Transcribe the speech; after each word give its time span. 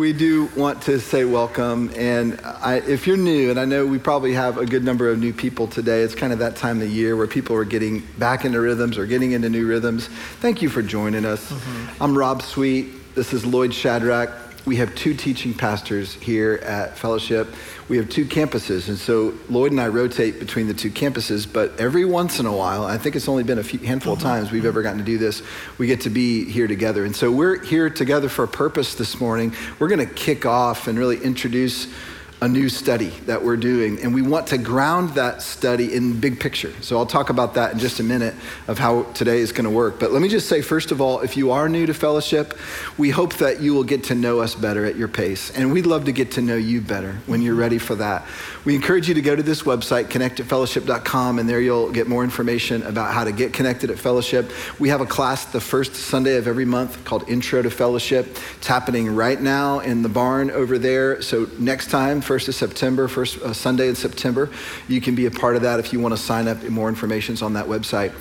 we 0.00 0.14
do 0.14 0.46
want 0.56 0.80
to 0.80 0.98
say 0.98 1.26
welcome. 1.26 1.92
And 1.94 2.40
I, 2.42 2.76
if 2.76 3.06
you're 3.06 3.18
new, 3.18 3.50
and 3.50 3.60
I 3.60 3.66
know 3.66 3.84
we 3.84 3.98
probably 3.98 4.32
have 4.32 4.56
a 4.56 4.64
good 4.64 4.82
number 4.82 5.10
of 5.10 5.18
new 5.18 5.34
people 5.34 5.66
today, 5.66 6.00
it's 6.00 6.14
kind 6.14 6.32
of 6.32 6.38
that 6.38 6.56
time 6.56 6.80
of 6.80 6.88
the 6.88 6.92
year 6.92 7.16
where 7.16 7.26
people 7.26 7.54
are 7.54 7.66
getting 7.66 8.00
back 8.16 8.46
into 8.46 8.60
rhythms 8.60 8.96
or 8.96 9.04
getting 9.04 9.32
into 9.32 9.50
new 9.50 9.66
rhythms. 9.66 10.06
Thank 10.40 10.62
you 10.62 10.70
for 10.70 10.80
joining 10.80 11.26
us. 11.26 11.52
Mm-hmm. 11.52 12.02
I'm 12.02 12.16
Rob 12.16 12.40
Sweet. 12.40 13.14
This 13.14 13.34
is 13.34 13.44
Lloyd 13.44 13.74
Shadrach 13.74 14.49
we 14.66 14.76
have 14.76 14.94
two 14.94 15.14
teaching 15.14 15.54
pastors 15.54 16.14
here 16.14 16.60
at 16.62 16.96
Fellowship. 16.96 17.48
We 17.88 17.96
have 17.96 18.08
two 18.08 18.24
campuses, 18.24 18.88
and 18.88 18.98
so 18.98 19.34
Lloyd 19.48 19.72
and 19.72 19.80
I 19.80 19.88
rotate 19.88 20.38
between 20.38 20.66
the 20.66 20.74
two 20.74 20.90
campuses. 20.90 21.50
But 21.50 21.80
every 21.80 22.04
once 22.04 22.38
in 22.38 22.46
a 22.46 22.52
while, 22.52 22.84
I 22.84 22.98
think 22.98 23.16
it's 23.16 23.28
only 23.28 23.42
been 23.42 23.58
a 23.58 23.64
few, 23.64 23.78
handful 23.78 24.12
of 24.12 24.18
mm-hmm. 24.18 24.28
times 24.28 24.52
we've 24.52 24.66
ever 24.66 24.82
gotten 24.82 24.98
to 24.98 25.04
do 25.04 25.18
this. 25.18 25.42
We 25.78 25.86
get 25.86 26.02
to 26.02 26.10
be 26.10 26.44
here 26.44 26.66
together, 26.66 27.04
and 27.04 27.16
so 27.16 27.32
we're 27.32 27.64
here 27.64 27.88
together 27.88 28.28
for 28.28 28.44
a 28.44 28.48
purpose 28.48 28.94
this 28.94 29.18
morning. 29.18 29.54
We're 29.78 29.88
going 29.88 30.06
to 30.06 30.14
kick 30.14 30.44
off 30.44 30.88
and 30.88 30.98
really 30.98 31.18
introduce 31.22 31.88
a 32.42 32.48
new 32.48 32.70
study 32.70 33.10
that 33.26 33.44
we're 33.44 33.56
doing, 33.56 34.00
and 34.00 34.14
we 34.14 34.22
want 34.22 34.46
to 34.46 34.56
ground 34.56 35.10
that 35.10 35.42
study 35.42 35.92
in 35.92 36.18
big 36.18 36.40
picture. 36.40 36.72
So 36.80 36.96
I'll 36.96 37.06
talk 37.06 37.28
about 37.28 37.54
that 37.54 37.74
in 37.74 37.78
just 37.78 38.00
a 38.00 38.02
minute 38.02 38.34
of 38.66 38.78
how 38.78 39.02
today 39.12 39.40
is 39.40 39.52
going 39.52 39.64
to 39.64 39.70
work. 39.70 40.00
But 40.00 40.12
let 40.12 40.22
me 40.22 40.28
just 40.28 40.48
say, 40.48 40.62
first 40.62 40.90
of 40.90 41.02
all, 41.02 41.20
if 41.20 41.36
you 41.36 41.50
are 41.50 41.68
new 41.68 41.84
to 41.84 41.92
fellowship, 41.92 42.58
we 42.96 43.10
hope 43.10 43.34
that 43.34 43.60
you 43.60 43.74
will 43.74 43.84
get 43.84 44.04
to 44.04 44.14
know 44.14 44.40
us 44.40 44.54
better 44.54 44.86
at 44.86 44.96
your 44.96 45.08
pace, 45.08 45.50
and 45.50 45.70
we'd 45.70 45.84
love 45.84 46.06
to 46.06 46.12
get 46.12 46.32
to 46.32 46.40
know 46.40 46.56
you 46.56 46.80
better 46.80 47.18
when 47.26 47.42
you're 47.42 47.54
ready 47.54 47.78
for 47.78 47.94
that. 47.96 48.26
We 48.64 48.74
encourage 48.74 49.06
you 49.06 49.14
to 49.14 49.22
go 49.22 49.36
to 49.36 49.42
this 49.42 49.62
website, 49.62 50.06
connectedfellowship.com, 50.06 51.38
and 51.38 51.48
there 51.48 51.60
you'll 51.60 51.90
get 51.90 52.08
more 52.08 52.24
information 52.24 52.82
about 52.84 53.12
how 53.12 53.24
to 53.24 53.32
get 53.32 53.52
connected 53.52 53.90
at 53.90 53.98
Fellowship. 53.98 54.50
We 54.78 54.88
have 54.88 55.02
a 55.02 55.06
class 55.06 55.44
the 55.44 55.60
first 55.60 55.94
Sunday 55.94 56.36
of 56.36 56.46
every 56.46 56.64
month 56.64 57.04
called 57.04 57.28
Intro 57.28 57.60
to 57.60 57.70
Fellowship. 57.70 58.38
It's 58.56 58.66
happening 58.66 59.14
right 59.14 59.40
now 59.40 59.80
in 59.80 60.02
the 60.02 60.08
barn 60.08 60.50
over 60.50 60.78
there. 60.78 61.20
So 61.20 61.46
next 61.58 61.90
time, 61.90 62.22
1st 62.30 62.46
of 62.46 62.54
September, 62.54 63.08
first 63.08 63.42
uh, 63.42 63.52
Sunday 63.52 63.88
in 63.88 63.96
September. 63.96 64.48
You 64.86 65.00
can 65.00 65.16
be 65.16 65.26
a 65.26 65.32
part 65.32 65.56
of 65.56 65.62
that 65.62 65.80
if 65.80 65.92
you 65.92 65.98
want 65.98 66.14
to 66.14 66.22
sign 66.22 66.46
up. 66.46 66.62
More 66.62 66.88
information 66.88 67.34
is 67.34 67.42
on 67.42 67.54
that 67.54 67.66
website. 67.66 68.12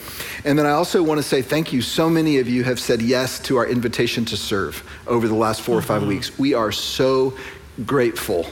And 0.45 0.57
then 0.57 0.65
I 0.65 0.71
also 0.71 1.03
want 1.03 1.19
to 1.19 1.23
say 1.23 1.43
thank 1.43 1.71
you. 1.71 1.83
So 1.83 2.09
many 2.09 2.39
of 2.39 2.49
you 2.49 2.63
have 2.63 2.79
said 2.79 3.03
yes 3.03 3.39
to 3.41 3.57
our 3.57 3.67
invitation 3.67 4.25
to 4.25 4.35
serve 4.35 4.83
over 5.05 5.27
the 5.27 5.35
last 5.35 5.61
4 5.61 5.73
mm-hmm. 5.73 5.79
or 5.79 5.81
five 5.83 6.01
mm-hmm. 6.01 6.09
weeks. 6.09 6.39
We 6.39 6.55
are 6.55 6.71
so 6.71 7.37
grateful. 7.85 8.47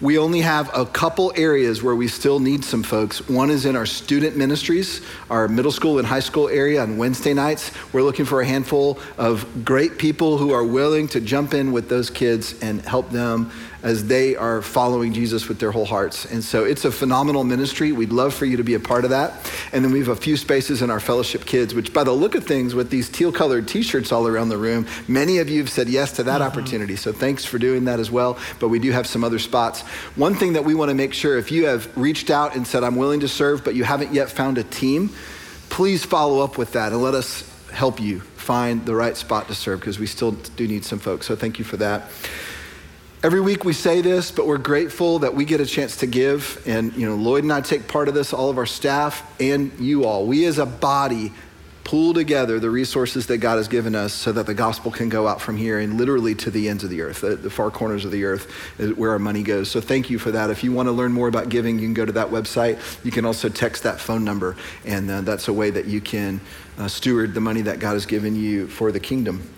We 0.00 0.18
only 0.18 0.40
have 0.40 0.76
a 0.76 0.84
couple 0.84 1.32
areas 1.36 1.82
where 1.82 1.94
we 1.94 2.08
still 2.08 2.40
need 2.40 2.64
some 2.64 2.82
folks. 2.82 3.26
One 3.28 3.48
is 3.48 3.64
in 3.64 3.76
our 3.76 3.86
student 3.86 4.36
ministries, 4.36 5.00
our 5.30 5.46
middle 5.46 5.70
school 5.70 5.98
and 5.98 6.06
high 6.06 6.20
school 6.20 6.48
area 6.48 6.82
on 6.82 6.98
Wednesday 6.98 7.32
nights. 7.32 7.70
We're 7.92 8.02
looking 8.02 8.24
for 8.24 8.40
a 8.40 8.44
handful 8.44 8.98
of 9.16 9.64
great 9.64 9.96
people 9.96 10.36
who 10.36 10.52
are 10.52 10.64
willing 10.64 11.06
to 11.08 11.20
jump 11.20 11.54
in 11.54 11.70
with 11.70 11.88
those 11.88 12.10
kids 12.10 12.60
and 12.60 12.82
help 12.82 13.10
them 13.10 13.52
as 13.84 14.06
they 14.06 14.34
are 14.34 14.62
following 14.62 15.12
Jesus 15.12 15.46
with 15.46 15.58
their 15.58 15.70
whole 15.70 15.84
hearts. 15.84 16.24
And 16.24 16.42
so 16.42 16.64
it's 16.64 16.86
a 16.86 16.90
phenomenal 16.90 17.44
ministry. 17.44 17.92
We'd 17.92 18.12
love 18.12 18.32
for 18.32 18.46
you 18.46 18.56
to 18.56 18.64
be 18.64 18.74
a 18.74 18.80
part 18.80 19.04
of 19.04 19.10
that. 19.10 19.52
And 19.72 19.84
then 19.84 19.92
we 19.92 19.98
have 19.98 20.08
a 20.08 20.16
few 20.16 20.38
spaces 20.38 20.80
in 20.80 20.90
our 20.90 21.00
fellowship 21.00 21.44
kids, 21.44 21.74
which 21.74 21.92
by 21.92 22.02
the 22.02 22.12
look 22.12 22.34
of 22.34 22.44
things, 22.44 22.74
with 22.74 22.88
these 22.88 23.10
teal 23.10 23.30
colored 23.30 23.68
t 23.68 23.82
shirts 23.82 24.10
all 24.10 24.26
around 24.26 24.48
the 24.48 24.56
room, 24.56 24.86
many 25.06 25.36
of 25.36 25.50
you 25.50 25.60
have 25.60 25.68
said 25.68 25.90
yes 25.90 26.12
to 26.12 26.22
that 26.22 26.40
mm-hmm. 26.40 26.50
opportunity. 26.50 26.96
So 26.96 27.12
thanks 27.12 27.44
for 27.44 27.58
doing 27.58 27.84
that 27.84 28.00
as 28.00 28.10
well. 28.10 28.38
But 28.58 28.70
we 28.70 28.78
do 28.78 28.90
have 28.90 29.06
some 29.06 29.22
other 29.22 29.38
spots. 29.38 29.83
One 30.16 30.34
thing 30.34 30.54
that 30.54 30.64
we 30.64 30.74
want 30.74 30.90
to 30.90 30.94
make 30.94 31.12
sure 31.12 31.38
if 31.38 31.50
you 31.50 31.66
have 31.66 31.94
reached 31.96 32.30
out 32.30 32.56
and 32.56 32.66
said, 32.66 32.84
I'm 32.84 32.96
willing 32.96 33.20
to 33.20 33.28
serve, 33.28 33.64
but 33.64 33.74
you 33.74 33.84
haven't 33.84 34.12
yet 34.12 34.30
found 34.30 34.58
a 34.58 34.64
team, 34.64 35.10
please 35.70 36.04
follow 36.04 36.40
up 36.40 36.58
with 36.58 36.72
that 36.72 36.92
and 36.92 37.02
let 37.02 37.14
us 37.14 37.50
help 37.70 38.00
you 38.00 38.20
find 38.20 38.84
the 38.86 38.94
right 38.94 39.16
spot 39.16 39.48
to 39.48 39.54
serve 39.54 39.80
because 39.80 39.98
we 39.98 40.06
still 40.06 40.32
do 40.32 40.68
need 40.68 40.84
some 40.84 40.98
folks. 40.98 41.26
So 41.26 41.34
thank 41.34 41.58
you 41.58 41.64
for 41.64 41.76
that. 41.78 42.10
Every 43.22 43.40
week 43.40 43.64
we 43.64 43.72
say 43.72 44.02
this, 44.02 44.30
but 44.30 44.46
we're 44.46 44.58
grateful 44.58 45.20
that 45.20 45.34
we 45.34 45.46
get 45.46 45.58
a 45.58 45.64
chance 45.64 45.96
to 45.96 46.06
give. 46.06 46.62
And, 46.66 46.92
you 46.92 47.08
know, 47.08 47.16
Lloyd 47.16 47.42
and 47.42 47.52
I 47.52 47.62
take 47.62 47.88
part 47.88 48.08
of 48.08 48.14
this, 48.14 48.34
all 48.34 48.50
of 48.50 48.58
our 48.58 48.66
staff 48.66 49.22
and 49.40 49.72
you 49.80 50.04
all. 50.04 50.26
We 50.26 50.44
as 50.44 50.58
a 50.58 50.66
body 50.66 51.32
pull 51.84 52.14
together 52.14 52.58
the 52.58 52.70
resources 52.70 53.26
that 53.26 53.38
God 53.38 53.56
has 53.56 53.68
given 53.68 53.94
us 53.94 54.12
so 54.12 54.32
that 54.32 54.46
the 54.46 54.54
gospel 54.54 54.90
can 54.90 55.10
go 55.10 55.28
out 55.28 55.40
from 55.40 55.56
here 55.56 55.78
and 55.78 55.98
literally 55.98 56.34
to 56.36 56.50
the 56.50 56.68
ends 56.68 56.82
of 56.82 56.90
the 56.90 57.02
earth, 57.02 57.20
the, 57.20 57.36
the 57.36 57.50
far 57.50 57.70
corners 57.70 58.04
of 58.04 58.10
the 58.10 58.24
earth 58.24 58.50
where 58.96 59.10
our 59.10 59.18
money 59.18 59.42
goes. 59.42 59.70
So 59.70 59.80
thank 59.80 60.08
you 60.08 60.18
for 60.18 60.30
that. 60.32 60.50
If 60.50 60.64
you 60.64 60.72
want 60.72 60.88
to 60.88 60.92
learn 60.92 61.12
more 61.12 61.28
about 61.28 61.50
giving, 61.50 61.78
you 61.78 61.86
can 61.86 61.94
go 61.94 62.06
to 62.06 62.12
that 62.12 62.28
website. 62.28 63.04
You 63.04 63.10
can 63.10 63.26
also 63.26 63.48
text 63.48 63.82
that 63.82 64.00
phone 64.00 64.24
number, 64.24 64.56
and 64.84 65.10
uh, 65.10 65.20
that's 65.20 65.48
a 65.48 65.52
way 65.52 65.70
that 65.70 65.84
you 65.84 66.00
can 66.00 66.40
uh, 66.78 66.88
steward 66.88 67.34
the 67.34 67.40
money 67.40 67.62
that 67.62 67.78
God 67.78 67.92
has 67.92 68.06
given 68.06 68.34
you 68.34 68.66
for 68.66 68.90
the 68.90 69.00
kingdom. 69.00 69.53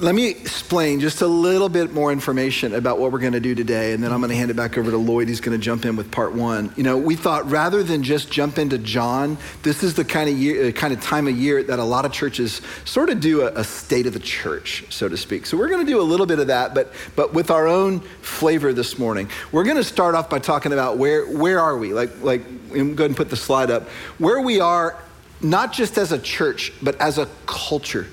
Let 0.00 0.16
me 0.16 0.28
explain 0.28 0.98
just 0.98 1.22
a 1.22 1.26
little 1.28 1.68
bit 1.68 1.92
more 1.92 2.10
information 2.10 2.74
about 2.74 2.98
what 2.98 3.12
we're 3.12 3.20
going 3.20 3.34
to 3.34 3.40
do 3.40 3.54
today, 3.54 3.92
and 3.92 4.02
then 4.02 4.12
I'm 4.12 4.18
going 4.18 4.30
to 4.30 4.36
hand 4.36 4.50
it 4.50 4.54
back 4.54 4.76
over 4.76 4.90
to 4.90 4.96
Lloyd. 4.96 5.28
He's 5.28 5.40
going 5.40 5.56
to 5.56 5.64
jump 5.64 5.84
in 5.84 5.94
with 5.94 6.10
part 6.10 6.34
one. 6.34 6.74
You 6.76 6.82
know, 6.82 6.98
we 6.98 7.14
thought 7.14 7.48
rather 7.48 7.84
than 7.84 8.02
just 8.02 8.28
jump 8.28 8.58
into 8.58 8.76
John, 8.78 9.38
this 9.62 9.84
is 9.84 9.94
the 9.94 10.04
kind 10.04 10.28
of 10.28 10.36
year, 10.36 10.66
uh, 10.66 10.72
kind 10.72 10.92
of 10.92 11.00
time 11.00 11.28
of 11.28 11.36
year 11.36 11.62
that 11.62 11.78
a 11.78 11.84
lot 11.84 12.04
of 12.04 12.10
churches 12.10 12.60
sort 12.84 13.08
of 13.08 13.20
do 13.20 13.42
a, 13.42 13.52
a 13.52 13.62
state 13.62 14.08
of 14.08 14.14
the 14.14 14.18
church, 14.18 14.84
so 14.90 15.08
to 15.08 15.16
speak. 15.16 15.46
So 15.46 15.56
we're 15.56 15.68
going 15.68 15.86
to 15.86 15.92
do 15.92 16.00
a 16.00 16.02
little 16.02 16.26
bit 16.26 16.40
of 16.40 16.48
that, 16.48 16.74
but 16.74 16.92
but 17.14 17.32
with 17.32 17.52
our 17.52 17.68
own 17.68 18.00
flavor 18.20 18.72
this 18.72 18.98
morning. 18.98 19.28
We're 19.52 19.64
going 19.64 19.76
to 19.76 19.84
start 19.84 20.16
off 20.16 20.28
by 20.28 20.40
talking 20.40 20.72
about 20.72 20.98
where 20.98 21.24
where 21.24 21.60
are 21.60 21.78
we? 21.78 21.92
Like 21.92 22.20
like, 22.20 22.42
go 22.72 22.80
ahead 22.80 23.00
and 23.00 23.16
put 23.16 23.30
the 23.30 23.36
slide 23.36 23.70
up. 23.70 23.88
Where 24.18 24.40
we 24.40 24.58
are, 24.58 25.00
not 25.40 25.72
just 25.72 25.98
as 25.98 26.10
a 26.10 26.18
church, 26.18 26.72
but 26.82 27.00
as 27.00 27.18
a 27.18 27.28
culture 27.46 28.08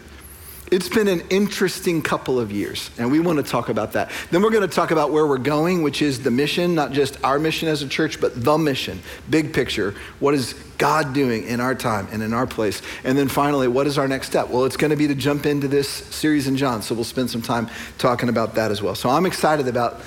it's 0.71 0.87
been 0.87 1.09
an 1.09 1.19
interesting 1.29 2.01
couple 2.01 2.39
of 2.39 2.49
years, 2.49 2.91
and 2.97 3.11
we 3.11 3.19
want 3.19 3.37
to 3.37 3.43
talk 3.43 3.67
about 3.67 3.91
that. 3.91 4.09
Then 4.31 4.41
we're 4.41 4.51
going 4.51 4.67
to 4.67 4.73
talk 4.73 4.91
about 4.91 5.11
where 5.11 5.27
we're 5.27 5.37
going, 5.37 5.83
which 5.83 6.01
is 6.01 6.23
the 6.23 6.31
mission, 6.31 6.73
not 6.73 6.93
just 6.93 7.21
our 7.25 7.39
mission 7.39 7.67
as 7.67 7.81
a 7.81 7.89
church, 7.89 8.21
but 8.21 8.41
the 8.41 8.57
mission, 8.57 9.01
big 9.29 9.53
picture. 9.53 9.93
What 10.21 10.33
is 10.33 10.53
God 10.77 11.13
doing 11.13 11.43
in 11.43 11.59
our 11.59 11.75
time 11.75 12.07
and 12.13 12.23
in 12.23 12.33
our 12.33 12.47
place? 12.47 12.81
And 13.03 13.17
then 13.17 13.27
finally, 13.27 13.67
what 13.67 13.85
is 13.85 13.97
our 13.97 14.07
next 14.07 14.27
step? 14.27 14.47
Well, 14.47 14.63
it's 14.63 14.77
going 14.77 14.91
to 14.91 14.95
be 14.95 15.07
to 15.07 15.15
jump 15.15 15.45
into 15.45 15.67
this 15.67 15.89
series 15.89 16.47
in 16.47 16.55
John, 16.55 16.81
so 16.81 16.95
we'll 16.95 17.03
spend 17.03 17.29
some 17.29 17.41
time 17.41 17.69
talking 17.97 18.29
about 18.29 18.55
that 18.55 18.71
as 18.71 18.81
well. 18.81 18.95
So 18.95 19.09
I'm 19.09 19.25
excited 19.25 19.67
about, 19.67 19.99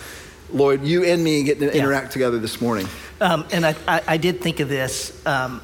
Lloyd, 0.51 0.83
you 0.83 1.05
and 1.05 1.23
me 1.23 1.43
getting 1.43 1.69
to 1.69 1.77
interact 1.77 2.07
yeah. 2.07 2.13
together 2.13 2.39
this 2.39 2.63
morning. 2.63 2.89
Um, 3.21 3.45
and 3.53 3.67
I, 3.67 3.75
I, 3.87 4.03
I, 4.09 4.17
did 4.17 4.41
think 4.41 4.61
of 4.61 4.71
this. 4.71 5.25
Um, 5.27 5.61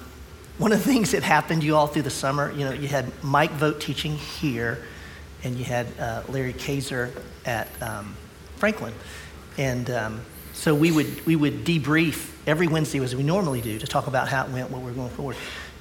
one 0.59 0.73
of 0.73 0.79
the 0.79 0.85
things 0.85 1.13
that 1.13 1.23
happened 1.23 1.65
you 1.65 1.75
all 1.75 1.87
through 1.87 2.03
the 2.03 2.11
summer, 2.11 2.53
you 2.53 2.67
know, 2.67 2.73
you 2.73 2.87
had 2.87 3.11
Mike 3.25 3.53
Vote 3.53 3.81
teaching 3.81 4.17
here, 4.17 4.79
and 5.43 5.57
you 5.57 5.65
had 5.65 5.87
uh, 5.99 6.23
Larry 6.29 6.53
Kaiser 6.53 7.13
at 7.45 7.69
um, 7.83 8.17
Franklin. 8.57 8.93
And 9.59 9.91
um, 9.91 10.21
so 10.53 10.75
we 10.75 10.93
would, 10.93 11.25
we 11.27 11.37
would 11.37 11.65
debrief 11.65 12.31
every 12.47 12.67
Wednesday 12.67 13.01
as 13.01 13.15
we 13.17 13.23
normally 13.23 13.61
do 13.61 13.79
to 13.79 13.87
talk 13.87 14.07
about 14.07 14.29
how 14.29 14.45
it 14.45 14.51
went, 14.51 14.71
what 14.71 14.83
we're 14.83 14.93
going 14.93 15.11
forward. 15.11 15.37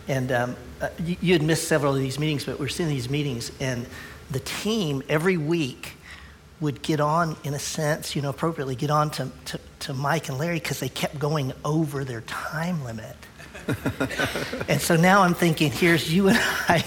And 0.07 0.31
um, 0.31 0.55
uh, 0.81 0.89
you, 1.03 1.17
you, 1.21 1.33
had 1.33 1.43
missed 1.43 1.67
several 1.67 1.93
of 1.93 1.99
these 1.99 2.17
meetings, 2.17 2.45
but 2.45 2.59
we're 2.59 2.67
seeing 2.67 2.89
these 2.89 3.09
meetings, 3.09 3.51
and 3.59 3.85
the 4.31 4.39
team 4.39 5.03
every 5.07 5.37
week 5.37 5.93
would 6.59 6.81
get 6.81 6.99
on, 6.99 7.37
in 7.43 7.53
a 7.53 7.59
sense, 7.59 8.15
you 8.15 8.21
know, 8.21 8.29
appropriately, 8.29 8.75
get 8.75 8.89
on 8.89 9.09
to, 9.11 9.31
to, 9.45 9.59
to 9.79 9.93
Mike 9.93 10.29
and 10.29 10.37
Larry 10.37 10.59
because 10.59 10.79
they 10.79 10.89
kept 10.89 11.19
going 11.19 11.53
over 11.63 12.03
their 12.03 12.21
time 12.21 12.83
limit. 12.83 13.15
and 14.67 14.81
so 14.81 14.95
now 14.95 15.21
I'm 15.21 15.33
thinking, 15.33 15.71
here's 15.71 16.11
you 16.11 16.29
and 16.29 16.39
I. 16.67 16.83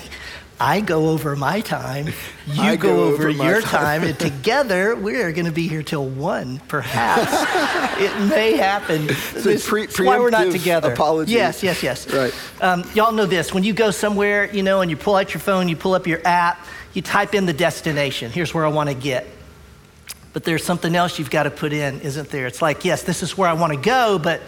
I 0.63 0.81
go 0.81 1.09
over 1.09 1.35
my 1.37 1.61
time, 1.61 2.07
you 2.47 2.77
go, 2.77 2.77
go, 2.77 3.05
over, 3.05 3.29
over 3.29 3.31
your 3.31 3.61
time. 3.61 4.01
time, 4.01 4.03
and 4.05 4.19
together 4.19 4.95
we 4.95 5.17
are 5.17 5.33
going 5.33 5.47
to 5.47 5.53
be 5.53 5.69
here 5.69 5.83
till 5.83 6.07
one, 6.07 6.61
perhaps. 6.69 7.31
it 8.01 8.29
may 8.29 8.57
happen. 8.57 9.09
So 9.09 9.59
pre- 9.59 9.87
why 10.07 10.19
we're 10.19 10.31
not 10.31 10.53
together. 10.53 10.93
Apologies. 10.93 11.35
Yes, 11.35 11.63
yes, 11.63 11.83
yes. 11.83 12.13
Right. 12.13 12.35
Um, 12.61 12.85
y'all 12.95 13.13
know 13.13 13.27
this. 13.27 13.53
When 13.53 13.65
you 13.65 13.73
go 13.73 13.91
somewhere, 13.91 14.53
you 14.53 14.63
know, 14.63 14.81
and 14.81 14.91
you 14.91 14.97
pull 14.97 15.17
out 15.17 15.35
your 15.35 15.41
phone, 15.41 15.69
you 15.69 15.77
pull 15.77 15.95
up 15.95 16.07
your 16.07 16.21
app, 16.25 16.65
you 16.95 17.03
type 17.03 17.35
in 17.35 17.47
the 17.47 17.53
destination. 17.53 18.31
Here's 18.31 18.55
where 18.55 18.65
I 18.65 18.69
want 18.69 18.89
to 18.89 18.95
get. 18.95 19.27
But 20.33 20.45
there's 20.45 20.65
something 20.65 20.97
else 20.97 21.19
you've 21.19 21.31
got 21.31 21.43
to 21.43 21.51
put 21.51 21.75
in, 21.75 22.01
isn't 22.01 22.31
there? 22.31 22.47
It's 22.47 22.63
like, 22.63 22.87
yes, 22.87 23.03
this 23.03 23.23
is 23.23 23.37
where 23.37 23.49
I 23.49 23.53
want 23.53 23.75
to 23.75 23.79
go, 23.79 24.19
but 24.19 24.41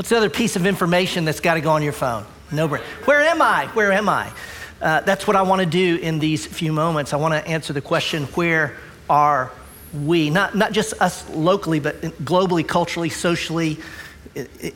What's 0.00 0.08
the 0.08 0.16
other 0.16 0.30
piece 0.30 0.56
of 0.56 0.64
information 0.64 1.26
that's 1.26 1.40
got 1.40 1.54
to 1.56 1.60
go 1.60 1.72
on 1.72 1.82
your 1.82 1.92
phone? 1.92 2.24
No 2.50 2.66
brain. 2.66 2.82
Where 3.04 3.20
am 3.20 3.42
I? 3.42 3.66
Where 3.74 3.92
am 3.92 4.08
I? 4.08 4.32
Uh, 4.80 5.00
that's 5.02 5.26
what 5.26 5.36
I 5.36 5.42
want 5.42 5.60
to 5.60 5.66
do 5.66 5.96
in 5.96 6.18
these 6.18 6.46
few 6.46 6.72
moments. 6.72 7.12
I 7.12 7.16
want 7.16 7.34
to 7.34 7.46
answer 7.46 7.72
the 7.72 7.82
question 7.82 8.24
where 8.26 8.76
are 9.08 9.52
we? 9.92 10.30
Not, 10.30 10.54
not 10.54 10.72
just 10.72 10.94
us 11.00 11.28
locally, 11.30 11.80
but 11.80 12.00
globally, 12.00 12.66
culturally, 12.66 13.10
socially, 13.10 13.78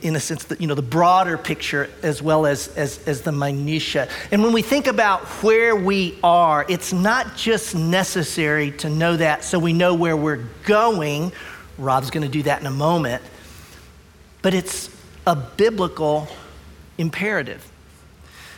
in 0.03 0.17
a 0.17 0.21
sense, 0.21 0.45
that, 0.45 0.61
you 0.61 0.67
know, 0.67 0.75
the 0.75 0.83
broader 0.83 1.39
picture 1.39 1.89
as 2.03 2.21
well 2.21 2.45
as, 2.45 2.69
as, 2.77 2.99
as 3.07 3.23
the 3.23 3.33
minutia. 3.33 4.09
And 4.31 4.43
when 4.43 4.53
we 4.53 4.63
think 4.63 4.87
about 4.87 5.23
where 5.43 5.77
we 5.77 6.19
are, 6.23 6.67
it's 6.69 6.93
not 6.93 7.37
just 7.37 7.75
necessary 7.75 8.73
to 8.73 8.91
know 8.91 9.17
that 9.17 9.45
so 9.45 9.59
we 9.59 9.73
know 9.73 9.95
where 9.95 10.17
we're 10.17 10.45
going. 10.65 11.33
Rob's 11.79 12.11
going 12.11 12.25
to 12.25 12.33
do 12.33 12.43
that 12.43 12.61
in 12.61 12.67
a 12.67 12.73
moment. 12.73 13.23
But 14.43 14.55
it's 14.55 14.91
a 15.27 15.37
biblical 15.37 16.29
imperative. 16.99 17.65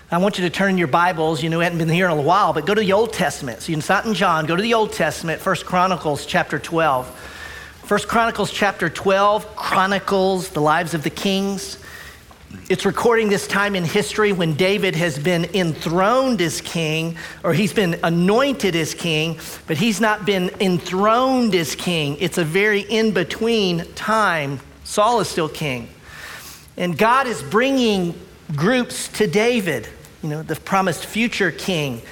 I 0.09 0.19
want 0.19 0.39
you 0.39 0.45
to 0.45 0.51
turn 0.51 0.79
your 0.79 0.87
Bibles. 0.87 1.43
You 1.43 1.51
know, 1.51 1.59
we 1.59 1.65
hadn't 1.65 1.81
been 1.81 1.89
here 1.89 2.07
in 2.07 2.17
a 2.17 2.23
while, 2.23 2.53
but 2.53 2.65
go 2.65 2.75
to 2.75 2.81
the 2.81 2.93
Old 2.93 3.13
Testament. 3.13 3.61
So 3.61 3.73
it's 3.73 3.89
not 3.89 4.07
in 4.07 4.15
John. 4.15 4.47
Go 4.47 4.55
to 4.55 4.63
the 4.63 4.73
Old 4.73 4.93
Testament, 4.93 5.41
First 5.41 5.67
Chronicles 5.67 6.27
chapter 6.27 6.61
12. 6.61 7.09
First 7.83 8.07
Chronicles 8.07 8.53
chapter 8.53 8.89
12 8.89 9.57
chronicles 9.57 10.51
the 10.51 10.61
lives 10.61 10.95
of 10.95 11.03
the 11.03 11.11
kings. 11.11 11.79
It's 12.71 12.87
recording 12.87 13.31
this 13.31 13.49
time 13.49 13.75
in 13.75 13.85
history 13.85 14.33
when 14.33 14.55
David 14.55 14.95
has 14.95 15.19
been 15.19 15.45
enthroned 15.47 16.41
as 16.41 16.61
king, 16.61 17.17
or 17.43 17.53
he's 17.53 17.73
been 17.73 17.99
anointed 18.05 18.77
as 18.77 18.95
king, 18.95 19.41
but 19.67 19.77
he's 19.77 20.01
not 20.01 20.25
been 20.25 20.51
enthroned 20.61 21.53
as 21.57 21.75
king. 21.75 22.17
It's 22.21 22.39
a 22.39 22.45
very 22.45 22.83
in 22.83 23.11
between 23.11 23.93
time. 23.95 24.61
Saul 24.85 25.19
is 25.19 25.27
still 25.27 25.49
king. 25.49 25.89
And 26.77 26.97
God 26.97 27.27
is 27.27 27.43
bringing 27.43 28.15
groups 28.55 29.09
to 29.09 29.27
David 29.27 29.89
you 30.23 30.29
know, 30.29 30.43
the 30.43 30.57
promised 30.57 31.07
future 31.07 31.51
king. 31.53 32.03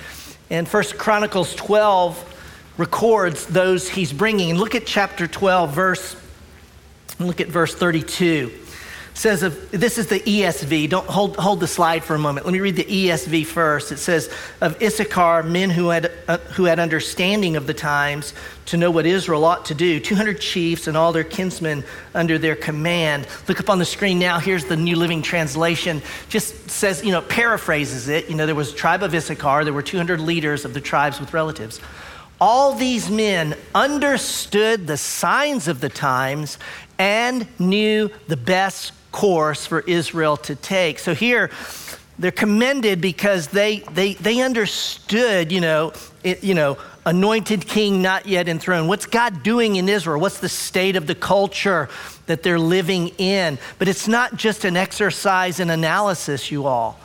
And 0.50 0.68
First 0.68 0.98
Chronicles 0.98 1.54
12 1.56 2.32
records 2.78 3.46
those 3.46 3.88
he's 3.88 4.12
bringing. 4.12 4.54
Look 4.54 4.74
at 4.74 4.86
chapter 4.86 5.26
12, 5.26 5.74
verse, 5.74 6.16
look 7.18 7.40
at 7.40 7.48
verse 7.48 7.74
32 7.74 8.52
says 9.14 9.44
of 9.44 9.70
this 9.70 9.96
is 9.96 10.08
the 10.08 10.18
ESV. 10.20 10.90
Don't 10.90 11.06
hold 11.06 11.36
hold 11.36 11.60
the 11.60 11.68
slide 11.68 12.02
for 12.02 12.16
a 12.16 12.18
moment. 12.18 12.44
Let 12.44 12.52
me 12.52 12.60
read 12.60 12.76
the 12.76 12.84
ESV 12.84 13.46
first. 13.46 13.92
It 13.92 13.98
says 13.98 14.28
of 14.60 14.80
Issachar, 14.82 15.44
men 15.44 15.70
who 15.70 15.88
had 15.88 16.10
uh, 16.26 16.38
who 16.38 16.64
had 16.64 16.80
understanding 16.80 17.56
of 17.56 17.68
the 17.68 17.74
times 17.74 18.34
to 18.66 18.76
know 18.76 18.90
what 18.90 19.06
Israel 19.06 19.44
ought 19.44 19.64
to 19.66 19.74
do. 19.74 20.00
200 20.00 20.40
chiefs 20.40 20.88
and 20.88 20.96
all 20.96 21.12
their 21.12 21.24
kinsmen 21.24 21.84
under 22.12 22.38
their 22.38 22.56
command. 22.56 23.28
Look 23.46 23.60
up 23.60 23.70
on 23.70 23.78
the 23.78 23.84
screen 23.84 24.18
now. 24.18 24.40
Here's 24.40 24.64
the 24.64 24.76
New 24.76 24.96
Living 24.96 25.22
Translation. 25.22 26.02
Just 26.28 26.68
says, 26.68 27.04
you 27.04 27.12
know, 27.12 27.22
paraphrases 27.22 28.08
it. 28.08 28.28
You 28.28 28.34
know, 28.34 28.46
there 28.46 28.54
was 28.54 28.74
tribe 28.74 29.02
of 29.02 29.14
Issachar. 29.14 29.64
There 29.64 29.72
were 29.72 29.82
200 29.82 30.20
leaders 30.20 30.64
of 30.64 30.74
the 30.74 30.80
tribes 30.80 31.20
with 31.20 31.32
relatives. 31.32 31.80
All 32.40 32.74
these 32.74 33.08
men 33.10 33.56
understood 33.74 34.86
the 34.86 34.96
signs 34.96 35.68
of 35.68 35.80
the 35.80 35.88
times 35.88 36.58
and 36.98 37.46
knew 37.60 38.10
the 38.28 38.36
best 38.36 38.92
course 39.14 39.64
for 39.64 39.80
Israel 39.82 40.36
to 40.36 40.56
take. 40.56 40.98
So 40.98 41.14
here, 41.14 41.48
they're 42.18 42.32
commended 42.32 43.00
because 43.00 43.46
they, 43.46 43.78
they, 43.92 44.14
they 44.14 44.40
understood, 44.40 45.52
you 45.52 45.60
know, 45.60 45.92
it, 46.24 46.42
you 46.42 46.54
know, 46.54 46.78
anointed 47.06 47.64
king 47.64 48.02
not 48.02 48.26
yet 48.26 48.48
enthroned. 48.48 48.88
What's 48.88 49.06
God 49.06 49.44
doing 49.44 49.76
in 49.76 49.88
Israel? 49.88 50.18
What's 50.20 50.40
the 50.40 50.48
state 50.48 50.96
of 50.96 51.06
the 51.06 51.14
culture 51.14 51.88
that 52.26 52.42
they're 52.42 52.58
living 52.58 53.08
in? 53.18 53.56
But 53.78 53.86
it's 53.86 54.08
not 54.08 54.36
just 54.36 54.64
an 54.64 54.76
exercise 54.76 55.60
in 55.60 55.70
analysis, 55.70 56.50
you 56.50 56.66
all. 56.66 56.98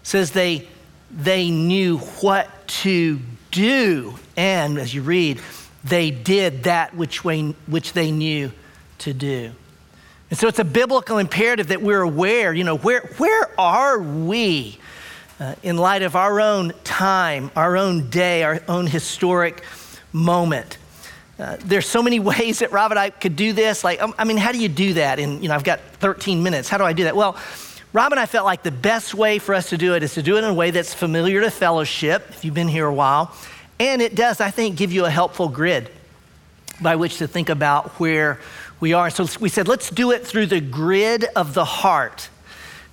It 0.00 0.06
says 0.08 0.32
they, 0.32 0.66
they 1.12 1.48
knew 1.50 1.98
what 1.98 2.48
to 2.82 3.20
do. 3.52 4.18
And 4.36 4.78
as 4.78 4.92
you 4.92 5.02
read, 5.02 5.40
they 5.84 6.10
did 6.10 6.64
that 6.64 6.96
which, 6.96 7.22
way, 7.22 7.54
which 7.68 7.92
they 7.92 8.10
knew 8.10 8.50
to 8.98 9.14
do. 9.14 9.52
And 10.32 10.38
so 10.38 10.48
it's 10.48 10.58
a 10.58 10.64
biblical 10.64 11.18
imperative 11.18 11.66
that 11.66 11.82
we're 11.82 12.00
aware, 12.00 12.54
you 12.54 12.64
know, 12.64 12.78
where, 12.78 13.02
where 13.18 13.50
are 13.60 13.98
we 13.98 14.78
uh, 15.38 15.56
in 15.62 15.76
light 15.76 16.00
of 16.00 16.16
our 16.16 16.40
own 16.40 16.72
time, 16.84 17.50
our 17.54 17.76
own 17.76 18.08
day, 18.08 18.42
our 18.42 18.62
own 18.66 18.86
historic 18.86 19.62
moment? 20.10 20.78
Uh, 21.38 21.58
there's 21.60 21.84
so 21.84 22.02
many 22.02 22.18
ways 22.34 22.60
that 22.60 22.72
Rob 22.72 22.92
and 22.92 22.98
I 22.98 23.10
could 23.10 23.36
do 23.36 23.52
this. 23.52 23.84
Like, 23.84 24.00
um, 24.00 24.14
I 24.16 24.24
mean, 24.24 24.38
how 24.38 24.52
do 24.52 24.58
you 24.58 24.70
do 24.70 24.94
that? 24.94 25.18
And, 25.18 25.42
you 25.42 25.50
know, 25.50 25.54
I've 25.54 25.64
got 25.64 25.80
13 25.80 26.42
minutes. 26.42 26.70
How 26.70 26.78
do 26.78 26.84
I 26.84 26.94
do 26.94 27.04
that? 27.04 27.14
Well, 27.14 27.36
Rob 27.92 28.12
and 28.12 28.18
I 28.18 28.24
felt 28.24 28.46
like 28.46 28.62
the 28.62 28.70
best 28.70 29.12
way 29.12 29.38
for 29.38 29.54
us 29.54 29.68
to 29.68 29.76
do 29.76 29.94
it 29.96 30.02
is 30.02 30.14
to 30.14 30.22
do 30.22 30.36
it 30.36 30.38
in 30.38 30.44
a 30.44 30.54
way 30.54 30.70
that's 30.70 30.94
familiar 30.94 31.42
to 31.42 31.50
fellowship, 31.50 32.24
if 32.30 32.42
you've 32.42 32.54
been 32.54 32.68
here 32.68 32.86
a 32.86 32.94
while. 32.94 33.36
And 33.78 34.00
it 34.00 34.14
does, 34.14 34.40
I 34.40 34.50
think, 34.50 34.78
give 34.78 34.92
you 34.92 35.04
a 35.04 35.10
helpful 35.10 35.50
grid 35.50 35.90
by 36.80 36.96
which 36.96 37.18
to 37.18 37.28
think 37.28 37.50
about 37.50 37.90
where 38.00 38.40
we 38.82 38.94
are. 38.94 39.10
So 39.10 39.28
we 39.38 39.48
said, 39.48 39.68
let's 39.68 39.90
do 39.90 40.10
it 40.10 40.26
through 40.26 40.46
the 40.46 40.60
grid 40.60 41.24
of 41.36 41.54
the 41.54 41.64
heart. 41.64 42.28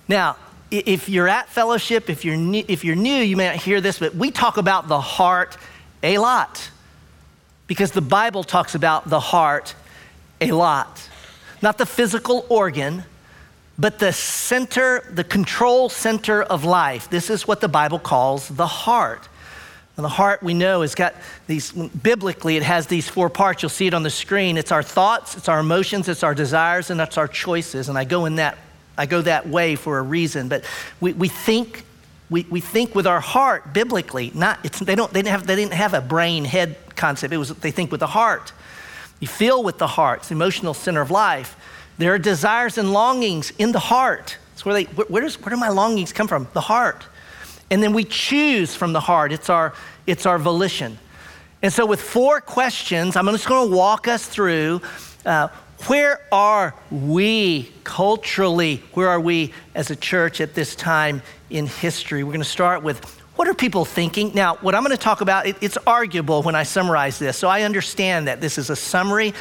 Now, 0.06 0.36
if 0.70 1.08
you're 1.08 1.26
at 1.26 1.48
fellowship, 1.48 2.08
if 2.08 2.24
you're, 2.24 2.36
new, 2.36 2.64
if 2.68 2.84
you're 2.84 2.94
new, 2.94 3.16
you 3.16 3.36
may 3.36 3.46
not 3.46 3.56
hear 3.56 3.80
this, 3.80 3.98
but 3.98 4.14
we 4.14 4.30
talk 4.30 4.56
about 4.56 4.86
the 4.86 5.00
heart 5.00 5.56
a 6.04 6.18
lot 6.18 6.70
because 7.66 7.90
the 7.90 8.00
Bible 8.00 8.44
talks 8.44 8.76
about 8.76 9.10
the 9.10 9.18
heart 9.18 9.74
a 10.40 10.52
lot. 10.52 11.08
Not 11.60 11.76
the 11.76 11.86
physical 11.86 12.46
organ, 12.48 13.02
but 13.76 13.98
the 13.98 14.12
center, 14.12 15.04
the 15.10 15.24
control 15.24 15.88
center 15.88 16.40
of 16.40 16.64
life. 16.64 17.10
This 17.10 17.30
is 17.30 17.48
what 17.48 17.60
the 17.60 17.68
Bible 17.68 17.98
calls 17.98 18.46
the 18.48 18.68
heart. 18.68 19.28
And 20.00 20.04
the 20.06 20.08
heart, 20.08 20.42
we 20.42 20.54
know, 20.54 20.80
has 20.80 20.94
got 20.94 21.14
these, 21.46 21.72
biblically, 21.72 22.56
it 22.56 22.62
has 22.62 22.86
these 22.86 23.06
four 23.06 23.28
parts. 23.28 23.62
You'll 23.62 23.68
see 23.68 23.86
it 23.86 23.92
on 23.92 24.02
the 24.02 24.08
screen. 24.08 24.56
It's 24.56 24.72
our 24.72 24.82
thoughts, 24.82 25.36
it's 25.36 25.46
our 25.46 25.60
emotions, 25.60 26.08
it's 26.08 26.22
our 26.22 26.34
desires, 26.34 26.88
and 26.88 26.98
it's 27.02 27.18
our 27.18 27.28
choices. 27.28 27.90
And 27.90 27.98
I 27.98 28.04
go 28.04 28.24
in 28.24 28.36
that, 28.36 28.56
I 28.96 29.04
go 29.04 29.20
that 29.20 29.46
way 29.46 29.76
for 29.76 29.98
a 29.98 30.02
reason. 30.02 30.48
But 30.48 30.64
we, 31.02 31.12
we 31.12 31.28
think, 31.28 31.84
we, 32.30 32.46
we 32.48 32.62
think 32.62 32.94
with 32.94 33.06
our 33.06 33.20
heart 33.20 33.74
biblically, 33.74 34.32
not, 34.34 34.58
it's, 34.64 34.78
they, 34.78 34.94
don't, 34.94 35.12
they, 35.12 35.20
didn't 35.20 35.32
have, 35.32 35.46
they 35.46 35.54
didn't 35.54 35.74
have 35.74 35.92
a 35.92 36.00
brain 36.00 36.46
head 36.46 36.76
concept. 36.96 37.34
It 37.34 37.36
was, 37.36 37.50
they 37.56 37.70
think 37.70 37.90
with 37.90 38.00
the 38.00 38.06
heart. 38.06 38.54
You 39.18 39.28
feel 39.28 39.62
with 39.62 39.76
the 39.76 39.86
heart, 39.86 40.20
it's 40.20 40.28
the 40.30 40.34
emotional 40.34 40.72
center 40.72 41.02
of 41.02 41.10
life. 41.10 41.58
There 41.98 42.14
are 42.14 42.18
desires 42.18 42.78
and 42.78 42.94
longings 42.94 43.52
in 43.58 43.72
the 43.72 43.78
heart. 43.78 44.38
It's 44.54 44.64
where 44.64 44.72
they, 44.72 44.84
where, 44.84 45.20
does, 45.22 45.38
where 45.42 45.50
do 45.50 45.60
my 45.60 45.68
longings 45.68 46.10
come 46.14 46.26
from? 46.26 46.48
The 46.54 46.62
heart. 46.62 47.04
And 47.70 47.82
then 47.82 47.92
we 47.92 48.04
choose 48.04 48.74
from 48.74 48.92
the 48.92 49.00
heart. 49.00 49.32
It's 49.32 49.48
our, 49.48 49.74
it's 50.06 50.26
our 50.26 50.38
volition. 50.38 50.98
And 51.62 51.72
so, 51.72 51.84
with 51.84 52.00
four 52.00 52.40
questions, 52.40 53.16
I'm 53.16 53.26
just 53.26 53.46
going 53.46 53.70
to 53.70 53.76
walk 53.76 54.08
us 54.08 54.26
through 54.26 54.80
uh, 55.26 55.48
where 55.86 56.20
are 56.32 56.74
we 56.90 57.70
culturally? 57.84 58.82
Where 58.94 59.08
are 59.08 59.20
we 59.20 59.52
as 59.74 59.90
a 59.90 59.96
church 59.96 60.40
at 60.40 60.54
this 60.54 60.74
time 60.74 61.22
in 61.48 61.66
history? 61.66 62.24
We're 62.24 62.32
going 62.32 62.40
to 62.40 62.48
start 62.48 62.82
with 62.82 63.04
what 63.36 63.48
are 63.48 63.54
people 63.54 63.86
thinking? 63.86 64.32
Now, 64.34 64.56
what 64.56 64.74
I'm 64.74 64.84
going 64.84 64.94
to 64.94 65.02
talk 65.02 65.22
about, 65.22 65.46
it, 65.46 65.56
it's 65.62 65.78
arguable 65.86 66.42
when 66.42 66.54
I 66.54 66.62
summarize 66.62 67.18
this. 67.18 67.38
So 67.38 67.48
I 67.48 67.62
understand 67.62 68.28
that 68.28 68.42
this 68.42 68.58
is 68.58 68.68
a 68.68 68.76
summary, 68.76 69.32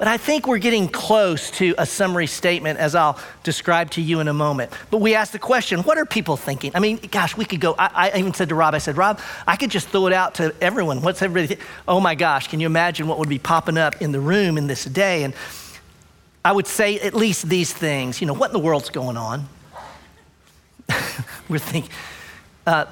but 0.00 0.08
I 0.08 0.16
think 0.16 0.48
we're 0.48 0.56
getting 0.56 0.88
close 0.88 1.50
to 1.58 1.74
a 1.76 1.84
summary 1.84 2.26
statement 2.26 2.78
as 2.78 2.94
I'll 2.94 3.18
describe 3.42 3.90
to 3.90 4.00
you 4.00 4.20
in 4.20 4.28
a 4.28 4.32
moment. 4.32 4.72
But 4.90 5.02
we 5.02 5.14
asked 5.14 5.32
the 5.32 5.38
question 5.38 5.80
what 5.80 5.98
are 5.98 6.06
people 6.06 6.38
thinking? 6.38 6.72
I 6.74 6.78
mean, 6.78 6.98
gosh, 7.10 7.36
we 7.36 7.44
could 7.44 7.60
go. 7.60 7.74
I, 7.78 8.08
I 8.08 8.18
even 8.18 8.32
said 8.32 8.48
to 8.48 8.54
Rob, 8.54 8.74
I 8.74 8.78
said, 8.78 8.96
Rob, 8.96 9.20
I 9.46 9.56
could 9.56 9.70
just 9.70 9.90
throw 9.90 10.06
it 10.06 10.14
out 10.14 10.36
to 10.36 10.54
everyone. 10.62 11.02
What's 11.02 11.20
everybody 11.20 11.48
think? 11.48 11.68
Oh 11.86 12.00
my 12.00 12.14
gosh, 12.14 12.48
can 12.48 12.60
you 12.60 12.66
imagine 12.66 13.08
what 13.08 13.18
would 13.18 13.28
be 13.28 13.38
popping 13.38 13.76
up 13.76 14.00
in 14.00 14.10
the 14.10 14.20
room 14.20 14.56
in 14.56 14.68
this 14.68 14.86
day? 14.86 15.22
And 15.22 15.34
I 16.46 16.52
would 16.52 16.66
say 16.66 16.98
at 17.00 17.12
least 17.12 17.50
these 17.50 17.70
things. 17.70 18.22
You 18.22 18.26
know, 18.26 18.32
what 18.32 18.46
in 18.46 18.52
the 18.54 18.58
world's 18.58 18.88
going 18.88 19.18
on? 19.18 19.50
we're 21.50 21.58
thinking, 21.58 21.92
uh, 22.66 22.86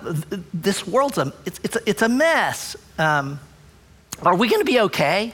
this 0.53 0.87
world's 0.87 1.17
a, 1.17 1.33
it's, 1.47 1.59
it's 1.65 1.77
a, 1.77 1.81
it's 1.89 2.03
a 2.03 2.09
mess. 2.11 2.77
Um, 2.99 3.41
are 4.21 4.37
we 4.37 4.47
going 4.51 4.61
to 4.61 4.71
be 4.71 4.81
okay? 4.81 5.33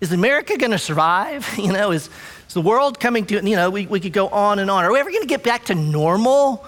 Is 0.00 0.12
America 0.12 0.56
going 0.56 0.70
to 0.72 0.78
survive? 0.78 1.46
You 1.58 1.72
know, 1.72 1.92
is, 1.92 2.08
is 2.48 2.54
the 2.54 2.60
world 2.60 2.98
coming 2.98 3.26
to, 3.26 3.34
you 3.46 3.56
know, 3.56 3.70
we, 3.70 3.86
we 3.86 4.00
could 4.00 4.12
go 4.12 4.28
on 4.28 4.58
and 4.58 4.70
on. 4.70 4.84
Are 4.84 4.92
we 4.92 4.98
ever 4.98 5.10
going 5.10 5.22
to 5.22 5.28
get 5.28 5.42
back 5.42 5.66
to 5.66 5.74
normal? 5.74 6.66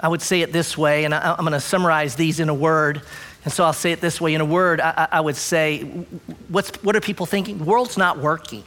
I 0.00 0.08
would 0.08 0.22
say 0.22 0.42
it 0.42 0.52
this 0.52 0.76
way, 0.76 1.04
and 1.04 1.14
I, 1.14 1.30
am 1.30 1.38
going 1.38 1.52
to 1.52 1.60
summarize 1.60 2.14
these 2.14 2.40
in 2.40 2.48
a 2.48 2.54
word. 2.54 3.02
And 3.44 3.52
so 3.52 3.64
I'll 3.64 3.72
say 3.72 3.92
it 3.92 4.00
this 4.00 4.20
way 4.20 4.34
in 4.34 4.40
a 4.40 4.44
word. 4.44 4.80
I, 4.80 5.08
I 5.12 5.20
would 5.20 5.36
say, 5.36 5.82
what's, 6.48 6.70
what 6.82 6.96
are 6.96 7.00
people 7.00 7.26
thinking? 7.26 7.58
The 7.58 7.64
world's 7.64 7.96
not 7.96 8.18
working. 8.18 8.64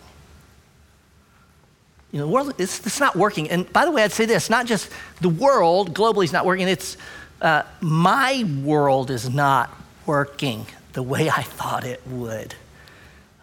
You 2.11 2.19
know, 2.19 2.25
the 2.25 2.31
world, 2.31 2.53
it's, 2.57 2.85
it's 2.85 2.99
not 2.99 3.15
working. 3.15 3.49
And 3.49 3.71
by 3.71 3.85
the 3.85 3.91
way, 3.91 4.03
I'd 4.03 4.11
say 4.11 4.25
this 4.25 4.49
not 4.49 4.65
just 4.65 4.89
the 5.21 5.29
world 5.29 5.93
globally 5.93 6.25
is 6.25 6.33
not 6.33 6.45
working, 6.45 6.67
it's 6.67 6.97
uh, 7.41 7.63
my 7.79 8.43
world 8.63 9.09
is 9.09 9.29
not 9.29 9.75
working 10.05 10.65
the 10.93 11.03
way 11.03 11.29
I 11.29 11.41
thought 11.41 11.85
it 11.85 12.01
would. 12.07 12.55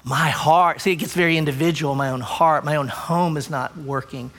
My 0.04 0.30
heart, 0.30 0.80
see, 0.80 0.92
it 0.92 0.96
gets 0.96 1.14
very 1.14 1.36
individual. 1.36 1.94
My 1.94 2.10
own 2.10 2.20
heart, 2.20 2.64
my 2.64 2.76
own 2.76 2.88
home 2.88 3.36
is 3.36 3.50
not 3.50 3.76
working 3.76 4.30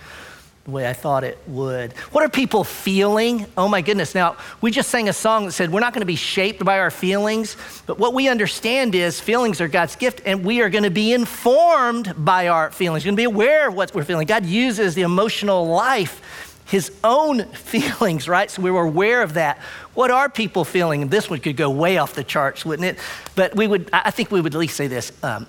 the 0.66 0.72
way 0.72 0.88
I 0.88 0.94
thought 0.94 1.24
it 1.24 1.38
would. 1.48 1.94
What 2.12 2.24
are 2.24 2.30
people 2.30 2.63
feeling? 2.63 3.46
Oh 3.58 3.68
my 3.68 3.82
goodness. 3.82 4.13
Now, 4.13 4.38
we 4.62 4.72
just 4.72 4.89
sang 4.89 5.10
a 5.10 5.13
song 5.13 5.46
that 5.46 5.51
said 5.51 5.72
we're 5.72 5.80
not 5.80 5.94
going 5.94 6.01
to 6.01 6.06
be 6.06 6.16
shaped 6.16 6.63
by 6.63 6.80
our 6.80 6.92
feelings, 6.92 7.56
but 7.86 7.98
what 7.98 8.13
we 8.13 8.28
understand 8.28 8.96
is 8.96 9.20
feelings 9.20 9.62
are 9.62 9.68
God's 9.68 9.96
gift, 9.96 10.22
and 10.25 10.46
we 10.46 10.62
are 10.62 10.70
going 10.70 10.84
to 10.84 10.89
be 10.89 11.13
informed 11.13 12.13
by 12.18 12.48
our 12.48 12.72
feelings. 12.72 13.04
We're 13.04 13.10
going 13.10 13.18
to 13.18 13.22
be 13.22 13.36
aware 13.36 13.68
of 13.70 13.75
what 13.75 13.94
we're 13.94 14.04
feeling. 14.04 14.28
God 14.28 14.46
uses 14.46 14.96
the 14.96 15.01
emotional 15.01 15.68
life 15.68 16.49
his 16.70 16.92
own 17.04 17.46
feelings, 17.54 18.28
right? 18.28 18.50
So 18.50 18.62
we 18.62 18.72
were 18.72 18.84
aware 18.84 19.22
of 19.22 19.34
that. 19.34 19.58
What 19.94 20.12
are 20.12 20.30
people 20.30 20.64
feeling? 20.64 21.10
This 21.10 21.30
one 21.30 21.40
could 21.40 21.58
go 21.58 21.70
way 21.70 21.98
off 21.98 22.14
the 22.14 22.24
charts, 22.24 22.64
wouldn't 22.64 22.86
it? 22.86 23.00
But 23.36 23.56
we 23.56 23.68
would, 23.68 23.90
I 23.92 24.12
think 24.12 24.32
we 24.32 24.40
would 24.40 24.54
at 24.54 24.60
least 24.60 24.76
say 24.76 24.88
this 24.88 25.12
um, 25.24 25.48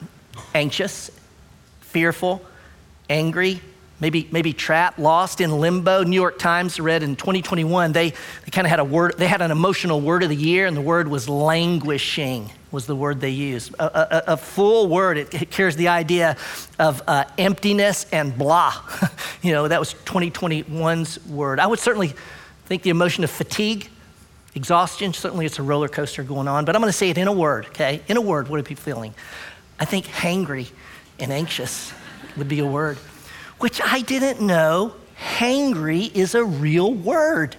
anxious, 0.55 1.11
fearful, 1.81 2.43
angry, 3.09 3.61
maybe, 4.01 4.29
maybe 4.33 4.53
trapped, 4.53 4.99
lost 4.99 5.41
in 5.41 5.61
limbo. 5.61 6.03
New 6.05 6.17
York 6.17 6.39
Times 6.39 6.81
read 6.81 7.03
in 7.03 7.17
2021, 7.17 7.93
they, 7.93 8.11
they 8.11 8.51
kind 8.51 8.67
of 8.67 8.71
had 8.71 8.81
a 8.81 8.85
word, 8.85 9.15
they 9.19 9.27
had 9.27 9.43
an 9.43 9.51
emotional 9.51 10.01
word 10.01 10.23
of 10.23 10.31
the 10.31 10.37
year, 10.37 10.67
and 10.67 10.77
the 10.77 10.81
word 10.81 11.09
was 11.09 11.29
languishing, 11.29 12.51
was 12.71 12.87
the 12.87 12.97
word 12.97 13.21
they 13.21 13.31
used. 13.31 13.75
A, 13.75 14.31
a, 14.31 14.35
a 14.35 14.37
full 14.37 14.89
word, 14.89 15.19
it, 15.19 15.35
it, 15.35 15.51
carries 15.51 15.77
the 15.77 15.89
idea 15.89 16.37
of 16.79 17.03
uh, 17.07 17.25
emptiness 17.39 18.07
and 18.13 18.37
blah. 18.37 18.75
you 19.43 19.53
know, 19.53 19.69
that 19.69 19.81
was 19.81 19.95
2021's 19.95 21.25
word. 21.27 21.59
I 21.61 21.67
would 21.67 21.81
certainly 21.81 22.15
think 22.67 22.83
the 22.83 22.91
emotion 22.91 23.25
of 23.25 23.31
fatigue, 23.31 23.89
exhaustion, 24.55 25.13
certainly 25.13 25.47
it's 25.47 25.59
a 25.59 25.63
roller 25.63 25.89
coaster 25.89 26.23
going 26.23 26.49
on, 26.49 26.65
but 26.65 26.77
I'm 26.77 26.83
to 26.83 26.93
say 26.93 27.11
it 27.11 27.19
in 27.19 27.29
a 27.29 27.33
word, 27.33 27.67
okay? 27.67 28.03
In 28.09 28.17
a 28.17 28.21
word, 28.21 28.49
what 28.49 28.61
are 28.61 28.63
people 28.63 28.83
feeling? 28.83 29.15
I 29.79 29.85
think 29.85 30.07
hangry 30.07 30.71
and 31.19 31.33
anxious 31.33 31.93
would 32.37 32.49
be 32.49 32.61
a 32.61 32.67
word 32.67 32.99
which 33.61 33.81
I 33.85 34.01
didn't 34.01 34.45
know 34.45 34.95
hangry 35.17 36.15
is 36.15 36.35
a 36.35 36.43
real 36.43 36.93
word. 36.93 37.57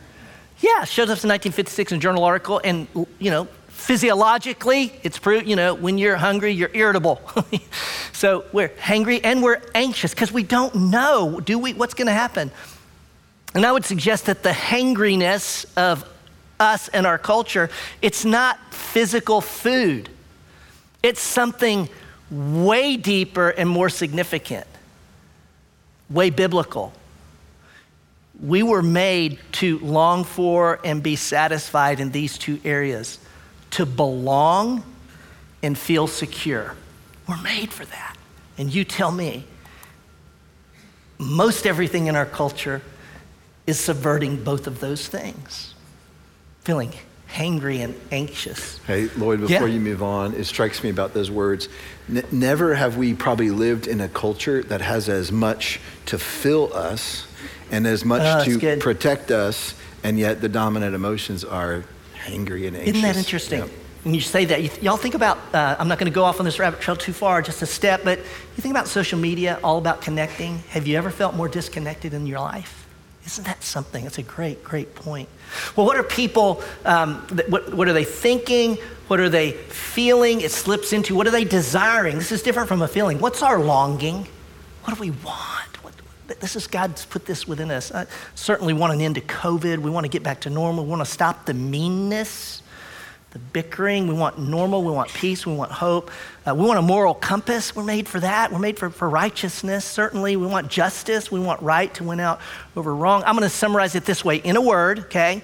Yeah, 0.60 0.84
shows 0.84 1.06
up 1.06 1.24
in 1.24 1.30
1956 1.30 1.91
in 1.91 1.98
a 1.98 2.01
journal 2.01 2.24
article, 2.24 2.60
and 2.63 2.88
you 3.20 3.32
know, 3.32 3.48
physiologically, 3.81 4.93
it's 5.03 5.17
proved, 5.17 5.47
you 5.47 5.55
know, 5.55 5.73
when 5.73 5.97
you're 5.97 6.15
hungry, 6.15 6.51
you're 6.51 6.71
irritable. 6.73 7.19
so 8.13 8.45
we're 8.53 8.69
hangry 8.69 9.19
and 9.23 9.41
we're 9.41 9.61
anxious 9.73 10.13
because 10.13 10.31
we 10.31 10.43
don't 10.43 10.73
know, 10.75 11.39
do 11.39 11.57
we, 11.57 11.73
what's 11.73 11.93
going 11.93 12.07
to 12.07 12.13
happen? 12.13 12.51
And 13.53 13.65
I 13.65 13.71
would 13.71 13.83
suggest 13.83 14.27
that 14.27 14.43
the 14.43 14.53
hangriness 14.53 15.65
of 15.75 16.07
us 16.59 16.88
and 16.89 17.07
our 17.07 17.17
culture, 17.17 17.69
it's 18.01 18.23
not 18.23 18.59
physical 18.73 19.41
food. 19.41 20.09
It's 21.01 21.21
something 21.21 21.89
way 22.29 22.97
deeper 22.97 23.50
and 23.50 23.67
more 23.67 23.89
significant 23.89 24.67
way 26.09 26.29
biblical. 26.29 26.93
We 28.41 28.63
were 28.63 28.81
made 28.83 29.39
to 29.53 29.79
long 29.79 30.23
for 30.23 30.79
and 30.83 31.01
be 31.01 31.15
satisfied 31.15 32.00
in 32.00 32.11
these 32.11 32.38
two 32.38 32.59
areas 32.65 33.17
to 33.72 33.86
belong 33.86 34.84
and 35.63 35.78
feel 35.78 36.08
secure. 36.08 36.75
We're 37.28 37.42
made 37.42 37.72
for 37.72 37.86
that. 37.86 38.16
And 38.58 38.74
you 38.74 38.84
tell 38.84 39.12
me, 39.12 39.46
most 41.18 41.66
everything 41.66 42.08
in 42.08 42.16
our 42.16 42.25
culture 42.25 42.82
is 43.68 43.80
subverting 43.80 44.44
both 44.44 44.68
of 44.68 44.80
those 44.80 45.08
things. 45.08 45.74
Feeling 46.62 46.92
hangry 47.32 47.80
and 47.80 47.96
anxious. 48.12 48.80
Hey, 48.80 49.08
Lloyd, 49.16 49.42
before 49.42 49.68
yeah. 49.68 49.74
you 49.74 49.80
move 49.80 50.04
on, 50.04 50.34
it 50.34 50.46
strikes 50.46 50.84
me 50.84 50.90
about 50.90 51.13
those 51.13 51.32
words. 51.32 51.70
N- 52.10 52.25
never 52.32 52.75
have 52.75 52.98
we 52.98 53.13
probably 53.13 53.51
lived 53.51 53.88
in 53.88 54.01
a 54.01 54.10
culture 54.10 54.62
that 54.63 54.82
has 54.82 55.08
as 55.08 55.32
much 55.32 55.80
to 56.08 56.20
fill 56.20 56.74
us 56.74 57.25
and 57.72 57.88
as 57.88 58.04
much 58.04 58.22
oh, 58.24 58.44
to 58.44 58.60
good. 58.60 58.80
protect 58.82 59.32
us, 59.32 59.75
and 60.04 60.20
yet 60.20 60.42
the 60.42 60.50
dominant 60.50 60.94
emotions 60.94 61.46
are 61.46 61.86
hangry 62.22 62.68
and 62.68 62.78
anxious. 62.78 62.96
Isn't 62.96 63.01
that 63.01 63.18
interesting? 63.18 63.60
Yep. 63.60 63.70
When 64.04 64.13
you 64.16 64.22
say 64.22 64.46
that, 64.46 64.63
you 64.63 64.70
th- 64.70 64.82
y'all 64.82 64.98
think 64.98 65.13
about, 65.13 65.38
uh, 65.54 65.75
I'm 65.78 65.88
not 65.88 66.00
going 66.00 66.12
to 66.12 66.16
go 66.16 66.24
off 66.24 66.40
on 66.40 66.46
this 66.46 66.58
rabbit 66.58 66.82
trail 66.82 66.98
too 66.98 67.13
far, 67.13 67.42
just 67.42 67.62
a 67.62 67.68
step, 67.68 68.01
but 68.04 68.18
you 68.18 68.62
think 68.62 68.74
about 68.74 68.88
social 68.88 69.20
media, 69.20 69.60
all 69.63 69.78
about 69.78 70.01
connecting. 70.01 70.58
Have 70.70 70.88
you 70.88 70.98
ever 70.98 71.12
felt 71.12 71.36
more 71.36 71.48
disconnected 71.48 72.13
in 72.13 72.25
your 72.25 72.40
life? 72.40 72.88
Isn't 73.25 73.46
that 73.46 73.63
something? 73.63 74.06
It's 74.08 74.18
a 74.18 74.24
great, 74.24 74.63
great 74.63 74.96
point. 74.96 75.30
Well, 75.75 75.86
what 75.86 75.98
are 75.98 76.04
people, 76.04 76.63
um, 76.86 77.18
what, 77.48 77.72
what 77.74 77.88
are 77.88 77.94
they 77.94 78.04
thinking? 78.04 78.78
What 79.08 79.20
are 79.20 79.30
they 79.30 79.51
feeling? 79.51 80.42
It 80.42 80.50
slips 80.51 80.94
into 80.94 81.13
what 81.13 81.28
are 81.28 81.32
they 81.32 81.44
desiring? 81.44 82.18
This 82.18 82.32
is 82.32 82.42
different 82.42 82.68
from 82.68 82.82
a 82.82 82.88
feeling. 82.88 83.20
What's 83.20 83.44
our 83.44 83.60
longing? 83.60 84.28
What 84.84 84.96
do 84.96 85.00
we 85.00 85.12
want? 85.12 85.71
This 86.39 86.55
is 86.55 86.67
God's 86.67 87.05
put 87.05 87.25
this 87.25 87.47
within 87.47 87.71
us. 87.71 87.91
I 87.91 88.05
certainly 88.35 88.73
want 88.73 88.93
an 88.93 89.01
end 89.01 89.15
to 89.15 89.21
COVID. 89.21 89.79
We 89.79 89.89
want 89.89 90.05
to 90.05 90.09
get 90.09 90.23
back 90.23 90.41
to 90.41 90.50
normal. 90.50 90.83
We 90.85 90.89
want 90.89 91.05
to 91.05 91.11
stop 91.11 91.45
the 91.45 91.53
meanness 91.53 92.61
the 93.31 93.39
bickering. 93.39 94.07
We 94.07 94.13
want 94.13 94.38
normal. 94.38 94.83
We 94.83 94.91
want 94.91 95.09
peace. 95.09 95.45
We 95.45 95.55
want 95.55 95.71
hope. 95.71 96.11
Uh, 96.45 96.53
we 96.53 96.65
want 96.65 96.79
a 96.79 96.81
moral 96.81 97.13
compass. 97.13 97.75
We're 97.75 97.83
made 97.83 98.07
for 98.07 98.19
that. 98.19 98.51
We're 98.51 98.59
made 98.59 98.77
for, 98.77 98.89
for 98.89 99.09
righteousness, 99.09 99.85
certainly. 99.85 100.35
We 100.35 100.47
want 100.47 100.67
justice. 100.67 101.31
We 101.31 101.39
want 101.39 101.61
right 101.61 101.93
to 101.95 102.03
win 102.03 102.19
out 102.19 102.41
over 102.75 102.93
wrong. 102.93 103.23
I'm 103.25 103.35
going 103.35 103.50
to 103.50 103.55
summarize 103.55 103.95
it 103.95 104.05
this 104.05 104.23
way 104.23 104.38
in 104.38 104.57
a 104.57 104.61
word, 104.61 105.00
okay? 105.00 105.41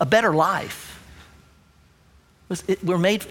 A 0.00 0.06
better 0.06 0.34
life. 0.34 0.86
We're 2.82 2.96
made 2.96 3.26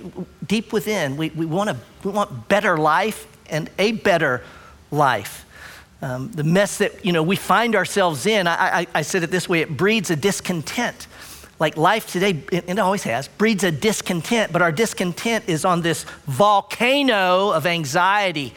deep 0.46 0.72
within. 0.72 1.18
We, 1.18 1.32
we, 1.32 1.48
want, 1.48 1.72
a, 1.72 1.78
we 2.04 2.12
want 2.12 2.48
better 2.48 2.78
life 2.78 3.26
and 3.50 3.68
a 3.80 3.94
better 3.94 4.44
life. 4.92 5.44
Um, 6.02 6.32
the 6.32 6.44
mess 6.44 6.78
that 6.78 7.04
you 7.04 7.12
know 7.12 7.24
we 7.24 7.36
find 7.36 7.76
ourselves 7.76 8.26
in, 8.26 8.48
I, 8.48 8.82
I, 8.82 8.88
I 8.96 9.02
said 9.02 9.24
it 9.24 9.32
this 9.32 9.50
way: 9.50 9.62
it 9.62 9.76
breeds 9.76 10.10
a 10.12 10.16
discontent 10.16 11.08
like 11.60 11.76
life 11.76 12.12
today, 12.12 12.44
it 12.52 12.78
always 12.78 13.04
has, 13.04 13.28
breeds 13.28 13.64
a 13.64 13.72
discontent, 13.72 14.52
but 14.54 14.62
our 14.62 14.72
discontent 14.72 15.46
is 15.48 15.66
on 15.66 15.82
this 15.82 16.04
volcano 16.26 17.50
of 17.50 17.66
anxiety 17.66 18.54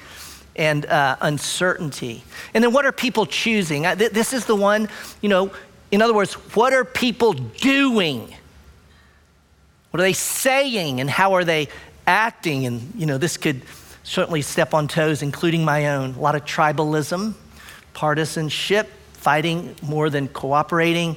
and 0.55 0.85
uh, 0.85 1.17
uncertainty. 1.23 2.23
And 2.53 2.63
then 2.63 2.73
what 2.73 2.85
are 2.85 2.93
people 2.93 3.25
choosing? 3.25 3.83
This 3.83 4.33
is 4.35 4.45
the 4.45 4.55
one, 4.55 4.89
you 5.23 5.31
know, 5.31 5.51
in 5.91 6.03
other 6.03 6.13
words, 6.13 6.35
what 6.55 6.75
are 6.75 6.85
people 6.85 7.33
doing? 7.33 8.35
What 9.91 10.01
are 10.01 10.05
they 10.05 10.13
saying 10.13 11.01
and 11.01 11.09
how 11.09 11.35
are 11.35 11.45
they 11.45 11.69
acting? 12.07 12.67
And, 12.67 12.93
you 12.95 13.07
know, 13.07 13.17
this 13.17 13.39
could 13.39 13.63
certainly 14.11 14.43
step 14.43 14.75
on 14.75 14.89
toes, 14.89 15.23
including 15.23 15.65
my 15.65 15.87
own. 15.95 16.15
A 16.15 16.19
lot 16.19 16.35
of 16.35 16.45
tribalism, 16.45 17.35
partisanship, 17.95 18.89
fighting 19.13 19.77
more 19.83 20.11
than 20.11 20.27
cooperating, 20.27 21.17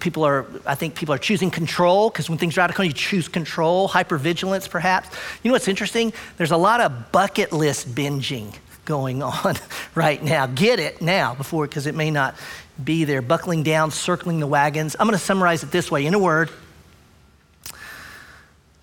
People 0.00 0.24
are, 0.24 0.44
I 0.66 0.74
think 0.74 0.94
people 0.94 1.14
are 1.14 1.18
choosing 1.18 1.50
control 1.50 2.10
because 2.10 2.28
when 2.28 2.36
things 2.36 2.58
are 2.58 2.60
out 2.60 2.68
of 2.68 2.76
control, 2.76 2.88
you 2.88 2.92
choose 2.92 3.28
control, 3.28 3.88
hypervigilance 3.88 4.68
perhaps. 4.68 5.08
You 5.42 5.48
know 5.48 5.54
what's 5.54 5.68
interesting? 5.68 6.12
There's 6.36 6.50
a 6.50 6.56
lot 6.56 6.82
of 6.82 7.12
bucket 7.12 7.50
list 7.50 7.94
binging 7.94 8.54
going 8.84 9.22
on 9.22 9.56
right 9.94 10.22
now. 10.22 10.46
Get 10.46 10.80
it 10.80 11.00
now 11.00 11.34
before, 11.34 11.66
because 11.66 11.86
it 11.86 11.94
may 11.94 12.10
not 12.10 12.34
be 12.82 13.04
there. 13.04 13.22
Buckling 13.22 13.62
down, 13.62 13.90
circling 13.90 14.38
the 14.38 14.46
wagons. 14.46 14.96
I'm 15.00 15.06
going 15.06 15.18
to 15.18 15.24
summarize 15.24 15.62
it 15.62 15.70
this 15.70 15.90
way 15.90 16.04
in 16.04 16.12
a 16.12 16.18
word 16.18 16.50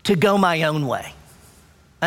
to 0.05 0.15
go 0.15 0.39
my 0.39 0.63
own 0.63 0.87
way. 0.87 1.13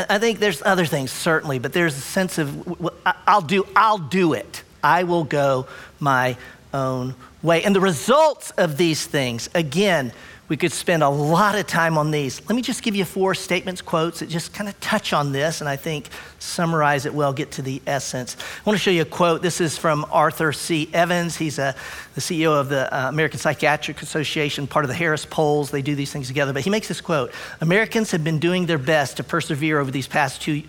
I 0.08 0.18
think 0.18 0.38
there's 0.38 0.62
other 0.64 0.84
things, 0.84 1.10
certainly, 1.10 1.58
but 1.58 1.72
there's 1.72 1.96
a 1.96 2.00
sense 2.00 2.38
of 2.38 2.92
I'll 3.26 3.40
do, 3.40 3.66
I'll 3.74 3.98
do 3.98 4.32
it. 4.34 4.62
I 4.82 5.04
will 5.04 5.24
go 5.24 5.66
my 5.98 6.36
own 6.72 7.14
way. 7.42 7.62
And 7.64 7.74
the 7.74 7.80
results 7.80 8.50
of 8.52 8.76
these 8.76 9.06
things, 9.06 9.48
again, 9.54 10.12
we 10.48 10.56
could 10.56 10.72
spend 10.72 11.02
a 11.02 11.08
lot 11.08 11.54
of 11.54 11.66
time 11.66 11.98
on 11.98 12.10
these. 12.10 12.40
Let 12.48 12.56
me 12.56 12.62
just 12.62 12.82
give 12.82 12.96
you 12.96 13.04
four 13.04 13.34
statements, 13.34 13.82
quotes 13.82 14.20
that 14.20 14.28
just 14.28 14.54
kind 14.54 14.68
of 14.68 14.78
touch 14.80 15.12
on 15.12 15.32
this 15.32 15.60
and 15.60 15.68
I 15.68 15.76
think 15.76 16.08
summarize 16.38 17.04
it 17.04 17.12
well, 17.12 17.32
get 17.32 17.50
to 17.52 17.62
the 17.62 17.82
essence. 17.86 18.36
I 18.38 18.62
want 18.64 18.78
to 18.78 18.82
show 18.82 18.90
you 18.90 19.02
a 19.02 19.04
quote. 19.04 19.42
This 19.42 19.60
is 19.60 19.76
from 19.76 20.06
Arthur 20.10 20.52
C. 20.52 20.88
Evans. 20.94 21.36
He's 21.36 21.58
a, 21.58 21.74
the 22.14 22.20
CEO 22.20 22.58
of 22.58 22.70
the 22.70 22.92
uh, 22.94 23.08
American 23.08 23.38
Psychiatric 23.38 24.00
Association, 24.00 24.66
part 24.66 24.84
of 24.84 24.88
the 24.88 24.94
Harris 24.94 25.26
polls. 25.26 25.70
They 25.70 25.82
do 25.82 25.94
these 25.94 26.12
things 26.12 26.28
together. 26.28 26.54
But 26.54 26.62
he 26.62 26.70
makes 26.70 26.88
this 26.88 27.00
quote 27.00 27.32
Americans 27.60 28.10
have 28.12 28.24
been 28.24 28.38
doing 28.38 28.66
their 28.66 28.78
best 28.78 29.18
to 29.18 29.24
persevere 29.24 29.78
over 29.78 29.90
these 29.90 30.06
past 30.06 30.40
two 30.40 30.62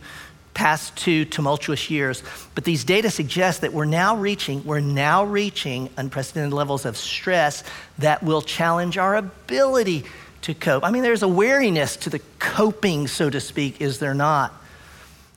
past 0.53 0.95
two 0.95 1.25
tumultuous 1.25 1.89
years. 1.89 2.23
But 2.55 2.63
these 2.63 2.83
data 2.83 3.09
suggest 3.09 3.61
that 3.61 3.73
we're 3.73 3.85
now 3.85 4.15
reaching, 4.15 4.65
we're 4.65 4.79
now 4.79 5.23
reaching 5.23 5.89
unprecedented 5.97 6.53
levels 6.53 6.85
of 6.85 6.97
stress 6.97 7.63
that 7.99 8.23
will 8.23 8.41
challenge 8.41 8.97
our 8.97 9.15
ability 9.15 10.03
to 10.41 10.53
cope. 10.53 10.83
I 10.83 10.91
mean, 10.91 11.03
there's 11.03 11.23
a 11.23 11.27
wariness 11.27 11.95
to 11.97 12.09
the 12.09 12.19
coping, 12.39 13.07
so 13.07 13.29
to 13.29 13.39
speak, 13.39 13.81
is 13.81 13.99
there 13.99 14.13
not? 14.13 14.53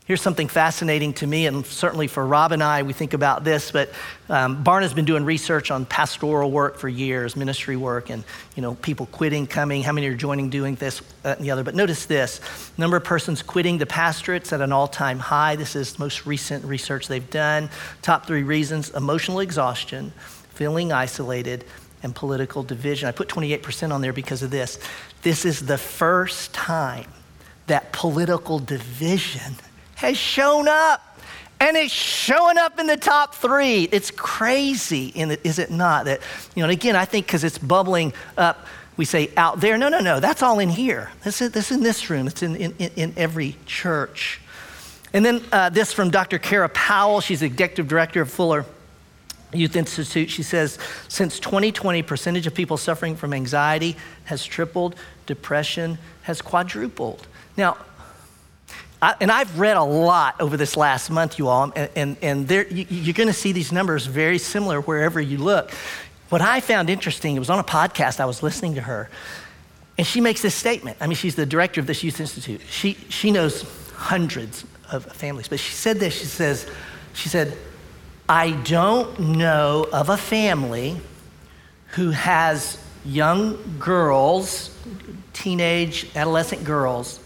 Here's 0.05 0.21
something 0.21 0.49
fascinating 0.49 1.13
to 1.15 1.29
me, 1.29 1.47
and 1.47 1.65
certainly 1.65 2.09
for 2.09 2.27
Rob 2.27 2.51
and 2.51 2.61
I, 2.61 2.83
we 2.83 2.93
think 2.93 3.15
about 3.15 3.45
this, 3.45 3.71
but 3.71 3.89
um, 4.29 4.65
Barna's 4.65 4.93
been 4.93 5.05
doing 5.05 5.25
research 5.25 5.71
on 5.71 5.87
pastoral 5.87 6.51
work 6.51 6.77
for 6.77 6.89
years, 6.89 7.37
ministry 7.37 7.77
work, 7.77 8.11
and 8.11 8.25
you 8.57 8.63
know, 8.63 8.75
people 8.75 9.07
quitting, 9.07 9.47
coming, 9.47 9.85
how 9.85 9.93
many 9.93 10.09
are 10.09 10.17
joining, 10.17 10.51
doing 10.51 10.75
this, 10.75 11.03
that, 11.23 11.37
and 11.37 11.47
the 11.47 11.53
other. 11.53 11.63
But 11.63 11.77
notice 11.77 12.07
this 12.07 12.41
number 12.77 12.97
of 12.97 13.05
persons 13.05 13.43
quitting 13.43 13.79
the 13.79 13.87
pastorates 13.87 14.53
at 14.53 14.61
an 14.61 14.73
all 14.73 14.89
time 14.89 15.21
high. 15.21 15.55
This 15.55 15.77
is 15.77 15.97
most 16.01 16.27
recent 16.27 16.65
research 16.65 17.07
they've 17.07 17.31
done. 17.31 17.71
Top 18.03 18.27
three 18.27 18.43
reasons 18.43 18.91
emotional 18.91 19.39
exhaustion, 19.39 20.13
feeling 20.51 20.91
isolated, 20.91 21.65
and 22.03 22.13
political 22.13 22.65
division. 22.65 23.09
I 23.09 23.13
put 23.13 23.29
28% 23.29 23.93
on 23.93 24.01
there 24.01 24.13
because 24.13 24.43
of 24.43 24.51
this. 24.51 24.81
This 25.23 25.45
is 25.45 25.65
the 25.65 25.79
first 25.79 26.53
time 26.53 27.07
that 27.69 27.93
political 27.93 28.59
division 28.59 29.55
has 30.03 30.17
shown 30.17 30.69
up. 30.69 31.01
And 31.59 31.77
it's 31.77 31.93
showing 31.93 32.59
up 32.59 32.81
in 32.81 32.89
the 32.89 32.97
top 32.97 33.37
three. 33.37 33.85
It's 33.85 34.11
crazy, 34.11 35.13
is 35.15 35.61
it 35.61 35.71
not? 35.71 36.07
That, 36.07 36.21
you 36.57 36.61
know, 36.61 36.65
and 36.65 36.73
again, 36.73 36.97
I 36.97 37.05
think 37.05 37.27
because 37.27 37.45
it's 37.45 37.57
bubbling 37.57 38.13
up, 38.37 38.67
we 38.97 39.05
say 39.05 39.31
out 39.37 39.61
there. 39.61 39.79
No, 39.79 39.89
no, 39.89 40.01
no, 40.01 40.19
that's 40.19 40.43
all 40.43 40.59
in 40.59 40.69
here. 40.69 41.11
This 41.23 41.41
is, 41.41 41.53
this 41.53 41.71
is 41.71 41.77
in 41.77 41.85
this 41.85 42.11
room, 42.11 42.27
it's 42.27 42.43
in, 42.43 42.57
in, 42.57 42.75
in 42.97 43.15
every 43.17 43.55
church. 43.65 44.41
And 45.13 45.25
then 45.25 45.41
uh, 45.53 45.69
this 45.69 45.93
from 45.93 46.11
Dr. 46.11 46.39
Kara 46.39 46.69
Powell. 46.69 47.21
She's 47.21 47.41
the 47.41 47.47
executive 47.47 47.87
director 47.87 48.21
of 48.21 48.31
Fuller 48.31 48.67
Youth 49.53 49.77
Institute, 49.77 50.31
she 50.31 50.43
says, 50.43 50.79
since 51.09 51.39
2020, 51.39 52.03
percentage 52.03 52.47
of 52.47 52.55
people 52.55 52.77
suffering 52.77 53.15
from 53.15 53.35
anxiety 53.35 53.97
has 54.25 54.45
tripled, 54.45 54.97
depression 55.27 55.99
has 56.23 56.41
quadrupled. 56.41 57.27
Now, 57.57 57.77
I, 59.03 59.17
and 59.21 59.33
I've 59.33 59.59
read 59.59 59.77
a 59.77 59.83
lot 59.83 60.41
over 60.41 60.57
this 60.57 60.77
last 60.77 61.11
month, 61.11 61.37
you 61.37 61.49
all, 61.49 61.73
and, 61.75 61.91
and, 61.97 62.17
and 62.23 62.49
there, 62.49 62.69
you, 62.69 62.87
you're 62.89 63.15
going 63.15 63.29
to 63.29 63.35
see 63.35 63.51
these 63.51 63.73
numbers 63.73 64.07
very 64.07 64.39
similar 64.39 64.81
wherever 64.81 65.21
you 65.21 65.39
look. 65.39 65.73
What 66.29 66.41
I 66.41 66.61
found 66.61 66.89
interesting, 66.89 67.35
it 67.35 67.41
was 67.41 67.51
on 67.51 67.59
a 67.59 67.65
podcast, 67.65 68.21
I 68.21 68.27
was 68.27 68.45
listening 68.45 68.77
to 68.77 68.81
her, 68.83 69.11
and 69.99 70.07
she 70.07 70.21
makes 70.21 70.41
this 70.41 70.55
statement. 70.55 70.99
I 71.01 71.09
mean, 71.09 71.17
she's 71.17 71.35
the 71.35 71.45
director 71.45 71.81
of 71.81 71.89
this 71.89 72.05
youth 72.05 72.21
institute. 72.21 72.61
She, 72.71 72.95
she 73.09 73.33
knows 73.33 73.67
hundreds 73.95 74.65
of 74.91 75.05
families, 75.07 75.49
but 75.49 75.59
she 75.59 75.73
said 75.73 75.99
this. 75.99 76.17
She 76.17 76.27
says, 76.27 76.71
she 77.13 77.29
said, 77.29 77.59
I 78.29 78.53
don't 78.53 79.19
know 79.19 79.89
of 79.93 80.11
a 80.11 80.17
family 80.17 80.97
who 81.89 82.11
has 82.11 82.79
young 83.05 83.59
girls, 83.79 84.75
teenage, 85.33 86.07
adolescent 86.15 86.65
girls, 86.65 87.19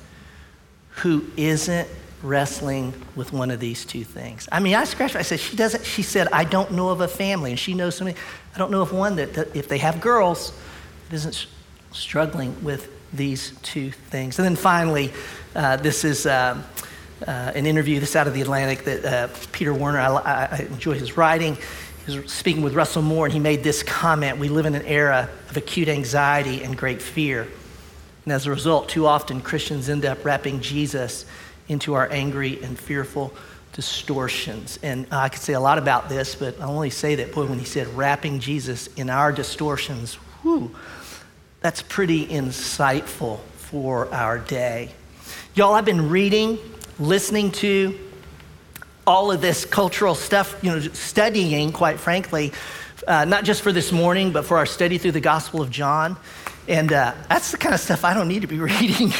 who 0.96 1.24
isn't 1.36 1.88
wrestling 2.22 2.92
with 3.14 3.32
one 3.32 3.50
of 3.50 3.60
these 3.60 3.84
two 3.84 4.04
things. 4.04 4.48
I 4.50 4.60
mean, 4.60 4.74
I 4.74 4.84
scratched. 4.84 5.16
I 5.16 5.22
said 5.22 5.40
she 5.40 5.56
doesn't. 5.56 5.84
She 5.84 6.02
said 6.02 6.28
I 6.32 6.44
don't 6.44 6.72
know 6.72 6.88
of 6.88 7.00
a 7.00 7.08
family, 7.08 7.50
and 7.50 7.58
she 7.58 7.74
knows 7.74 7.96
so 7.96 8.04
many. 8.04 8.16
I 8.54 8.58
don't 8.58 8.70
know 8.70 8.82
of 8.82 8.92
one 8.92 9.16
that, 9.16 9.34
that 9.34 9.54
if 9.54 9.68
they 9.68 9.78
have 9.78 10.00
girls, 10.00 10.52
isn't 11.12 11.46
struggling 11.92 12.64
with 12.64 12.90
these 13.12 13.52
two 13.62 13.90
things. 13.90 14.38
And 14.38 14.44
then 14.44 14.56
finally, 14.56 15.12
uh, 15.54 15.76
this 15.76 16.04
is. 16.04 16.26
Uh, 16.26 16.62
uh, 17.26 17.50
an 17.54 17.64
interview, 17.64 17.98
this 17.98 18.14
out 18.14 18.26
of 18.26 18.34
the 18.34 18.42
Atlantic, 18.42 18.84
that 18.84 19.04
uh, 19.04 19.28
Peter 19.50 19.72
Wehner, 19.72 19.98
I, 19.98 20.48
I, 20.52 20.58
enjoy 20.70 20.98
his 20.98 21.16
writing. 21.16 21.56
He 22.04 22.18
was 22.18 22.30
speaking 22.30 22.62
with 22.62 22.74
Russell 22.74 23.00
Moore, 23.00 23.24
and 23.24 23.32
he 23.32 23.40
made 23.40 23.64
this 23.64 23.82
comment 23.82 24.38
We 24.38 24.50
live 24.50 24.66
in 24.66 24.74
an 24.74 24.84
era 24.84 25.30
of 25.48 25.56
acute 25.56 25.88
anxiety 25.88 26.62
and 26.62 26.76
great 26.76 27.00
fear. 27.00 27.48
And 28.26 28.32
as 28.32 28.46
a 28.46 28.50
result, 28.50 28.88
too 28.88 29.06
often 29.06 29.40
Christians 29.40 29.88
end 29.88 30.04
up 30.04 30.24
wrapping 30.24 30.60
Jesus 30.60 31.24
into 31.68 31.94
our 31.94 32.10
angry 32.10 32.60
and 32.60 32.76
fearful 32.76 33.32
distortions. 33.72 34.80
And 34.82 35.06
I 35.12 35.28
could 35.28 35.40
say 35.40 35.52
a 35.52 35.60
lot 35.60 35.78
about 35.78 36.08
this, 36.08 36.34
but 36.34 36.60
I 36.60 36.64
only 36.64 36.90
say 36.90 37.14
that, 37.14 37.32
boy, 37.32 37.46
when 37.46 37.60
he 37.60 37.64
said 37.64 37.86
wrapping 37.96 38.40
Jesus 38.40 38.88
in 38.96 39.10
our 39.10 39.30
distortions, 39.30 40.14
whew, 40.42 40.74
that's 41.60 41.82
pretty 41.82 42.26
insightful 42.26 43.38
for 43.54 44.12
our 44.12 44.40
day. 44.40 44.90
Y'all, 45.54 45.74
I've 45.74 45.84
been 45.84 46.10
reading, 46.10 46.58
listening 46.98 47.52
to 47.52 47.96
all 49.06 49.30
of 49.30 49.40
this 49.40 49.64
cultural 49.64 50.16
stuff, 50.16 50.58
you 50.62 50.70
know, 50.70 50.80
studying, 50.80 51.70
quite 51.70 52.00
frankly, 52.00 52.52
uh, 53.06 53.24
not 53.24 53.44
just 53.44 53.62
for 53.62 53.70
this 53.70 53.92
morning, 53.92 54.32
but 54.32 54.44
for 54.44 54.56
our 54.56 54.66
study 54.66 54.98
through 54.98 55.12
the 55.12 55.20
Gospel 55.20 55.62
of 55.62 55.70
John. 55.70 56.16
And 56.68 56.92
uh, 56.92 57.14
that's 57.28 57.52
the 57.52 57.58
kind 57.58 57.74
of 57.74 57.80
stuff 57.80 58.04
I 58.04 58.14
don't 58.14 58.28
need 58.28 58.42
to 58.42 58.48
be 58.48 58.58
reading. 58.60 59.12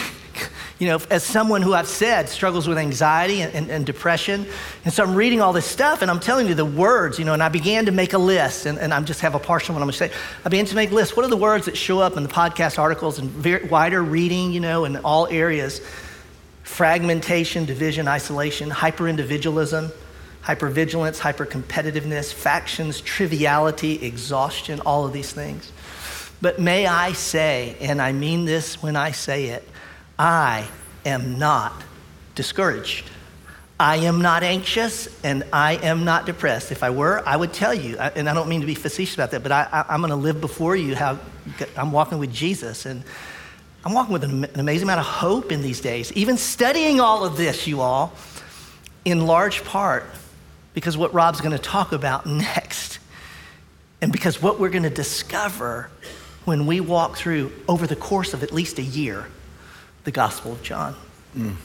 you 0.78 0.88
know, 0.88 0.98
as 1.10 1.24
someone 1.24 1.62
who 1.62 1.72
I've 1.72 1.88
said 1.88 2.28
struggles 2.28 2.68
with 2.68 2.76
anxiety 2.76 3.40
and, 3.40 3.54
and, 3.54 3.70
and, 3.70 3.86
depression. 3.86 4.46
And 4.84 4.92
so 4.92 5.02
I'm 5.04 5.14
reading 5.14 5.40
all 5.40 5.52
this 5.54 5.64
stuff 5.64 6.02
and 6.02 6.10
I'm 6.10 6.20
telling 6.20 6.48
you 6.48 6.54
the 6.54 6.66
words, 6.66 7.18
you 7.18 7.24
know, 7.24 7.32
and 7.32 7.42
I 7.42 7.48
began 7.48 7.86
to 7.86 7.92
make 7.92 8.12
a 8.12 8.18
list, 8.18 8.66
and, 8.66 8.78
and 8.78 8.92
I 8.92 9.00
just 9.00 9.20
have 9.20 9.34
a 9.34 9.38
partial 9.38 9.74
one 9.74 9.82
I'm 9.82 9.86
gonna 9.86 9.96
say. 9.96 10.12
I 10.44 10.48
began 10.48 10.66
to 10.66 10.74
make 10.74 10.90
lists. 10.90 11.16
What 11.16 11.24
are 11.24 11.30
the 11.30 11.36
words 11.36 11.64
that 11.64 11.76
show 11.76 12.00
up 12.00 12.16
in 12.16 12.22
the 12.22 12.28
podcast 12.28 12.78
articles 12.78 13.18
and 13.18 13.70
wider 13.70 14.02
reading, 14.02 14.52
you 14.52 14.60
know, 14.60 14.84
in 14.84 14.96
all 14.98 15.26
areas? 15.28 15.80
Fragmentation, 16.64 17.64
division, 17.64 18.06
isolation, 18.08 18.68
hyper 18.68 19.08
individualism, 19.08 19.90
hypervigilance, 20.42 21.18
hyper 21.18 21.46
competitiveness, 21.46 22.32
factions, 22.32 23.00
triviality, 23.00 24.04
exhaustion, 24.04 24.80
all 24.80 25.06
of 25.06 25.12
these 25.12 25.32
things. 25.32 25.72
But 26.40 26.58
may 26.58 26.86
I 26.86 27.12
say, 27.12 27.76
and 27.80 28.00
I 28.00 28.12
mean 28.12 28.44
this 28.44 28.82
when 28.82 28.96
I 28.96 29.12
say 29.12 29.46
it, 29.46 29.66
I 30.18 30.66
am 31.04 31.38
not 31.38 31.82
discouraged. 32.34 33.10
I 33.78 33.96
am 33.96 34.22
not 34.22 34.42
anxious 34.42 35.08
and 35.22 35.44
I 35.52 35.74
am 35.76 36.04
not 36.04 36.24
depressed. 36.24 36.72
If 36.72 36.82
I 36.82 36.90
were, 36.90 37.22
I 37.26 37.36
would 37.36 37.52
tell 37.52 37.74
you, 37.74 37.98
and 37.98 38.28
I 38.28 38.34
don't 38.34 38.48
mean 38.48 38.60
to 38.60 38.66
be 38.66 38.74
facetious 38.74 39.14
about 39.14 39.30
that, 39.32 39.42
but 39.42 39.52
I, 39.52 39.84
am 39.88 40.00
going 40.00 40.10
to 40.10 40.16
live 40.16 40.40
before 40.40 40.76
you 40.76 40.94
how 40.94 41.18
I'm 41.76 41.92
walking 41.92 42.18
with 42.18 42.32
Jesus. 42.32 42.86
And 42.86 43.02
I'm 43.84 43.92
walking 43.92 44.14
with 44.14 44.24
an 44.24 44.46
amazing 44.54 44.84
amount 44.84 45.00
of 45.00 45.06
hope 45.06 45.52
in 45.52 45.60
these 45.60 45.80
days. 45.80 46.10
Even 46.12 46.38
studying 46.38 47.00
all 47.00 47.24
of 47.24 47.36
this, 47.36 47.66
you 47.66 47.80
all, 47.80 48.14
in 49.04 49.26
large 49.26 49.62
part 49.64 50.06
because 50.72 50.96
what 50.96 51.14
Rob's 51.14 51.40
going 51.40 51.56
to 51.56 51.62
talk 51.62 51.92
about 51.92 52.26
next, 52.26 52.98
and 54.02 54.12
because 54.12 54.42
what 54.42 54.60
we're 54.60 54.68
going 54.68 54.82
to 54.82 54.90
discover 54.90 55.90
when 56.46 56.64
we 56.64 56.80
walk 56.80 57.16
through, 57.16 57.52
over 57.68 57.86
the 57.86 57.96
course 57.96 58.32
of 58.32 58.42
at 58.42 58.52
least 58.52 58.78
a 58.78 58.82
year, 58.82 59.26
the 60.04 60.12
Gospel 60.12 60.52
of 60.52 60.62
John. 60.62 60.94
Mm. 61.36 61.56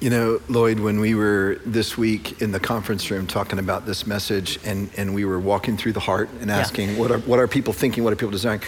You 0.00 0.10
know, 0.10 0.40
Lloyd, 0.48 0.78
when 0.78 1.00
we 1.00 1.16
were 1.16 1.58
this 1.66 1.98
week 1.98 2.40
in 2.40 2.52
the 2.52 2.60
conference 2.60 3.10
room 3.10 3.26
talking 3.26 3.58
about 3.58 3.84
this 3.86 4.06
message 4.06 4.60
and, 4.64 4.90
and 4.96 5.12
we 5.12 5.24
were 5.24 5.40
walking 5.40 5.76
through 5.76 5.94
the 5.94 6.00
heart 6.00 6.28
and 6.40 6.50
asking, 6.50 6.90
yeah. 6.90 6.98
what, 6.98 7.10
are, 7.10 7.18
what 7.20 7.38
are 7.40 7.48
people 7.48 7.72
thinking? 7.72 8.04
What 8.04 8.12
are 8.12 8.16
people 8.16 8.30
desiring? 8.30 8.60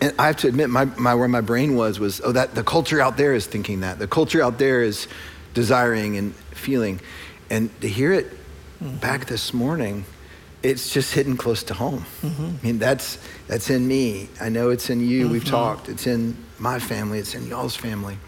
And 0.00 0.14
I 0.18 0.26
have 0.26 0.36
to 0.38 0.48
admit, 0.48 0.68
my, 0.68 0.84
my, 0.84 1.14
where 1.14 1.26
my 1.26 1.40
brain 1.40 1.74
was, 1.74 1.98
was, 1.98 2.20
oh, 2.22 2.32
that 2.32 2.54
the 2.54 2.62
culture 2.62 3.00
out 3.00 3.16
there 3.16 3.34
is 3.34 3.46
thinking 3.46 3.80
that. 3.80 3.98
The 3.98 4.06
culture 4.06 4.42
out 4.42 4.58
there 4.58 4.82
is 4.82 5.08
desiring 5.54 6.18
and 6.18 6.34
feeling. 6.52 7.00
And 7.48 7.80
to 7.80 7.88
hear 7.88 8.12
it 8.12 8.30
mm-hmm. 8.30 8.96
back 8.98 9.24
this 9.24 9.54
morning, 9.54 10.04
it's 10.66 10.90
just 10.90 11.14
hitting 11.14 11.36
close 11.36 11.62
to 11.64 11.74
home. 11.74 12.04
Mm-hmm. 12.22 12.44
I 12.44 12.66
mean, 12.66 12.78
that's, 12.78 13.18
that's 13.46 13.70
in 13.70 13.86
me. 13.86 14.28
I 14.40 14.48
know 14.48 14.70
it's 14.70 14.90
in 14.90 15.00
you. 15.00 15.24
Mm-hmm. 15.24 15.32
We've 15.32 15.44
talked. 15.44 15.88
It's 15.88 16.06
in 16.06 16.36
my 16.58 16.80
family. 16.80 17.20
It's 17.20 17.34
in 17.34 17.46
y'all's 17.46 17.76
family. 17.76 18.18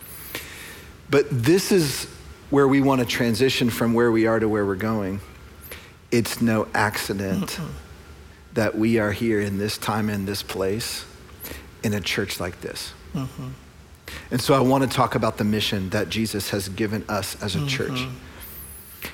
But 1.11 1.27
this 1.31 1.73
is 1.73 2.05
where 2.51 2.69
we 2.69 2.81
want 2.81 3.01
to 3.01 3.07
transition 3.07 3.71
from 3.71 3.93
where 3.93 4.13
we 4.13 4.27
are 4.27 4.39
to 4.39 4.49
where 4.49 4.65
we're 4.65 4.77
going. 4.77 5.21
It's 6.13 6.41
no 6.41 6.69
accident 6.75 7.51
mm-hmm. 7.51 7.73
that 8.55 8.79
we 8.79 8.99
are 8.99 9.13
here 9.13 9.41
in 9.41 9.59
this 9.59 9.77
time, 9.77 10.09
in 10.09 10.25
this 10.25 10.43
place, 10.43 11.05
in 11.83 11.93
a 11.93 12.01
church 12.01 12.39
like 12.39 12.61
this. 12.61 12.93
Mm-hmm. 13.15 13.49
And 14.31 14.41
so 14.41 14.55
I 14.55 14.61
want 14.61 14.85
to 14.85 14.97
talk 14.97 15.17
about 15.17 15.39
the 15.39 15.45
mission 15.45 15.91
that 15.91 16.09
Jesus 16.09 16.51
has 16.51 16.69
given 16.69 17.05
us 17.09 17.43
as 17.43 17.57
a 17.57 17.67
church. 17.67 18.07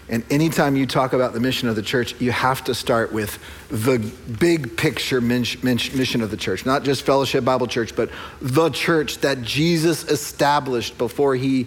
And 0.08 0.24
anytime 0.30 0.76
you 0.76 0.86
talk 0.86 1.12
about 1.12 1.32
the 1.32 1.40
mission 1.40 1.68
of 1.68 1.76
the 1.76 1.82
church, 1.82 2.14
you 2.20 2.30
have 2.30 2.64
to 2.64 2.74
start 2.74 3.12
with 3.12 3.38
the 3.68 3.98
big 4.38 4.76
picture 4.76 5.20
mission 5.20 6.22
of 6.22 6.30
the 6.30 6.36
church, 6.36 6.66
not 6.66 6.84
just 6.84 7.02
Fellowship 7.02 7.44
Bible 7.44 7.66
Church, 7.66 7.96
but 7.96 8.10
the 8.40 8.68
church 8.70 9.18
that 9.18 9.42
Jesus 9.42 10.04
established 10.04 10.98
before 10.98 11.34
he 11.36 11.66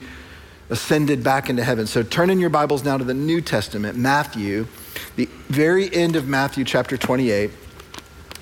ascended 0.69 1.23
back 1.23 1.49
into 1.49 1.63
heaven. 1.63 1.88
So 1.88 2.03
turn 2.03 2.30
in 2.30 2.39
your 2.39 2.49
Bibles 2.49 2.84
now 2.84 2.97
to 2.97 3.03
the 3.03 3.13
New 3.13 3.41
Testament, 3.41 3.97
Matthew, 3.97 4.67
the 5.15 5.27
very 5.47 5.93
end 5.93 6.15
of 6.15 6.27
Matthew 6.27 6.63
chapter 6.63 6.97
28. 6.97 7.49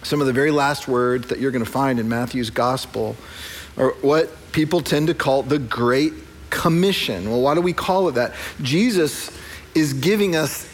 Some 0.04 0.22
of 0.22 0.28
the 0.28 0.34
very 0.34 0.52
last 0.52 0.88
words 0.88 1.28
that 1.28 1.40
you're 1.40 1.52
going 1.52 1.64
to 1.64 1.72
find 1.72 2.00
in 2.00 2.10
Matthew's 2.10 2.50
gospel 2.50 3.16
are 3.78 3.92
what 4.02 4.30
people 4.52 4.82
tend 4.82 5.08
to 5.08 5.14
call 5.14 5.44
the 5.44 5.60
Great 5.60 6.14
Commission. 6.50 7.30
Well, 7.30 7.42
why 7.42 7.56
do 7.56 7.62
we 7.62 7.74
call 7.74 8.10
it 8.10 8.16
that? 8.16 8.34
Jesus 8.62 9.32
is 9.76 9.94
giving 9.94 10.36
us 10.36 10.68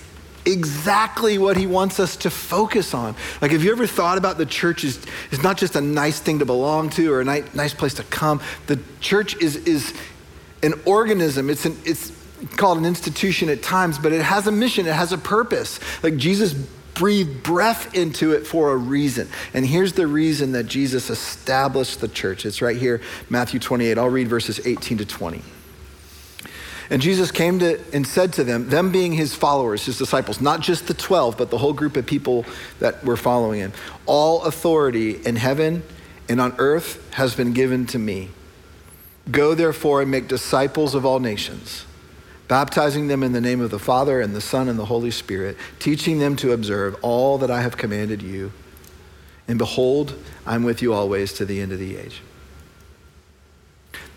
exactly 0.46 1.38
what 1.38 1.58
he 1.58 1.68
wants 1.68 2.00
us 2.00 2.16
to 2.18 2.30
focus 2.30 2.94
on. 2.94 3.16
Like, 3.42 3.52
have 3.52 3.64
you 3.64 3.72
ever 3.72 3.86
thought 3.86 4.18
about 4.18 4.38
the 4.38 4.46
church 4.46 4.84
is, 4.84 5.00
is 5.32 5.44
not 5.44 5.58
just 5.58 5.76
a 5.76 5.82
nice 5.82 6.20
thing 6.20 6.40
to 6.40 6.46
belong 6.46 6.90
to 6.92 7.12
or 7.14 7.22
a 7.22 7.26
nice, 7.26 7.54
nice 7.54 7.74
place 7.74 7.94
to 7.96 8.04
come? 8.04 8.42
The 8.68 8.80
church 9.00 9.36
is, 9.42 9.56
is 9.56 9.94
an 10.64 10.74
organism, 10.86 11.50
it's, 11.50 11.66
an, 11.66 11.78
it's 11.86 12.12
called 12.58 12.78
an 12.78 12.86
institution 12.86 13.50
at 13.50 13.62
times, 13.62 14.00
but 14.00 14.14
it 14.14 14.22
has 14.22 14.48
a 14.48 14.52
mission, 14.52 14.88
it 14.88 14.94
has 14.94 15.12
a 15.12 15.18
purpose. 15.18 15.80
Like, 16.04 16.18
Jesus 16.18 16.54
breathed 16.94 17.44
breath 17.44 17.96
into 17.96 18.34
it 18.34 18.46
for 18.46 18.74
a 18.74 18.78
reason. 18.78 19.28
And 19.54 19.66
here's 19.66 19.94
the 19.94 20.08
reason 20.08 20.52
that 20.52 20.66
Jesus 20.66 21.10
established 21.10 22.02
the 22.02 22.08
church. 22.08 22.46
It's 22.46 22.62
right 22.62 22.78
here, 22.78 23.02
Matthew 23.30 23.60
28. 23.60 23.98
I'll 23.98 24.10
read 24.10 24.28
verses 24.28 24.66
18 24.66 25.00
to 25.00 25.06
20. 25.06 25.42
And 26.92 27.02
Jesus 27.02 27.32
came 27.32 27.60
to 27.60 27.80
and 27.94 28.06
said 28.06 28.34
to 28.34 28.44
them, 28.44 28.68
them 28.68 28.92
being 28.92 29.14
his 29.14 29.34
followers, 29.34 29.86
his 29.86 29.98
disciples, 29.98 30.42
not 30.42 30.60
just 30.60 30.88
the 30.88 30.94
12, 30.94 31.38
but 31.38 31.50
the 31.50 31.58
whole 31.58 31.72
group 31.72 31.96
of 31.96 32.06
people 32.06 32.46
that 32.80 33.02
were 33.06 33.16
following 33.16 33.62
him, 33.62 33.72
all 34.06 34.44
authority 34.44 35.26
in 35.26 35.38
heaven 35.38 35.84
and 36.28 36.42
on 36.42 36.54
earth 36.58 37.02
has 37.14 37.34
been 37.34 37.54
given 37.54 37.86
to 37.88 37.98
me. 37.98 38.30
Go 39.32 39.56
therefore 39.56 40.02
and 40.02 40.12
make 40.12 40.28
disciples 40.28 40.94
of 40.94 41.06
all 41.06 41.22
nations, 41.22 41.86
baptizing 42.50 43.08
them 43.08 43.24
in 43.24 43.32
the 43.32 43.40
name 43.40 43.62
of 43.62 43.72
the 43.72 43.80
Father 43.80 44.20
and 44.20 44.36
the 44.36 44.42
Son 44.42 44.68
and 44.68 44.78
the 44.78 44.86
Holy 44.86 45.12
Spirit, 45.12 45.56
teaching 45.80 46.20
them 46.20 46.36
to 46.36 46.52
observe 46.52 46.98
all 47.02 47.38
that 47.38 47.50
I 47.50 47.62
have 47.62 47.78
commanded 47.78 48.22
you. 48.22 48.52
And 49.48 49.58
behold, 49.58 50.14
I'm 50.46 50.66
with 50.66 50.82
you 50.82 50.94
always 50.94 51.32
to 51.34 51.46
the 51.46 51.62
end 51.62 51.72
of 51.72 51.80
the 51.80 51.96
age. 51.96 52.22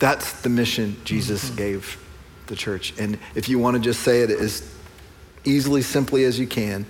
That's 0.01 0.43
the 0.43 0.49
mission 0.49 0.97
Jesus 1.05 1.47
mm-hmm. 1.47 1.57
gave 1.57 2.04
the 2.47 2.57
church. 2.57 2.95
And 2.99 3.19
if 3.35 3.49
you 3.49 3.59
want 3.59 3.77
to 3.77 3.83
just 3.83 4.01
say 4.01 4.23
it 4.23 4.31
as 4.31 4.71
easily, 5.45 5.83
simply 5.83 6.25
as 6.25 6.39
you 6.39 6.47
can, 6.47 6.87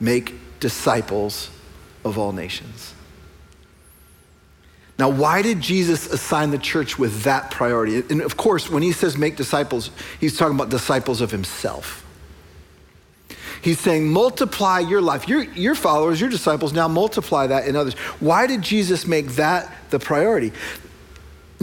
make 0.00 0.34
disciples 0.60 1.50
of 2.04 2.18
all 2.18 2.32
nations. 2.32 2.94
Now, 4.98 5.08
why 5.08 5.42
did 5.42 5.60
Jesus 5.60 6.06
assign 6.06 6.50
the 6.50 6.58
church 6.58 6.98
with 6.98 7.22
that 7.22 7.50
priority? 7.50 7.96
And 8.10 8.20
of 8.20 8.36
course, 8.36 8.70
when 8.70 8.82
he 8.82 8.92
says 8.92 9.18
make 9.18 9.34
disciples, 9.34 9.90
he's 10.20 10.36
talking 10.36 10.54
about 10.54 10.68
disciples 10.68 11.20
of 11.20 11.32
himself. 11.32 12.02
He's 13.60 13.80
saying, 13.80 14.06
multiply 14.08 14.80
your 14.80 15.00
life. 15.00 15.26
Your, 15.26 15.42
your 15.42 15.74
followers, 15.74 16.20
your 16.20 16.28
disciples, 16.28 16.74
now 16.74 16.86
multiply 16.86 17.46
that 17.46 17.66
in 17.66 17.76
others. 17.76 17.94
Why 18.20 18.46
did 18.46 18.60
Jesus 18.60 19.06
make 19.06 19.28
that 19.36 19.72
the 19.90 19.98
priority? 19.98 20.52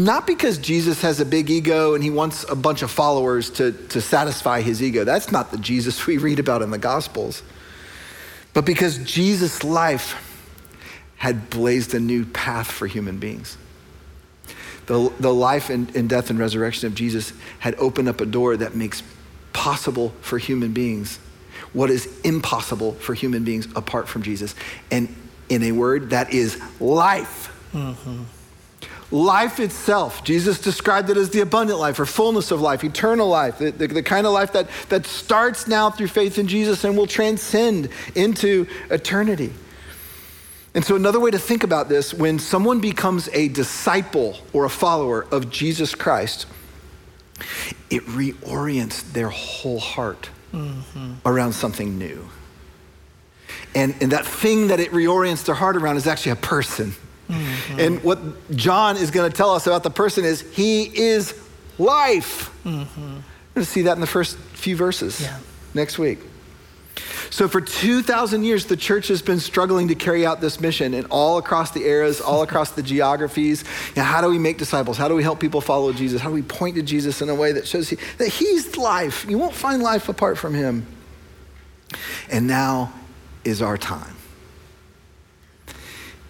Not 0.02 0.26
because 0.26 0.58
Jesus 0.58 1.04
has 1.04 1.20
a 1.20 1.26
big 1.26 1.52
ego 1.52 1.94
and 1.94 2.04
he 2.04 2.10
wants 2.10 2.44
a 2.50 2.56
bunch 2.56 2.82
of 2.82 2.90
followers 2.90 3.52
to, 3.52 3.72
to 3.90 4.02
satisfy 4.02 4.62
his 4.62 4.82
ego. 4.82 5.04
That's 5.04 5.32
not 5.32 5.52
the 5.52 5.60
Jesus 5.60 6.08
we 6.08 6.18
read 6.18 6.40
about 6.40 6.64
in 6.64 6.72
the 6.72 6.80
Gospels. 6.80 7.44
But 8.54 8.66
because 8.66 8.98
Jesus' 8.98 9.64
life 9.64 10.28
had 11.18 11.52
blazed 11.52 11.94
a 11.94 12.00
new 12.00 12.26
path 12.26 12.70
for 12.70 12.88
human 12.88 13.20
beings. 13.20 13.60
The, 14.88 15.14
the 15.20 15.32
life 15.32 15.70
and, 15.70 15.96
and 15.96 16.10
death 16.10 16.32
and 16.32 16.40
resurrection 16.40 16.88
of 16.88 16.96
Jesus 16.96 17.32
had 17.60 17.76
opened 17.76 18.10
up 18.10 18.22
a 18.22 18.26
door 18.26 18.58
that 18.58 18.76
makes 18.76 19.04
possible 19.54 20.14
for 20.22 20.40
human 20.40 20.74
beings 20.74 21.20
what 21.74 21.92
is 21.92 22.10
impossible 22.22 22.94
for 22.94 23.14
human 23.14 23.44
beings 23.44 23.68
apart 23.76 24.08
from 24.08 24.24
Jesus. 24.24 24.56
And 24.90 25.16
in 25.48 25.62
a 25.62 25.74
word, 25.74 26.10
that 26.10 26.34
is 26.34 26.60
life. 26.80 27.56
Mm-hmm. 27.72 28.24
Life 29.12 29.60
itself, 29.60 30.24
Jesus 30.24 30.60
described 30.60 31.10
it 31.10 31.18
as 31.18 31.32
the 31.32 31.42
abundant 31.42 31.80
life 31.80 32.00
or 32.00 32.06
fullness 32.06 32.50
of 32.50 32.62
life, 32.62 32.84
eternal 32.84 33.28
life, 33.28 33.58
the, 33.58 33.72
the, 33.72 33.88
the, 33.88 34.04
kind 34.04 34.26
of 34.26 34.32
life 34.32 34.54
that, 34.54 34.70
that 34.88 35.06
starts 35.06 35.68
now 35.68 35.90
through 35.90 36.08
faith 36.08 36.40
in 36.40 36.48
Jesus 36.48 36.86
and 36.86 36.98
will 36.98 37.08
transcend 37.08 37.90
into 38.16 38.68
eternity. 38.90 39.52
And 40.74 40.86
so, 40.86 40.96
another 40.96 41.20
way 41.20 41.30
to 41.30 41.40
think 41.40 41.66
about 41.66 41.90
this 41.90 42.14
when 42.14 42.40
someone 42.40 42.80
becomes 42.80 43.28
a 43.34 43.50
disciple 43.50 44.38
or 44.54 44.64
a 44.64 44.70
follower 44.70 45.26
of 45.30 45.50
Jesus 45.50 45.94
Christ, 45.94 46.46
it 47.90 48.04
reorients 48.06 49.12
their 49.12 49.30
whole 49.30 49.80
heart 49.80 50.30
mm-hmm. 50.54 51.16
around 51.26 51.52
something 51.52 51.98
new. 51.98 52.30
And, 53.76 53.96
and 54.02 54.14
that 54.14 54.26
thing 54.26 54.68
that 54.68 54.80
it 54.80 54.92
reorients 54.92 55.46
their 55.46 55.56
heart 55.56 55.76
around 55.76 55.98
is 55.98 56.08
actually 56.08 56.34
a 56.34 56.38
person. 56.38 56.94
Mm-hmm. 57.32 57.80
And 57.80 58.04
what 58.04 58.20
John 58.56 58.98
is 58.98 59.10
going 59.10 59.30
to 59.30 59.36
tell 59.36 59.52
us 59.52 59.66
about 59.66 59.84
the 59.84 59.90
person 59.90 60.26
is 60.26 60.42
he 60.54 60.84
is 60.84 61.34
life. 61.78 62.54
Mm-hmm. 62.66 63.02
We're 63.02 63.08
going 63.08 63.24
to 63.56 63.66
see 63.66 63.84
that 63.84 63.94
in 63.94 64.02
the 64.02 64.08
first 64.08 64.38
few 64.38 64.76
verses 64.76 65.22
yeah. 65.22 65.40
next 65.74 65.98
week. 65.98 66.20
So, 67.30 67.48
for 67.48 67.62
2,000 67.62 68.44
years, 68.44 68.66
the 68.66 68.76
church 68.76 69.08
has 69.08 69.22
been 69.22 69.40
struggling 69.40 69.88
to 69.88 69.96
carry 69.96 70.26
out 70.26 70.42
this 70.42 70.60
mission 70.60 70.94
and 70.94 71.08
all 71.10 71.38
across 71.38 71.72
the 71.72 71.84
eras, 71.84 72.20
all 72.20 72.44
across 72.44 72.72
the 72.72 72.84
geographies. 72.84 73.64
You 73.96 74.02
know, 74.02 74.04
how 74.04 74.20
do 74.20 74.30
we 74.30 74.38
make 74.38 74.58
disciples? 74.58 74.98
How 74.98 75.08
do 75.08 75.16
we 75.16 75.24
help 75.24 75.40
people 75.40 75.62
follow 75.62 75.94
Jesus? 75.94 76.20
How 76.20 76.28
do 76.28 76.36
we 76.36 76.42
point 76.42 76.76
to 76.76 76.82
Jesus 76.82 77.22
in 77.22 77.30
a 77.30 77.36
way 77.36 77.54
that 77.54 77.66
shows 77.66 77.90
he, 77.90 77.98
that 78.18 78.28
He's 78.28 78.76
life? 78.76 79.26
You 79.30 79.38
won't 79.38 79.56
find 79.56 79.82
life 79.82 80.10
apart 80.10 80.38
from 80.38 80.54
Him. 80.54 80.86
And 82.30 82.48
now 82.48 82.92
is 83.46 83.62
our 83.62 83.78
time 83.78 84.16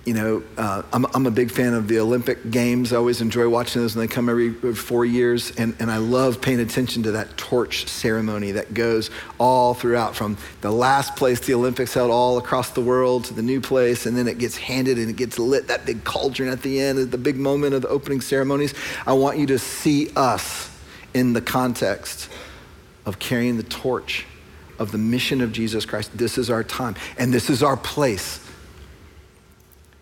you 0.05 0.15
know, 0.15 0.41
uh, 0.57 0.81
I'm, 0.91 1.05
I'm, 1.13 1.27
a 1.27 1.31
big 1.31 1.51
fan 1.51 1.75
of 1.75 1.87
the 1.87 1.99
Olympic 1.99 2.49
Games. 2.49 2.91
I 2.91 2.95
always 2.95 3.21
enjoy 3.21 3.47
watching 3.47 3.83
those 3.83 3.95
when 3.95 4.07
they 4.07 4.11
come 4.11 4.29
every 4.29 4.51
four 4.73 5.05
years. 5.05 5.51
And, 5.57 5.75
and 5.79 5.91
I 5.91 5.97
love 5.97 6.41
paying 6.41 6.59
attention 6.59 7.03
to 7.03 7.11
that 7.11 7.37
torch 7.37 7.87
ceremony 7.87 8.51
that 8.53 8.73
goes 8.73 9.11
all 9.37 9.75
throughout 9.75 10.15
from 10.15 10.37
the 10.61 10.71
last 10.71 11.15
place 11.15 11.39
the 11.41 11.53
Olympics 11.53 11.93
held 11.93 12.09
all 12.09 12.39
across 12.39 12.71
the 12.71 12.81
world 12.81 13.25
to 13.25 13.35
the 13.35 13.43
new 13.43 13.61
place. 13.61 14.07
And 14.07 14.17
then 14.17 14.27
it 14.27 14.39
gets 14.39 14.57
handed 14.57 14.97
and 14.97 15.07
it 15.07 15.17
gets 15.17 15.37
lit. 15.37 15.67
That 15.67 15.85
big 15.85 16.03
cauldron 16.03 16.49
at 16.49 16.63
the 16.63 16.79
end 16.79 16.97
is 16.97 17.09
the 17.09 17.19
big 17.19 17.37
moment 17.37 17.75
of 17.75 17.83
the 17.83 17.89
opening 17.89 18.21
ceremonies. 18.21 18.73
I 19.05 19.13
want 19.13 19.37
you 19.37 19.45
to 19.47 19.59
see 19.59 20.09
us 20.15 20.75
in 21.13 21.33
the 21.33 21.41
context 21.41 22.27
of 23.05 23.19
carrying 23.19 23.57
the 23.57 23.63
torch 23.63 24.25
of 24.79 24.91
the 24.91 24.97
mission 24.97 25.41
of 25.41 25.51
Jesus 25.51 25.85
Christ. 25.85 26.17
This 26.17 26.39
is 26.39 26.49
our 26.49 26.63
time 26.63 26.95
and 27.19 27.31
this 27.31 27.51
is 27.51 27.61
our 27.61 27.77
place 27.77 28.39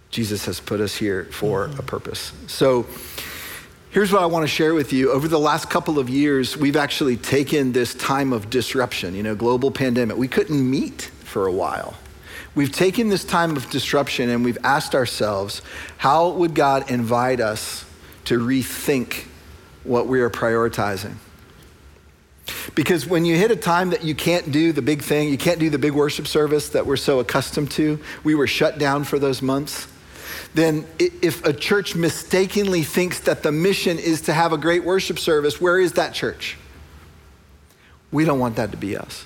Jesus 0.10 0.46
has 0.46 0.60
put 0.60 0.80
us 0.80 0.96
here 0.96 1.26
for 1.26 1.68
mm-hmm. 1.68 1.80
a 1.80 1.84
purpose. 1.84 2.32
So 2.48 2.88
here's 3.92 4.12
what 4.12 4.22
I 4.22 4.26
want 4.26 4.44
to 4.44 4.48
share 4.48 4.74
with 4.74 4.92
you. 4.92 5.12
Over 5.12 5.28
the 5.28 5.40
last 5.40 5.70
couple 5.70 6.00
of 6.00 6.10
years, 6.10 6.58
we've 6.58 6.76
actually 6.76 7.18
taken 7.18 7.72
this 7.72 7.94
time 7.94 8.34
of 8.34 8.50
disruption, 8.50 9.16
you 9.16 9.24
know, 9.24 9.36
global 9.36 9.72
pandemic. 9.72 10.18
We 10.18 10.28
couldn't 10.28 10.70
meet 10.70 11.04
for 11.24 11.46
a 11.46 11.52
while. 11.52 11.96
We've 12.56 12.72
taken 12.72 13.10
this 13.10 13.24
time 13.24 13.56
of 13.56 13.70
disruption 13.70 14.30
and 14.30 14.44
we've 14.44 14.58
asked 14.64 14.96
ourselves, 14.96 15.62
how 15.98 16.30
would 16.30 16.56
God 16.56 16.90
invite 16.90 17.40
us 17.40 17.86
to 18.26 18.40
rethink 18.40 19.26
what 19.84 20.08
we 20.08 20.20
are 20.22 20.30
prioritizing? 20.30 21.16
Because 22.74 23.06
when 23.06 23.26
you 23.26 23.36
hit 23.36 23.52
a 23.52 23.56
time 23.56 23.92
that 23.92 24.04
you 24.04 24.16
can't 24.16 24.52
do 24.52 24.72
the 24.72 24.82
big 24.82 25.04
thing, 25.04 25.30
you 25.30 25.38
can't 25.38 25.60
do 25.60 25.70
the 25.70 25.78
big 25.78 25.94
worship 25.94 26.26
service 26.26 26.70
that 26.70 26.88
we're 26.88 26.98
so 26.98 27.20
accustomed 27.20 27.70
to, 27.72 28.00
we 28.24 28.34
were 28.34 28.48
shut 28.48 28.80
down 28.80 29.04
for 29.04 29.20
those 29.20 29.44
months 29.44 29.88
then 30.54 30.86
if 30.98 31.46
a 31.46 31.54
church 31.54 31.96
mistakenly 31.96 32.84
thinks 32.84 33.20
that 33.22 33.44
the 33.44 33.52
mission 33.52 34.00
is 34.00 34.22
to 34.22 34.34
have 34.34 34.52
a 34.52 34.58
great 34.58 34.84
worship 34.84 35.20
service, 35.20 35.62
where 35.62 35.80
is 35.80 35.94
that 35.94 36.14
church? 36.14 36.58
We 38.12 38.26
don't 38.26 38.40
want 38.40 38.56
that 38.56 38.72
to 38.72 38.78
be 38.78 38.98
us. 38.98 39.26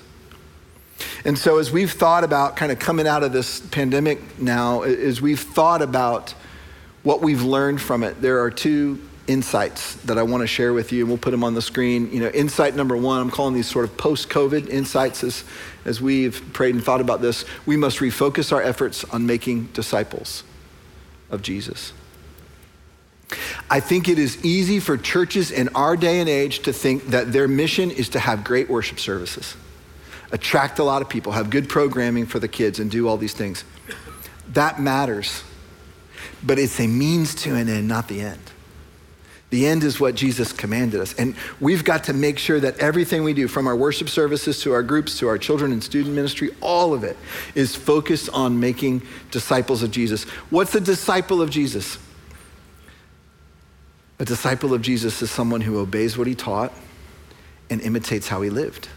And 1.24 1.38
so, 1.38 1.58
as 1.58 1.72
we've 1.72 1.90
thought 1.90 2.22
about 2.22 2.56
kind 2.56 2.70
of 2.70 2.78
coming 2.78 3.06
out 3.06 3.22
of 3.22 3.32
this 3.32 3.60
pandemic 3.60 4.38
now, 4.38 4.82
as 4.82 5.22
we've 5.22 5.40
thought 5.40 5.80
about 5.80 6.34
what 7.02 7.22
we've 7.22 7.42
learned 7.42 7.80
from 7.80 8.02
it, 8.02 8.20
there 8.20 8.40
are 8.40 8.50
two 8.50 9.00
insights 9.26 9.94
that 10.02 10.18
I 10.18 10.22
want 10.22 10.42
to 10.42 10.46
share 10.46 10.74
with 10.74 10.92
you, 10.92 11.00
and 11.00 11.08
we'll 11.08 11.18
put 11.18 11.30
them 11.30 11.42
on 11.42 11.54
the 11.54 11.62
screen. 11.62 12.12
You 12.12 12.20
know, 12.20 12.28
insight 12.28 12.76
number 12.76 12.96
one, 12.96 13.22
I'm 13.22 13.30
calling 13.30 13.54
these 13.54 13.66
sort 13.66 13.86
of 13.86 13.96
post 13.96 14.28
COVID 14.28 14.68
insights 14.68 15.24
as, 15.24 15.44
as 15.86 16.00
we've 16.02 16.42
prayed 16.52 16.74
and 16.74 16.84
thought 16.84 17.00
about 17.00 17.22
this. 17.22 17.46
We 17.64 17.78
must 17.78 17.98
refocus 18.00 18.52
our 18.52 18.62
efforts 18.62 19.04
on 19.04 19.24
making 19.24 19.70
disciples 19.72 20.44
of 21.34 21.42
Jesus. 21.42 21.92
I 23.68 23.80
think 23.80 24.08
it 24.08 24.18
is 24.18 24.44
easy 24.44 24.80
for 24.80 24.96
churches 24.96 25.50
in 25.50 25.68
our 25.74 25.96
day 25.96 26.20
and 26.20 26.28
age 26.28 26.60
to 26.60 26.72
think 26.72 27.08
that 27.08 27.32
their 27.32 27.48
mission 27.48 27.90
is 27.90 28.08
to 28.10 28.18
have 28.18 28.44
great 28.44 28.68
worship 28.68 29.00
services, 29.00 29.56
attract 30.30 30.78
a 30.78 30.84
lot 30.84 31.02
of 31.02 31.08
people, 31.08 31.32
have 31.32 31.50
good 31.50 31.68
programming 31.68 32.26
for 32.26 32.38
the 32.38 32.48
kids, 32.48 32.78
and 32.78 32.90
do 32.90 33.08
all 33.08 33.16
these 33.16 33.34
things. 33.34 33.64
That 34.52 34.80
matters, 34.80 35.42
but 36.42 36.58
it's 36.58 36.78
a 36.78 36.86
means 36.86 37.34
to 37.36 37.54
an 37.54 37.68
end, 37.68 37.88
not 37.88 38.08
the 38.08 38.20
end. 38.20 38.40
The 39.54 39.68
end 39.68 39.84
is 39.84 40.00
what 40.00 40.16
Jesus 40.16 40.52
commanded 40.52 41.00
us. 41.00 41.14
And 41.14 41.36
we've 41.60 41.84
got 41.84 42.02
to 42.04 42.12
make 42.12 42.40
sure 42.40 42.58
that 42.58 42.76
everything 42.80 43.22
we 43.22 43.32
do, 43.32 43.46
from 43.46 43.68
our 43.68 43.76
worship 43.76 44.08
services 44.08 44.60
to 44.62 44.72
our 44.72 44.82
groups 44.82 45.16
to 45.20 45.28
our 45.28 45.38
children 45.38 45.70
and 45.70 45.80
student 45.80 46.12
ministry, 46.12 46.50
all 46.60 46.92
of 46.92 47.04
it 47.04 47.16
is 47.54 47.76
focused 47.76 48.28
on 48.30 48.58
making 48.58 49.02
disciples 49.30 49.84
of 49.84 49.92
Jesus. 49.92 50.24
What's 50.50 50.74
a 50.74 50.80
disciple 50.80 51.40
of 51.40 51.50
Jesus? 51.50 51.98
A 54.18 54.24
disciple 54.24 54.74
of 54.74 54.82
Jesus 54.82 55.22
is 55.22 55.30
someone 55.30 55.60
who 55.60 55.78
obeys 55.78 56.18
what 56.18 56.26
he 56.26 56.34
taught 56.34 56.72
and 57.70 57.80
imitates 57.80 58.26
how 58.26 58.42
he 58.42 58.50
lived. 58.50 58.88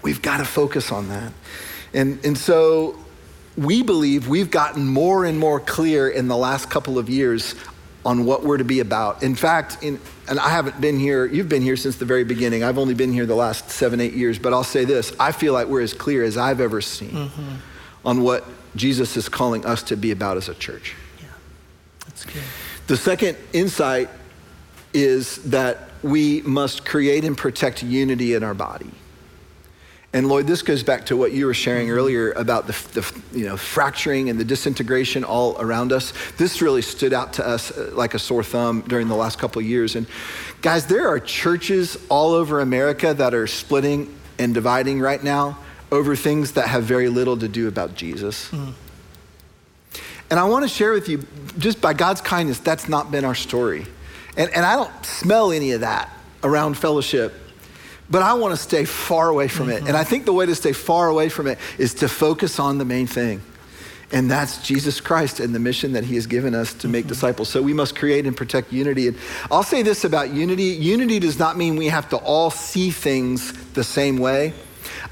We've 0.00 0.22
got 0.22 0.38
to 0.38 0.46
focus 0.46 0.90
on 0.90 1.10
that. 1.10 1.34
And, 1.92 2.24
and 2.24 2.38
so 2.38 2.98
we 3.54 3.82
believe 3.82 4.28
we've 4.28 4.50
gotten 4.50 4.86
more 4.86 5.26
and 5.26 5.38
more 5.38 5.60
clear 5.60 6.08
in 6.08 6.26
the 6.28 6.38
last 6.38 6.70
couple 6.70 6.98
of 6.98 7.10
years 7.10 7.54
on 8.04 8.24
what 8.24 8.42
we're 8.42 8.56
to 8.56 8.64
be 8.64 8.80
about. 8.80 9.22
In 9.22 9.34
fact, 9.34 9.82
in, 9.82 10.00
and 10.28 10.38
I 10.38 10.48
haven't 10.48 10.80
been 10.80 10.98
here, 10.98 11.26
you've 11.26 11.48
been 11.48 11.62
here 11.62 11.76
since 11.76 11.96
the 11.96 12.04
very 12.04 12.24
beginning. 12.24 12.64
I've 12.64 12.78
only 12.78 12.94
been 12.94 13.12
here 13.12 13.26
the 13.26 13.34
last 13.34 13.70
seven, 13.70 14.00
eight 14.00 14.14
years, 14.14 14.38
but 14.38 14.52
I'll 14.52 14.64
say 14.64 14.84
this 14.84 15.12
I 15.20 15.32
feel 15.32 15.52
like 15.52 15.66
we're 15.66 15.82
as 15.82 15.92
clear 15.92 16.24
as 16.24 16.36
I've 16.36 16.60
ever 16.60 16.80
seen 16.80 17.10
mm-hmm. 17.10 17.56
on 18.06 18.22
what 18.22 18.44
Jesus 18.76 19.16
is 19.16 19.28
calling 19.28 19.66
us 19.66 19.82
to 19.84 19.96
be 19.96 20.12
about 20.12 20.36
as 20.36 20.48
a 20.48 20.54
church. 20.54 20.94
Yeah, 21.20 21.26
that's 22.06 22.24
good. 22.24 22.42
The 22.86 22.96
second 22.96 23.36
insight 23.52 24.08
is 24.94 25.36
that 25.50 25.90
we 26.02 26.40
must 26.42 26.84
create 26.84 27.24
and 27.24 27.36
protect 27.36 27.82
unity 27.82 28.34
in 28.34 28.42
our 28.42 28.54
body. 28.54 28.90
And 30.12 30.26
Lloyd, 30.28 30.48
this 30.48 30.62
goes 30.62 30.82
back 30.82 31.06
to 31.06 31.16
what 31.16 31.30
you 31.30 31.46
were 31.46 31.54
sharing 31.54 31.88
earlier 31.88 32.32
about 32.32 32.66
the, 32.66 32.72
the, 32.94 33.38
you 33.38 33.46
know, 33.46 33.56
fracturing 33.56 34.28
and 34.28 34.40
the 34.40 34.44
disintegration 34.44 35.22
all 35.22 35.56
around 35.60 35.92
us. 35.92 36.12
This 36.36 36.60
really 36.60 36.82
stood 36.82 37.12
out 37.12 37.34
to 37.34 37.46
us 37.46 37.70
uh, 37.70 37.90
like 37.94 38.14
a 38.14 38.18
sore 38.18 38.42
thumb 38.42 38.80
during 38.88 39.06
the 39.06 39.14
last 39.14 39.38
couple 39.38 39.60
of 39.60 39.66
years. 39.66 39.94
And 39.94 40.08
guys, 40.62 40.86
there 40.86 41.06
are 41.06 41.20
churches 41.20 41.96
all 42.08 42.32
over 42.32 42.58
America 42.58 43.14
that 43.14 43.34
are 43.34 43.46
splitting 43.46 44.12
and 44.36 44.52
dividing 44.52 45.00
right 45.00 45.22
now 45.22 45.58
over 45.92 46.16
things 46.16 46.52
that 46.52 46.66
have 46.66 46.82
very 46.82 47.08
little 47.08 47.36
to 47.36 47.46
do 47.46 47.68
about 47.68 47.94
Jesus. 47.94 48.50
Mm. 48.50 48.72
And 50.30 50.40
I 50.40 50.44
want 50.44 50.64
to 50.64 50.68
share 50.68 50.92
with 50.92 51.08
you, 51.08 51.24
just 51.58 51.80
by 51.80 51.92
God's 51.92 52.20
kindness, 52.20 52.58
that's 52.58 52.88
not 52.88 53.12
been 53.12 53.24
our 53.24 53.34
story. 53.36 53.86
And, 54.36 54.50
and 54.50 54.66
I 54.66 54.74
don't 54.74 55.06
smell 55.06 55.52
any 55.52 55.70
of 55.72 55.82
that 55.82 56.10
around 56.42 56.76
fellowship 56.78 57.32
but 58.10 58.22
I 58.22 58.34
want 58.34 58.52
to 58.54 58.60
stay 58.60 58.84
far 58.84 59.28
away 59.28 59.48
from 59.48 59.68
mm-hmm. 59.68 59.84
it. 59.84 59.88
And 59.88 59.96
I 59.96 60.04
think 60.04 60.24
the 60.24 60.32
way 60.32 60.46
to 60.46 60.54
stay 60.54 60.72
far 60.72 61.08
away 61.08 61.28
from 61.28 61.46
it 61.46 61.58
is 61.78 61.94
to 61.94 62.08
focus 62.08 62.58
on 62.58 62.78
the 62.78 62.84
main 62.84 63.06
thing. 63.06 63.42
And 64.12 64.28
that's 64.28 64.66
Jesus 64.66 65.00
Christ 65.00 65.38
and 65.38 65.54
the 65.54 65.60
mission 65.60 65.92
that 65.92 66.02
he 66.02 66.16
has 66.16 66.26
given 66.26 66.54
us 66.54 66.74
to 66.74 66.88
make 66.88 67.04
mm-hmm. 67.04 67.10
disciples. 67.10 67.48
So 67.48 67.62
we 67.62 67.72
must 67.72 67.94
create 67.94 68.26
and 68.26 68.36
protect 68.36 68.72
unity. 68.72 69.06
And 69.06 69.16
I'll 69.50 69.62
say 69.62 69.82
this 69.82 70.04
about 70.04 70.30
unity 70.30 70.64
unity 70.64 71.20
does 71.20 71.38
not 71.38 71.56
mean 71.56 71.76
we 71.76 71.86
have 71.86 72.08
to 72.10 72.16
all 72.16 72.50
see 72.50 72.90
things 72.90 73.52
the 73.72 73.84
same 73.84 74.18
way. 74.18 74.52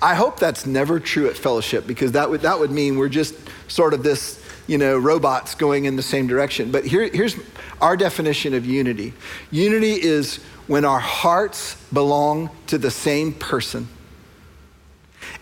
I 0.02 0.14
hope 0.14 0.38
that's 0.38 0.66
never 0.66 1.00
true 1.00 1.28
at 1.28 1.36
fellowship 1.36 1.86
because 1.86 2.12
that 2.12 2.30
would, 2.30 2.42
that 2.42 2.58
would 2.58 2.70
mean 2.70 2.98
we're 2.98 3.08
just 3.08 3.34
sort 3.68 3.94
of 3.94 4.02
this, 4.02 4.37
you 4.68 4.78
know, 4.78 4.96
robots 4.96 5.56
going 5.56 5.86
in 5.86 5.96
the 5.96 6.02
same 6.02 6.28
direction. 6.28 6.70
But 6.70 6.84
here, 6.84 7.08
here's 7.08 7.34
our 7.80 7.96
definition 7.96 8.54
of 8.54 8.64
unity 8.64 9.14
unity 9.50 9.94
is 9.94 10.36
when 10.68 10.84
our 10.84 11.00
hearts 11.00 11.74
belong 11.92 12.50
to 12.68 12.78
the 12.78 12.90
same 12.90 13.32
person 13.32 13.88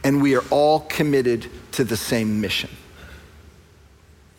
and 0.05 0.23
we 0.23 0.37
are 0.37 0.45
all 0.51 0.81
committed 0.81 1.47
to 1.73 1.85
the 1.85 1.97
same 1.97 2.41
mission. 2.41 2.71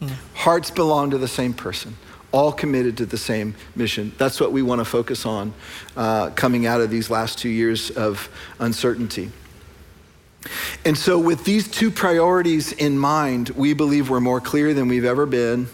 Mm. 0.02 0.14
Hearts 0.34 0.72
belong 0.72 1.12
to 1.12 1.18
the 1.18 1.28
same 1.28 1.54
person, 1.54 1.96
all 2.32 2.52
committed 2.52 2.98
to 2.98 3.06
the 3.06 3.18
same 3.18 3.56
mission. 3.76 4.14
That's 4.18 4.40
what 4.40 4.52
we 4.52 4.62
want 4.62 4.80
to 4.80 4.86
focus 4.86 5.26
on 5.26 5.54
uh, 5.96 6.30
coming 6.32 6.66
out 6.66 6.82
of 6.82 6.90
these 6.90 7.10
last 7.10 7.38
two 7.38 7.50
years 7.50 7.92
of 7.92 8.30
uncertainty. 8.60 9.32
And 10.86 10.98
so, 10.98 11.18
with 11.20 11.44
these 11.46 11.68
two 11.68 11.92
priorities 11.92 12.72
in 12.72 12.98
mind, 12.98 13.50
we 13.50 13.74
believe 13.74 14.10
we're 14.10 14.20
more 14.20 14.42
clear 14.42 14.74
than 14.74 14.88
we've 14.88 15.06
ever 15.06 15.26
been 15.26 15.68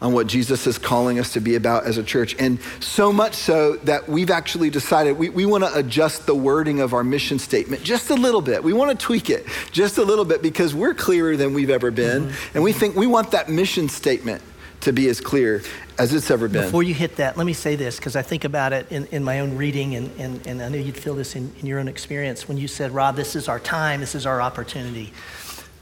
on 0.00 0.12
what 0.12 0.26
Jesus 0.26 0.66
is 0.66 0.78
calling 0.78 1.18
us 1.18 1.32
to 1.32 1.40
be 1.40 1.56
about 1.56 1.84
as 1.84 1.98
a 1.98 2.04
church. 2.04 2.36
And 2.38 2.60
so 2.80 3.12
much 3.12 3.34
so 3.34 3.76
that 3.78 4.08
we've 4.08 4.30
actually 4.30 4.70
decided 4.70 5.18
we, 5.18 5.28
we 5.28 5.44
want 5.44 5.64
to 5.64 5.74
adjust 5.74 6.26
the 6.26 6.34
wording 6.34 6.80
of 6.80 6.94
our 6.94 7.02
mission 7.02 7.38
statement 7.38 7.82
just 7.82 8.10
a 8.10 8.14
little 8.14 8.40
bit. 8.40 8.62
We 8.62 8.72
want 8.72 8.96
to 8.96 8.96
tweak 8.96 9.28
it 9.28 9.46
just 9.72 9.98
a 9.98 10.04
little 10.04 10.24
bit 10.24 10.40
because 10.40 10.74
we're 10.74 10.94
clearer 10.94 11.36
than 11.36 11.52
we've 11.52 11.70
ever 11.70 11.90
been. 11.90 12.26
Mm-hmm. 12.26 12.56
And 12.56 12.62
we 12.62 12.72
think 12.72 12.94
we 12.94 13.06
want 13.06 13.32
that 13.32 13.48
mission 13.48 13.88
statement 13.88 14.42
to 14.80 14.92
be 14.92 15.08
as 15.08 15.20
clear 15.20 15.62
as 15.98 16.14
it's 16.14 16.30
ever 16.30 16.48
been. 16.48 16.62
Before 16.62 16.82
you 16.82 16.94
hit 16.94 17.16
that, 17.16 17.36
let 17.36 17.46
me 17.46 17.52
say 17.52 17.76
this 17.76 17.96
because 17.96 18.16
I 18.16 18.22
think 18.22 18.44
about 18.44 18.72
it 18.72 18.90
in, 18.90 19.06
in 19.06 19.24
my 19.24 19.40
own 19.40 19.56
reading, 19.56 19.96
and, 19.96 20.10
and, 20.20 20.46
and 20.46 20.62
I 20.62 20.68
know 20.68 20.78
you'd 20.78 20.96
feel 20.96 21.14
this 21.14 21.34
in, 21.34 21.52
in 21.60 21.66
your 21.66 21.80
own 21.80 21.88
experience 21.88 22.46
when 22.48 22.58
you 22.58 22.68
said, 22.68 22.92
Rob, 22.92 23.16
this 23.16 23.34
is 23.34 23.48
our 23.48 23.58
time, 23.58 24.00
this 24.00 24.14
is 24.14 24.26
our 24.26 24.40
opportunity. 24.40 25.12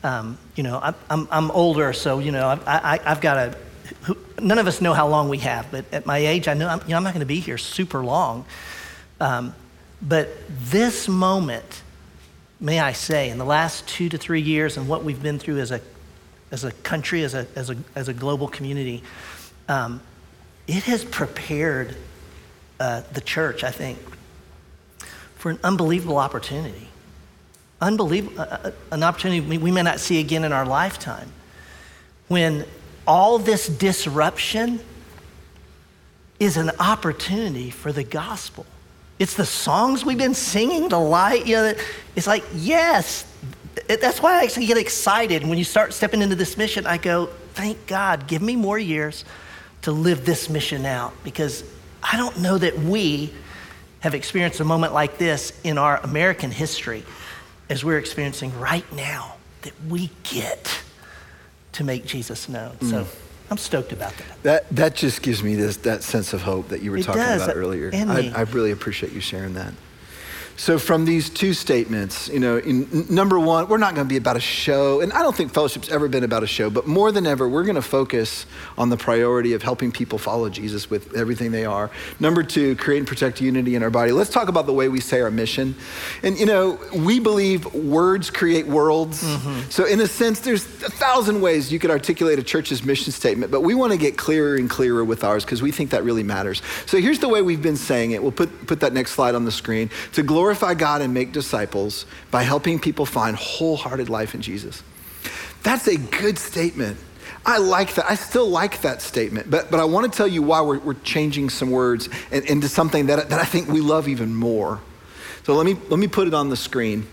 Um, 0.03 0.39
you 0.55 0.63
know, 0.63 0.79
I'm, 0.83 0.95
I'm, 1.11 1.29
I'm, 1.31 1.51
older, 1.51 1.93
so, 1.93 2.19
you 2.21 2.33
know, 2.33 2.61
I, 2.67 3.01
I've 3.05 3.21
got 3.21 3.37
a, 3.37 3.59
none 4.41 4.59
of 4.59 4.67
us 4.67 4.81
know 4.81 4.95
how 4.95 5.09
long 5.09 5.29
we 5.29 5.39
have, 5.39 5.71
but 5.71 5.85
at 5.93 6.07
my 6.07 6.19
age, 6.19 6.49
I 6.49 6.55
know 6.55 6.69
I'm, 6.69 6.81
you 6.83 6.91
know, 6.91 6.97
I'm 6.97 7.05
not 7.05 7.13
going 7.13 7.21
to 7.21 7.27
be 7.27 7.41
here 7.41 7.59
super 7.59 8.05
long. 8.05 8.45
Um, 9.21 9.55
but 10.01 10.29
this 10.49 11.09
moment, 11.09 11.83
may 12.61 12.81
I 12.81 12.93
say, 12.93 13.31
in 13.31 13.39
the 13.39 13.45
last 13.45 13.89
two 13.89 14.09
to 14.09 14.19
three 14.19 14.41
years 14.41 14.77
and 14.77 14.89
what 14.89 15.05
we've 15.05 15.23
been 15.23 15.39
through 15.39 15.59
as 15.59 15.71
a, 15.71 15.81
as 16.51 16.65
a 16.65 16.73
country, 16.73 17.23
as 17.23 17.35
a, 17.35 17.47
as 17.55 17.71
a, 17.71 17.77
as 17.95 18.09
a 18.09 18.15
global 18.15 18.49
community, 18.49 19.03
um, 19.69 20.01
it 20.67 20.85
has 20.85 21.05
prepared 21.05 21.97
uh, 22.81 23.03
the 23.13 23.21
church, 23.21 23.65
I 23.65 23.71
think, 23.71 23.99
for 25.37 25.51
an 25.51 25.59
unbelievable 25.65 26.19
opportunity. 26.19 26.89
Unbelievable, 27.81 28.41
uh, 28.41 28.45
uh 28.45 28.71
an 28.91 29.03
opportunity 29.03 29.59
we 29.59 29.71
may 29.71 29.83
not 29.83 30.01
see 30.01 30.21
again 30.21 30.45
in 30.45 30.53
our 30.53 30.67
lifetime. 30.67 31.31
When 32.29 32.65
all 33.07 33.39
this 33.39 33.69
disruption 33.69 34.81
is 36.39 36.57
an 36.57 36.71
opportunity 36.79 37.71
for 37.71 37.93
the 37.93 38.05
gospel. 38.05 38.67
It's 39.19 39.35
the 39.35 39.47
songs 39.47 40.05
we've 40.05 40.19
been 40.19 40.35
singing, 40.35 40.89
the 40.89 40.99
light, 40.99 41.47
you 41.47 41.55
know, 41.57 41.75
it's 42.15 42.27
like, 42.27 42.45
yes, 42.55 43.25
that's 43.89 44.21
why 44.21 44.41
I 44.41 44.45
actually 44.45 44.67
get 44.67 44.79
excited. 44.79 45.47
When 45.47 45.59
you 45.59 45.65
start 45.65 45.93
stepping 45.93 46.23
into 46.23 46.37
this 46.37 46.57
mission, 46.57 46.87
I 46.87 46.99
go, 46.99 47.27
thank 47.55 47.87
God, 47.87 48.27
give 48.27 48.43
me 48.43 48.57
more 48.57 48.79
years 48.79 49.25
to 49.83 49.93
live 49.93 50.27
this 50.27 50.51
mission 50.51 50.85
out 50.85 51.13
because 51.25 51.65
I 52.03 52.17
don't 52.17 52.39
know 52.41 52.59
that 52.59 52.79
we 52.79 53.33
have 54.01 54.15
experienced 54.15 54.61
a 54.61 54.65
moment 54.65 54.93
like 54.93 55.19
this 55.19 55.59
in 55.65 55.79
our 55.79 55.99
American 55.99 56.51
history 56.51 57.05
as 57.69 57.85
we're 57.85 57.99
experiencing 57.99 58.59
right 58.59 58.91
now 58.93 59.37
that 59.63 59.73
we 59.89 60.11
get 60.25 60.83
to 61.73 61.85
make 61.85 62.07
Jesus 62.07 62.49
known. 62.49 62.77
Mm. 62.77 62.91
So 62.91 63.07
I'm 63.51 63.59
stoked 63.59 63.93
about 63.93 64.15
that. 64.17 64.43
That 64.43 64.71
that 64.71 64.95
just 64.95 65.23
gives 65.23 65.43
me 65.43 65.55
this 65.55 65.79
that 65.79 66.03
sense 66.03 66.33
of 66.33 66.43
hope 66.43 66.69
that 66.69 66.83
you 66.83 66.91
were 66.91 66.99
it 66.99 67.05
talking 67.05 67.23
does. 67.23 67.43
about 67.43 67.57
earlier. 67.57 67.91
I, 67.93 68.33
I 68.35 68.41
really 68.43 68.71
appreciate 68.71 69.13
you 69.13 69.21
sharing 69.21 69.55
that. 69.55 69.73
So, 70.59 70.79
from 70.79 71.05
these 71.05 71.29
two 71.29 71.53
statements, 71.53 72.29
you 72.29 72.41
know, 72.41 72.57
in, 72.57 73.07
number 73.11 73.39
one, 73.39 73.69
we're 73.69 73.77
not 73.77 73.95
going 73.95 74.07
to 74.07 74.09
be 74.09 74.17
about 74.17 74.37
a 74.37 74.41
show, 74.41 75.03
and 75.03 75.13
I 75.13 75.23
don't 75.23 75.37
think 75.37 75.53
fellowship's 75.53 75.91
ever 75.91 76.09
been 76.09 76.25
about 76.25 76.43
a 76.43 76.47
show, 76.47 76.71
but 76.71 76.87
more 76.87 77.13
than 77.13 77.27
ever, 77.27 77.47
we're 77.47 77.65
going 77.65 77.77
to 77.77 77.83
focus 77.83 78.47
on 78.79 78.89
the 78.89 78.97
priority 78.97 79.53
of 79.53 79.63
helping 79.63 79.93
people 79.93 80.19
follow 80.19 80.49
Jesus 80.49 80.89
with 80.89 81.15
everything 81.15 81.53
they 81.53 81.67
are. 81.67 81.91
Number 82.21 82.43
two, 82.43 82.75
create 82.77 82.99
and 82.99 83.07
protect 83.07 83.41
unity 83.41 83.75
in 83.75 83.83
our 83.83 83.91
body. 83.91 84.13
Let's 84.13 84.31
talk 84.31 84.49
about 84.49 84.65
the 84.65 84.73
way 84.73 84.89
we 84.89 84.99
say 84.99 85.21
our 85.21 85.31
mission. 85.31 85.75
And, 86.23 86.39
you 86.39 86.47
know, 86.47 86.81
we 86.95 87.21
believe 87.21 87.73
words 87.75 88.31
create 88.31 88.67
worlds. 88.67 89.23
Mm-hmm. 89.23 89.69
So, 89.69 89.85
in 89.85 90.01
a 90.01 90.07
sense, 90.07 90.41
there's 90.41 90.65
a 90.65 90.91
thousand 90.91 91.43
ways 91.43 91.71
you 91.71 91.79
could 91.79 91.91
articulate 91.91 92.39
a 92.39 92.43
church's 92.43 92.83
mission 92.83 93.13
statement, 93.13 93.53
but 93.53 93.61
we 93.61 93.75
want 93.75 93.93
to 93.93 93.99
get 93.99 94.17
clearer 94.17 94.57
and 94.57 94.71
clearer 94.71 95.05
with 95.05 95.23
ours 95.23 95.45
because 95.45 95.61
we 95.61 95.71
think 95.71 95.91
that 95.91 96.03
really 96.03 96.23
matters. 96.23 96.63
So, 96.87 96.99
here's 96.99 97.19
the 97.19 97.29
way 97.29 97.43
we've 97.43 97.63
been 97.63 97.77
saying 97.77 98.13
it. 98.13 98.23
We'll 98.23 98.33
put, 98.33 98.67
put 98.67 98.81
that 98.81 98.95
next 98.95 99.13
slide 99.13 99.35
on 99.35 99.45
the 99.45 99.53
screen. 99.53 99.91
To 100.13 100.23
glorify 100.23 100.46
glorify 100.47 100.75
God 100.75 101.03
and 101.03 101.13
make 101.13 101.33
disciples 101.33 102.07
by 102.31 102.45
helping 102.45 102.79
people 102.79 103.05
find 103.05 103.37
wholehearted 103.37 104.09
life 104.09 104.33
in 104.33 104.41
Jesus. 104.41 104.85
That's 105.65 105.89
a 105.89 105.97
good 105.97 106.39
statement. 106.39 106.99
I 107.45 107.59
like 107.59 107.95
that. 107.95 108.09
I 108.09 108.15
still 108.15 108.49
like 108.49 108.83
that 108.83 109.03
statement. 109.03 109.51
But, 109.51 109.73
but 109.73 109.81
I 109.81 109.85
want 109.87 110.13
to 110.13 110.17
tell 110.17 110.29
you 110.29 110.43
why 110.43 110.61
we're, 110.61 110.79
we're 110.79 110.95
changing 110.95 111.51
some 111.51 111.73
words 111.73 112.09
into 112.31 112.69
something 112.69 113.07
that, 113.07 113.29
that 113.31 113.41
I 113.41 113.45
think 113.45 113.67
we 113.67 113.81
love 113.81 114.07
even 114.07 114.37
more. 114.37 114.81
So 115.43 115.55
let 115.57 115.67
me, 115.67 115.75
let 115.89 115.99
me 115.99 116.07
put 116.07 116.29
it 116.29 116.35
on 116.35 116.49
the 116.49 116.57
screen. 116.57 117.09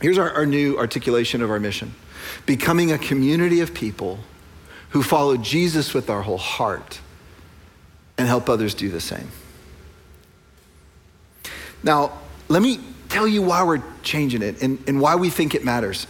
Here's 0.00 0.18
our, 0.18 0.32
our 0.32 0.46
new 0.46 0.76
articulation 0.76 1.42
of 1.42 1.50
our 1.52 1.60
mission 1.60 1.94
becoming 2.46 2.90
a 2.90 2.98
community 2.98 3.60
of 3.60 3.74
people 3.74 4.18
who 4.88 5.04
follow 5.04 5.36
Jesus 5.36 5.94
with 5.94 6.10
our 6.10 6.22
whole 6.22 6.36
heart 6.36 7.00
and 8.18 8.26
help 8.26 8.48
others 8.48 8.74
do 8.74 8.88
the 8.88 9.00
same. 9.00 9.28
Now, 11.84 12.18
let 12.50 12.62
me 12.62 12.80
tell 13.08 13.28
you 13.28 13.42
why 13.42 13.62
we're 13.62 13.82
changing 14.02 14.42
it 14.42 14.60
and, 14.60 14.82
and 14.86 15.00
why 15.00 15.14
we 15.14 15.30
think 15.30 15.54
it 15.54 15.64
matters. 15.64 16.06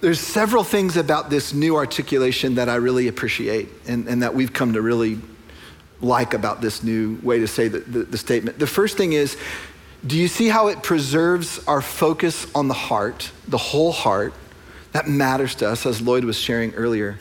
There's 0.00 0.20
several 0.20 0.64
things 0.64 0.96
about 0.96 1.30
this 1.30 1.52
new 1.52 1.76
articulation 1.76 2.54
that 2.54 2.68
I 2.68 2.76
really 2.76 3.08
appreciate 3.08 3.68
and, 3.86 4.06
and 4.08 4.22
that 4.22 4.34
we've 4.34 4.52
come 4.52 4.72
to 4.72 4.80
really 4.80 5.18
like 6.00 6.32
about 6.32 6.60
this 6.60 6.82
new 6.82 7.18
way 7.22 7.40
to 7.40 7.46
say 7.46 7.68
the, 7.68 7.80
the, 7.80 8.04
the 8.04 8.18
statement. 8.18 8.58
The 8.58 8.66
first 8.66 8.96
thing 8.96 9.12
is 9.12 9.36
do 10.04 10.16
you 10.16 10.26
see 10.26 10.48
how 10.48 10.68
it 10.68 10.82
preserves 10.82 11.64
our 11.66 11.80
focus 11.80 12.46
on 12.54 12.66
the 12.66 12.74
heart, 12.74 13.30
the 13.46 13.58
whole 13.58 13.92
heart? 13.92 14.34
That 14.92 15.08
matters 15.08 15.54
to 15.56 15.68
us, 15.68 15.86
as 15.86 16.00
Lloyd 16.02 16.24
was 16.24 16.36
sharing 16.36 16.74
earlier. 16.74 17.20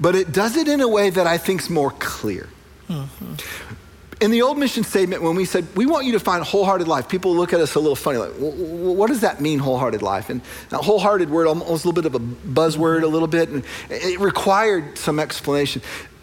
But 0.00 0.14
it 0.14 0.32
does 0.32 0.56
it 0.56 0.66
in 0.66 0.80
a 0.80 0.88
way 0.88 1.10
that 1.10 1.26
I 1.26 1.36
think 1.38 1.62
is 1.62 1.70
more 1.70 1.90
clear. 1.90 2.48
Mm-hmm 2.88 3.74
in 4.20 4.30
the 4.30 4.42
old 4.42 4.58
mission 4.58 4.84
statement, 4.84 5.22
when 5.22 5.34
we 5.34 5.44
said, 5.44 5.66
we 5.76 5.86
want 5.86 6.06
you 6.06 6.12
to 6.12 6.20
find 6.20 6.44
wholehearted 6.44 6.86
life, 6.86 7.08
people 7.08 7.34
look 7.34 7.52
at 7.52 7.60
us 7.60 7.74
a 7.74 7.80
little 7.80 7.96
funny, 7.96 8.18
like, 8.18 8.32
what 8.32 9.08
does 9.08 9.20
that 9.20 9.40
mean, 9.40 9.58
wholehearted 9.58 10.02
life? 10.02 10.30
And 10.30 10.40
that 10.70 10.82
wholehearted 10.82 11.30
word 11.30 11.46
almost 11.46 11.84
a 11.84 11.88
little 11.88 11.92
bit 11.92 12.06
of 12.06 12.14
a 12.14 12.20
buzzword, 12.20 13.02
a 13.02 13.06
little 13.06 13.28
bit, 13.28 13.48
and 13.48 13.64
it 13.90 14.20
required 14.20 14.96
some 14.98 15.18
explanation. 15.18 15.82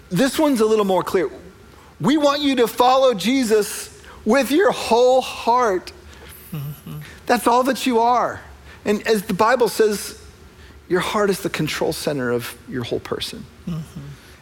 This 0.09 0.39
one's 0.39 0.61
a 0.61 0.65
little 0.65 0.85
more 0.85 1.03
clear. 1.03 1.29
We 1.99 2.17
want 2.17 2.41
you 2.41 2.55
to 2.57 2.67
follow 2.67 3.13
Jesus 3.13 4.01
with 4.25 4.51
your 4.51 4.71
whole 4.71 5.21
heart. 5.21 5.91
Mm-hmm. 6.51 6.99
That's 7.25 7.47
all 7.47 7.63
that 7.63 7.85
you 7.85 7.99
are. 7.99 8.41
And 8.85 9.05
as 9.07 9.23
the 9.23 9.33
Bible 9.33 9.67
says, 9.67 10.21
your 10.89 10.99
heart 10.99 11.29
is 11.29 11.41
the 11.41 11.49
control 11.49 11.93
center 11.93 12.31
of 12.31 12.57
your 12.67 12.83
whole 12.83 12.99
person. 12.99 13.45
Mm-hmm. 13.67 14.01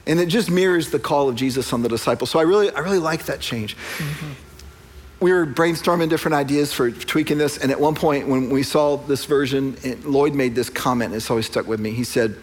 And 0.09 0.19
it 0.19 0.25
just 0.25 0.49
mirrors 0.49 0.89
the 0.89 0.97
call 0.97 1.29
of 1.29 1.35
Jesus 1.35 1.71
on 1.71 1.83
the 1.83 1.87
disciples. 1.87 2.31
So 2.31 2.39
I 2.39 2.41
really, 2.41 2.71
I 2.71 2.79
really 2.79 2.97
like 2.97 3.25
that 3.25 3.41
change. 3.41 3.77
Mm-hmm. 3.77 4.31
We 5.19 5.31
were 5.31 5.45
brainstorming 5.45 6.09
different 6.09 6.33
ideas 6.33 6.73
for 6.73 6.89
tweaking 6.89 7.37
this. 7.37 7.59
And 7.59 7.71
at 7.71 7.79
one 7.79 7.93
point, 7.93 8.27
when 8.27 8.49
we 8.49 8.63
saw 8.63 8.97
this 8.97 9.25
version, 9.25 9.77
Lloyd 10.03 10.33
made 10.33 10.55
this 10.55 10.67
comment. 10.67 11.09
And 11.11 11.17
it's 11.17 11.29
always 11.29 11.45
stuck 11.45 11.67
with 11.67 11.79
me. 11.79 11.91
He 11.91 12.03
said, 12.03 12.35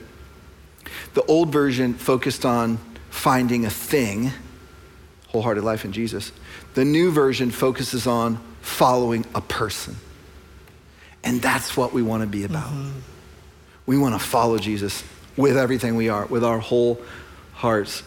The 1.14 1.24
old 1.24 1.50
version 1.50 1.94
focused 1.94 2.44
on 2.44 2.78
finding 3.10 3.66
a 3.66 3.70
thing, 3.70 4.30
wholehearted 5.28 5.64
life 5.64 5.84
in 5.84 5.90
Jesus. 5.90 6.30
The 6.74 6.84
new 6.84 7.10
version 7.10 7.50
focuses 7.50 8.06
on 8.06 8.38
following 8.60 9.26
a 9.34 9.40
person. 9.40 9.96
And 11.24 11.42
that's 11.42 11.76
what 11.76 11.92
we 11.92 12.02
want 12.02 12.20
to 12.20 12.28
be 12.28 12.44
about. 12.44 12.70
Mm-hmm. 12.70 13.00
We 13.86 13.98
want 13.98 14.14
to 14.14 14.24
follow 14.24 14.58
Jesus 14.58 15.02
with 15.36 15.56
everything 15.56 15.96
we 15.96 16.08
are, 16.08 16.26
with 16.26 16.44
our 16.44 16.60
whole 16.60 17.00
hearts 17.56 18.02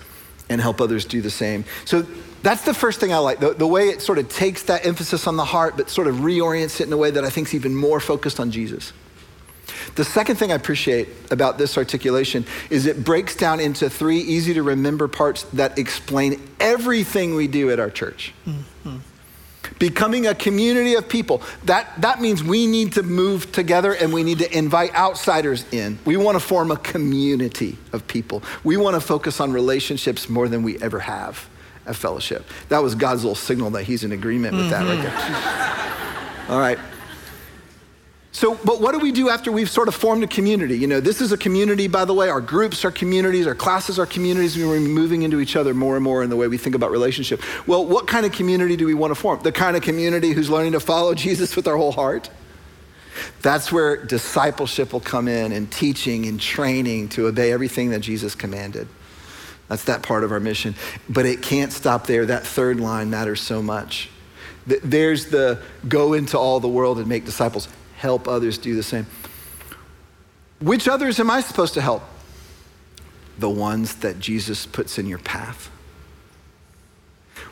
and 0.49 0.61
help 0.61 0.79
others 0.81 1.05
do 1.05 1.21
the 1.21 1.29
same. 1.29 1.65
So 1.85 2.05
That's 2.41 2.63
the 2.63 2.73
first 2.73 2.99
thing 3.01 3.11
I 3.11 3.17
like, 3.17 3.39
the, 3.39 3.53
the 3.53 3.67
way 3.67 3.89
it 3.89 4.01
sort 4.01 4.17
of 4.17 4.29
takes 4.29 4.63
that 4.63 4.85
emphasis 4.85 5.27
on 5.27 5.35
the 5.35 5.45
heart, 5.45 5.75
but 5.75 5.89
sort 5.89 6.07
of 6.07 6.17
reorients 6.17 6.79
it 6.79 6.87
in 6.87 6.93
a 6.93 6.97
way 6.97 7.11
that 7.11 7.25
I 7.25 7.29
think 7.29 7.49
is 7.49 7.55
even 7.55 7.75
more 7.75 7.99
focused 7.99 8.39
on 8.39 8.49
Jesus. 8.49 8.93
The 9.95 10.05
second 10.05 10.37
thing 10.37 10.51
I 10.51 10.55
appreciate 10.55 11.09
about 11.31 11.57
this 11.57 11.77
articulation 11.77 12.45
is 12.69 12.85
it 12.85 13.03
breaks 13.03 13.35
down 13.35 13.59
into 13.59 13.89
three 13.89 14.19
easy 14.19 14.53
to 14.53 14.63
remember 14.63 15.07
parts 15.07 15.43
that 15.53 15.77
explain 15.77 16.41
everything 16.59 17.35
we 17.35 17.47
do 17.47 17.71
at 17.71 17.79
our 17.79 17.89
church. 17.89 18.33
Mm-hmm. 18.47 18.97
Becoming 19.77 20.27
a 20.27 20.35
community 20.35 20.95
of 20.95 21.07
people, 21.07 21.41
that, 21.65 21.89
that 22.01 22.21
means 22.21 22.43
we 22.43 22.67
need 22.67 22.93
to 22.93 23.03
move 23.03 23.51
together 23.51 23.93
and 23.93 24.11
we 24.11 24.23
need 24.23 24.39
to 24.39 24.57
invite 24.57 24.93
outsiders 24.95 25.65
in. 25.71 25.99
We 26.05 26.17
want 26.17 26.35
to 26.35 26.39
form 26.39 26.71
a 26.71 26.77
community 26.77 27.77
of 27.93 28.07
people. 28.07 28.43
We 28.63 28.77
want 28.77 28.95
to 28.95 29.01
focus 29.01 29.39
on 29.39 29.51
relationships 29.53 30.29
more 30.29 30.47
than 30.47 30.63
we 30.63 30.81
ever 30.81 30.99
have 30.99 31.47
at 31.85 31.95
fellowship. 31.95 32.45
That 32.69 32.83
was 32.83 32.95
God's 32.95 33.23
little 33.23 33.35
signal 33.35 33.71
that 33.71 33.83
He's 33.83 34.03
in 34.03 34.11
agreement 34.11 34.55
with 34.55 34.71
mm-hmm. 34.71 34.71
that 34.71 34.95
right 34.95 35.05
mm-hmm. 35.05 36.47
there. 36.47 36.55
All 36.55 36.59
right. 36.59 36.79
So, 38.31 38.55
but 38.63 38.79
what 38.79 38.91
do 38.91 38.99
we 38.99 39.11
do 39.11 39.29
after 39.29 39.51
we've 39.51 39.69
sort 39.69 39.87
of 39.87 39.95
formed 39.95 40.23
a 40.23 40.27
community? 40.27 40.77
You 40.77 40.85
know, 40.85 40.99
this 40.99 41.19
is 41.19 41.31
a 41.31 41.37
community, 41.37 41.87
by 41.87 42.05
the 42.05 42.13
way. 42.13 42.29
Our 42.29 42.41
groups 42.41 42.85
are 42.85 42.91
communities, 42.91 43.47
our 43.47 43.55
classes 43.55 43.97
are 43.97 44.05
communities. 44.05 44.55
We're 44.55 44.79
moving 44.79 45.23
into 45.23 45.39
each 45.39 45.55
other 45.55 45.73
more 45.73 45.95
and 45.95 46.03
more 46.03 46.21
in 46.21 46.29
the 46.29 46.35
way 46.35 46.47
we 46.47 46.57
think 46.57 46.75
about 46.75 46.91
relationship. 46.91 47.41
Well, 47.65 47.85
what 47.85 48.05
kind 48.07 48.25
of 48.25 48.31
community 48.31 48.75
do 48.75 48.85
we 48.85 48.93
want 48.93 49.11
to 49.11 49.15
form? 49.15 49.41
The 49.41 49.51
kind 49.51 49.75
of 49.75 49.81
community 49.81 50.33
who's 50.33 50.49
learning 50.49 50.73
to 50.73 50.79
follow 50.79 51.15
Jesus 51.29 51.55
with 51.55 51.67
our 51.67 51.77
whole 51.77 51.91
heart? 51.91 52.29
That's 53.41 53.71
where 53.71 53.97
discipleship 53.97 54.93
will 54.93 54.99
come 54.99 55.27
in 55.27 55.51
and 55.51 55.69
teaching 55.69 56.25
and 56.27 56.39
training 56.39 57.09
to 57.09 57.27
obey 57.27 57.51
everything 57.51 57.89
that 57.89 57.99
Jesus 57.99 58.35
commanded. 58.35 58.87
That's 59.67 59.83
that 59.85 60.03
part 60.03 60.23
of 60.23 60.31
our 60.31 60.39
mission. 60.39 60.75
But 61.09 61.25
it 61.25 61.41
can't 61.41 61.73
stop 61.73 62.07
there. 62.07 62.25
That 62.27 62.45
third 62.45 62.79
line 62.79 63.09
matters 63.09 63.41
so 63.41 63.61
much. 63.61 64.09
There's 64.65 65.27
the 65.27 65.61
go 65.87 66.13
into 66.13 66.37
all 66.37 66.59
the 66.59 66.69
world 66.69 66.99
and 66.99 67.07
make 67.07 67.25
disciples 67.25 67.67
help 67.99 68.29
others 68.29 68.57
do 68.57 68.75
the 68.75 68.83
same. 68.83 69.05
Which 70.61 70.87
others 70.87 71.19
am 71.19 71.29
I 71.29 71.41
supposed 71.41 71.73
to 71.73 71.81
help? 71.81 72.01
The 73.37 73.49
ones 73.49 73.95
that 73.95 74.19
Jesus 74.19 74.65
puts 74.65 74.97
in 74.97 75.05
your 75.05 75.19
path. 75.19 75.69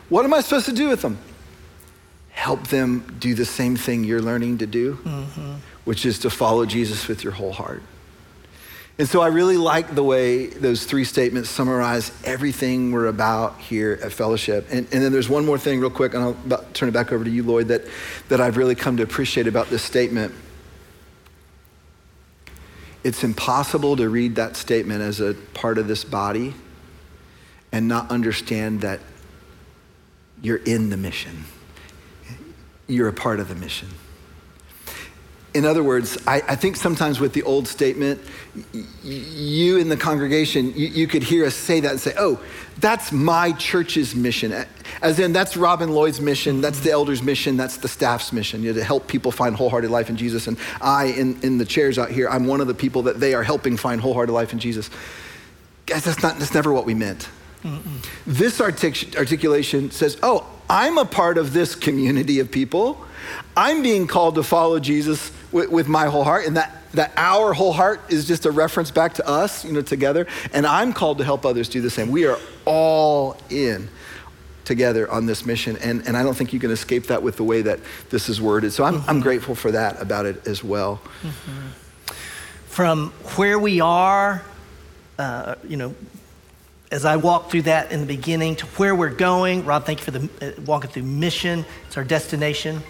What 0.08 0.24
am 0.24 0.34
I 0.34 0.40
supposed 0.40 0.66
to 0.68 0.74
do 0.74 0.88
with 0.88 1.02
them? 1.02 1.18
Help 2.30 2.68
them 2.68 3.18
do 3.20 3.34
the 3.34 3.44
same 3.46 3.76
thing 3.76 4.06
you're 4.06 4.22
learning 4.22 4.60
to 4.60 4.68
do, 4.68 4.96
mm-hmm. 4.96 5.56
which 5.84 6.06
is 6.06 6.20
to 6.20 6.30
follow 6.30 6.66
Jesus 6.66 7.10
with 7.10 7.26
your 7.26 7.34
whole 7.34 7.52
heart. 7.52 7.84
And 9.00 9.08
so 9.08 9.22
I 9.22 9.28
really 9.28 9.58
like 9.58 9.94
the 9.94 10.04
way 10.04 10.48
those 10.48 10.86
three 10.86 11.04
statements 11.04 11.50
summarize 11.50 12.12
everything 12.24 12.92
we're 12.92 13.06
about 13.06 13.60
here 13.60 14.00
at 14.02 14.12
Fellowship. 14.12 14.66
And, 14.72 14.88
and 14.92 15.04
then 15.04 15.12
there's 15.12 15.30
one 15.30 15.46
more 15.46 15.60
thing, 15.60 15.80
real 15.80 15.92
quick, 15.92 16.16
and 16.16 16.24
I'll 16.24 16.66
turn 16.74 16.90
it 16.90 16.94
back 16.94 17.12
over 17.12 17.24
to 17.24 17.30
you, 17.30 17.44
Lloyd, 17.44 17.68
that, 17.68 17.84
that 18.30 18.42
I've 18.42 18.58
really 18.58 18.74
come 18.74 18.98
to 18.98 19.04
appreciate 19.04 19.46
about 19.46 19.70
this 19.70 19.84
statement. 19.84 20.34
It's 23.04 23.24
impossible 23.24 23.98
to 23.98 24.10
read 24.10 24.36
that 24.36 24.56
statement 24.56 25.02
as 25.02 25.22
a 25.22 25.36
part 25.54 25.78
of 25.78 25.88
this 25.88 26.04
body 26.04 26.56
and 27.72 27.88
not 27.88 28.10
understand 28.10 28.82
that 28.82 29.00
you're 30.42 30.58
in 30.58 30.90
the 30.90 30.98
mission. 30.98 31.44
You're 32.88 33.10
a 33.10 33.14
part 33.14 33.40
of 33.40 33.48
the 33.48 33.56
mission. 33.56 33.90
In 35.54 35.66
other 35.66 35.82
words, 35.82 36.18
I, 36.28 36.42
I, 36.48 36.56
think 36.56 36.76
sometimes 36.76 37.20
with 37.20 37.34
the 37.34 37.42
old 37.44 37.68
statement, 37.68 38.22
y- 38.56 38.84
you 39.04 39.78
in 39.78 39.90
the 39.90 39.98
congregation, 39.98 40.74
you, 40.76 40.88
you, 40.88 41.08
could 41.08 41.24
hear 41.24 41.46
us 41.46 41.56
say 41.56 41.80
that 41.80 41.92
and 41.92 42.00
say, 42.00 42.14
oh, 42.18 42.40
that's 42.80 43.12
my 43.12 43.54
church's 43.54 44.14
mission. 44.14 44.54
As 45.02 45.20
in, 45.20 45.34
that's 45.34 45.58
Rob 45.58 45.82
and 45.82 45.96
Lloyd's 45.96 46.22
mission, 46.22 46.62
that's 46.62 46.82
the 46.82 46.92
elders' 46.92 47.24
mission, 47.24 47.58
that's 47.58 47.78
the 47.78 47.88
staff's 47.88 48.32
mission, 48.34 48.62
you 48.62 48.72
know, 48.72 48.80
to 48.80 48.84
help 48.84 49.08
people 49.08 49.32
find 49.32 49.56
wholehearted 49.56 49.90
life 49.90 50.10
in 50.10 50.18
Jesus. 50.18 50.48
And 50.48 50.58
I, 50.82 51.06
in, 51.06 51.42
in 51.42 51.58
the 51.58 51.66
chairs 51.66 51.98
out 51.98 52.12
here, 52.12 52.30
I'm 52.30 52.46
one 52.46 52.62
of 52.62 52.68
the 52.68 52.76
people 52.76 53.04
that 53.04 53.20
they 53.20 53.34
are 53.34 53.44
helping 53.44 53.78
find 53.78 54.02
wholehearted 54.02 54.34
life 54.34 54.54
in 54.54 54.60
Jesus. 54.60 54.90
Guys, 55.86 56.04
that's, 56.04 56.22
not, 56.22 56.38
that's 56.38 56.54
never 56.54 56.74
what 56.74 56.86
we 56.86 56.94
meant. 56.94 57.30
Mm-mm. 57.64 58.06
This 58.26 58.60
artic- 58.60 59.18
articulation 59.18 59.92
says, 59.92 60.18
oh, 60.22 60.46
I'm 60.70 60.98
a 60.98 61.06
part 61.06 61.38
of 61.38 61.54
this 61.54 61.76
community 61.76 62.40
of 62.40 62.52
people. 62.52 63.04
I'm 63.56 63.82
being 63.82 64.08
called 64.08 64.36
to 64.36 64.44
follow 64.44 64.80
Jesus 64.80 65.32
with, 65.52 65.70
with, 65.70 65.88
my 65.88 66.06
whole 66.08 66.24
heart, 66.24 66.46
and 66.46 66.58
that, 66.58 66.72
that 66.94 67.14
our 67.18 67.54
whole 67.54 67.74
heart 67.74 68.02
is 68.10 68.28
just 68.28 68.46
a 68.46 68.52
reference 68.52 68.92
back 68.92 69.14
to 69.16 69.28
us, 69.28 69.66
you 69.66 69.72
know, 69.72 69.82
together. 69.82 70.28
And 70.54 70.66
I'm 70.66 70.94
called 70.94 71.18
to 71.20 71.24
help 71.24 71.46
others 71.46 71.70
do 71.70 71.82
the 71.82 71.90
same. 71.90 72.12
We 72.12 72.26
are 72.26 72.38
all 72.66 73.38
in 73.50 73.90
together 74.66 75.10
on 75.10 75.26
this 75.26 75.46
mission, 75.46 75.78
and, 75.78 76.06
and 76.06 76.18
I 76.18 76.24
don't 76.24 76.36
think 76.36 76.52
you 76.52 76.60
can 76.60 76.72
escape 76.72 77.08
that 77.08 77.24
with 77.24 77.38
the 77.38 77.44
way 77.44 77.62
that 77.62 77.80
this 78.10 78.28
is 78.28 78.42
worded. 78.42 78.74
So 78.74 78.84
I'm, 78.84 78.96
mm-hmm. 78.96 79.10
I'm 79.10 79.22
grateful 79.22 79.56
for 79.56 79.72
that 79.72 80.02
about 80.02 80.26
it 80.26 80.46
as 80.46 80.64
well. 80.64 81.00
Mm-hmm. 81.24 81.68
From 82.68 83.10
where 83.38 83.58
we 83.58 83.80
are, 83.80 84.44
uh, 85.18 85.56
you 85.68 85.78
know, 85.78 85.96
as 86.92 87.06
I 87.06 87.18
walk 87.18 87.50
through 87.50 87.64
that 87.64 87.92
in 87.92 88.00
the 88.00 88.06
beginning 88.06 88.56
to 88.58 88.66
where 88.78 88.96
we're 88.96 89.10
going, 89.10 89.66
Rob, 89.66 89.86
thank 89.86 90.00
you 90.00 90.06
for 90.06 90.12
the 90.12 90.30
uh, 90.42 90.62
walking 90.66 90.90
through 90.90 91.04
mission. 91.04 91.66
It's 91.88 91.98
our 91.98 92.04
destination. 92.04 92.82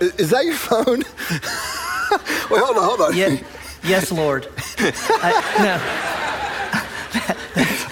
Is 0.00 0.30
that 0.30 0.44
your 0.44 0.54
phone? 0.54 0.98
Wait, 2.50 2.62
hold 2.62 2.76
on, 2.76 2.84
hold 2.84 3.00
on. 3.00 3.16
Yeah, 3.16 3.36
yes, 3.82 4.10
Lord. 4.12 4.48
I, 4.78 5.32
no. 5.58 5.80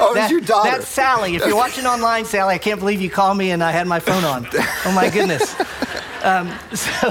oh, 0.00 0.14
that, 0.14 0.24
it's 0.24 0.31
your 0.31 0.40
daughter. 0.40 0.70
That's 0.70 0.88
Sally. 0.88 1.37
If 1.37 1.44
you're 1.44 1.57
watching 1.57 1.87
online, 1.87 2.24
Sally, 2.24 2.55
I 2.55 2.59
can't 2.59 2.81
believe 2.81 3.00
you 3.00 3.11
called 3.11 3.37
me 3.37 3.50
and 3.50 3.62
I 3.62 3.72
had 3.72 3.87
my 3.87 4.00
phone 4.00 4.24
on. 4.24 4.46
Oh 4.85 4.92
my 4.94 5.11
goodness. 5.11 5.55
Um, 6.22 6.48
so 6.72 7.11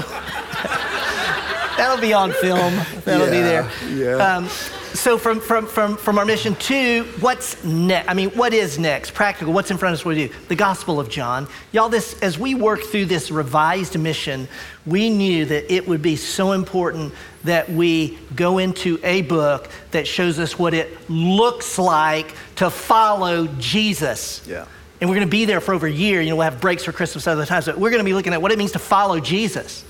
that'll 1.76 2.00
be 2.00 2.12
on 2.12 2.32
film. 2.32 2.74
That'll 3.04 3.26
yeah, 3.26 3.30
be 3.30 3.40
there. 3.40 3.70
Yeah. 3.90 4.16
Um, 4.16 4.48
so 4.94 5.18
from, 5.18 5.40
from, 5.40 5.66
from, 5.66 5.96
from 5.96 6.18
our 6.18 6.24
mission 6.24 6.54
to 6.56 7.04
what's 7.20 7.62
next? 7.64 8.08
I 8.08 8.14
mean, 8.14 8.30
what 8.30 8.52
is 8.52 8.78
next? 8.78 9.14
Practical, 9.14 9.52
what's 9.52 9.70
in 9.70 9.78
front 9.78 9.94
of 9.94 10.00
us, 10.00 10.04
what 10.04 10.14
do 10.14 10.22
we 10.22 10.28
do? 10.28 10.34
The 10.48 10.56
Gospel 10.56 11.00
of 11.00 11.08
John. 11.08 11.48
Y'all, 11.72 11.88
this, 11.88 12.20
as 12.20 12.38
we 12.38 12.54
work 12.54 12.82
through 12.82 13.06
this 13.06 13.30
revised 13.30 13.98
mission, 13.98 14.48
we 14.86 15.10
knew 15.10 15.44
that 15.46 15.72
it 15.72 15.86
would 15.88 16.02
be 16.02 16.16
so 16.16 16.52
important 16.52 17.14
that 17.44 17.68
we 17.70 18.18
go 18.34 18.58
into 18.58 18.98
a 19.02 19.22
book 19.22 19.68
that 19.90 20.06
shows 20.06 20.38
us 20.38 20.58
what 20.58 20.74
it 20.74 21.10
looks 21.10 21.78
like 21.78 22.34
to 22.56 22.70
follow 22.70 23.46
Jesus. 23.58 24.46
Yeah. 24.46 24.66
And 25.00 25.10
we're 25.10 25.16
going 25.16 25.26
to 25.26 25.30
be 25.30 25.46
there 25.46 25.60
for 25.60 25.74
over 25.74 25.86
a 25.86 25.92
year. 25.92 26.20
You 26.20 26.30
know, 26.30 26.36
we'll 26.36 26.44
have 26.44 26.60
breaks 26.60 26.84
for 26.84 26.92
Christmas 26.92 27.26
other 27.26 27.46
times, 27.46 27.66
but 27.66 27.76
we're 27.78 27.90
going 27.90 28.00
to 28.00 28.04
be 28.04 28.14
looking 28.14 28.32
at 28.32 28.40
what 28.40 28.52
it 28.52 28.58
means 28.58 28.72
to 28.72 28.78
follow 28.78 29.18
Jesus. 29.18 29.84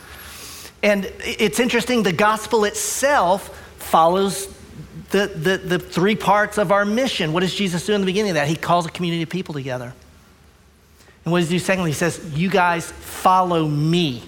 And 0.82 1.12
it's 1.20 1.60
interesting, 1.60 2.02
the 2.02 2.12
gospel 2.12 2.64
itself 2.64 3.58
follows 3.76 4.46
the, 5.12 5.26
the, 5.26 5.58
the 5.58 5.78
three 5.78 6.16
parts 6.16 6.58
of 6.58 6.72
our 6.72 6.84
mission. 6.84 7.32
What 7.32 7.40
does 7.40 7.54
Jesus 7.54 7.86
do 7.86 7.92
in 7.92 8.00
the 8.00 8.06
beginning 8.06 8.30
of 8.30 8.34
that? 8.34 8.48
He 8.48 8.56
calls 8.56 8.86
a 8.86 8.90
community 8.90 9.22
of 9.22 9.28
people 9.28 9.54
together. 9.54 9.94
And 11.24 11.32
what 11.32 11.40
does 11.40 11.50
he 11.50 11.56
do 11.56 11.64
secondly? 11.64 11.90
He 11.90 11.94
says, 11.94 12.20
You 12.34 12.50
guys 12.50 12.90
follow 12.90 13.68
me. 13.68 14.24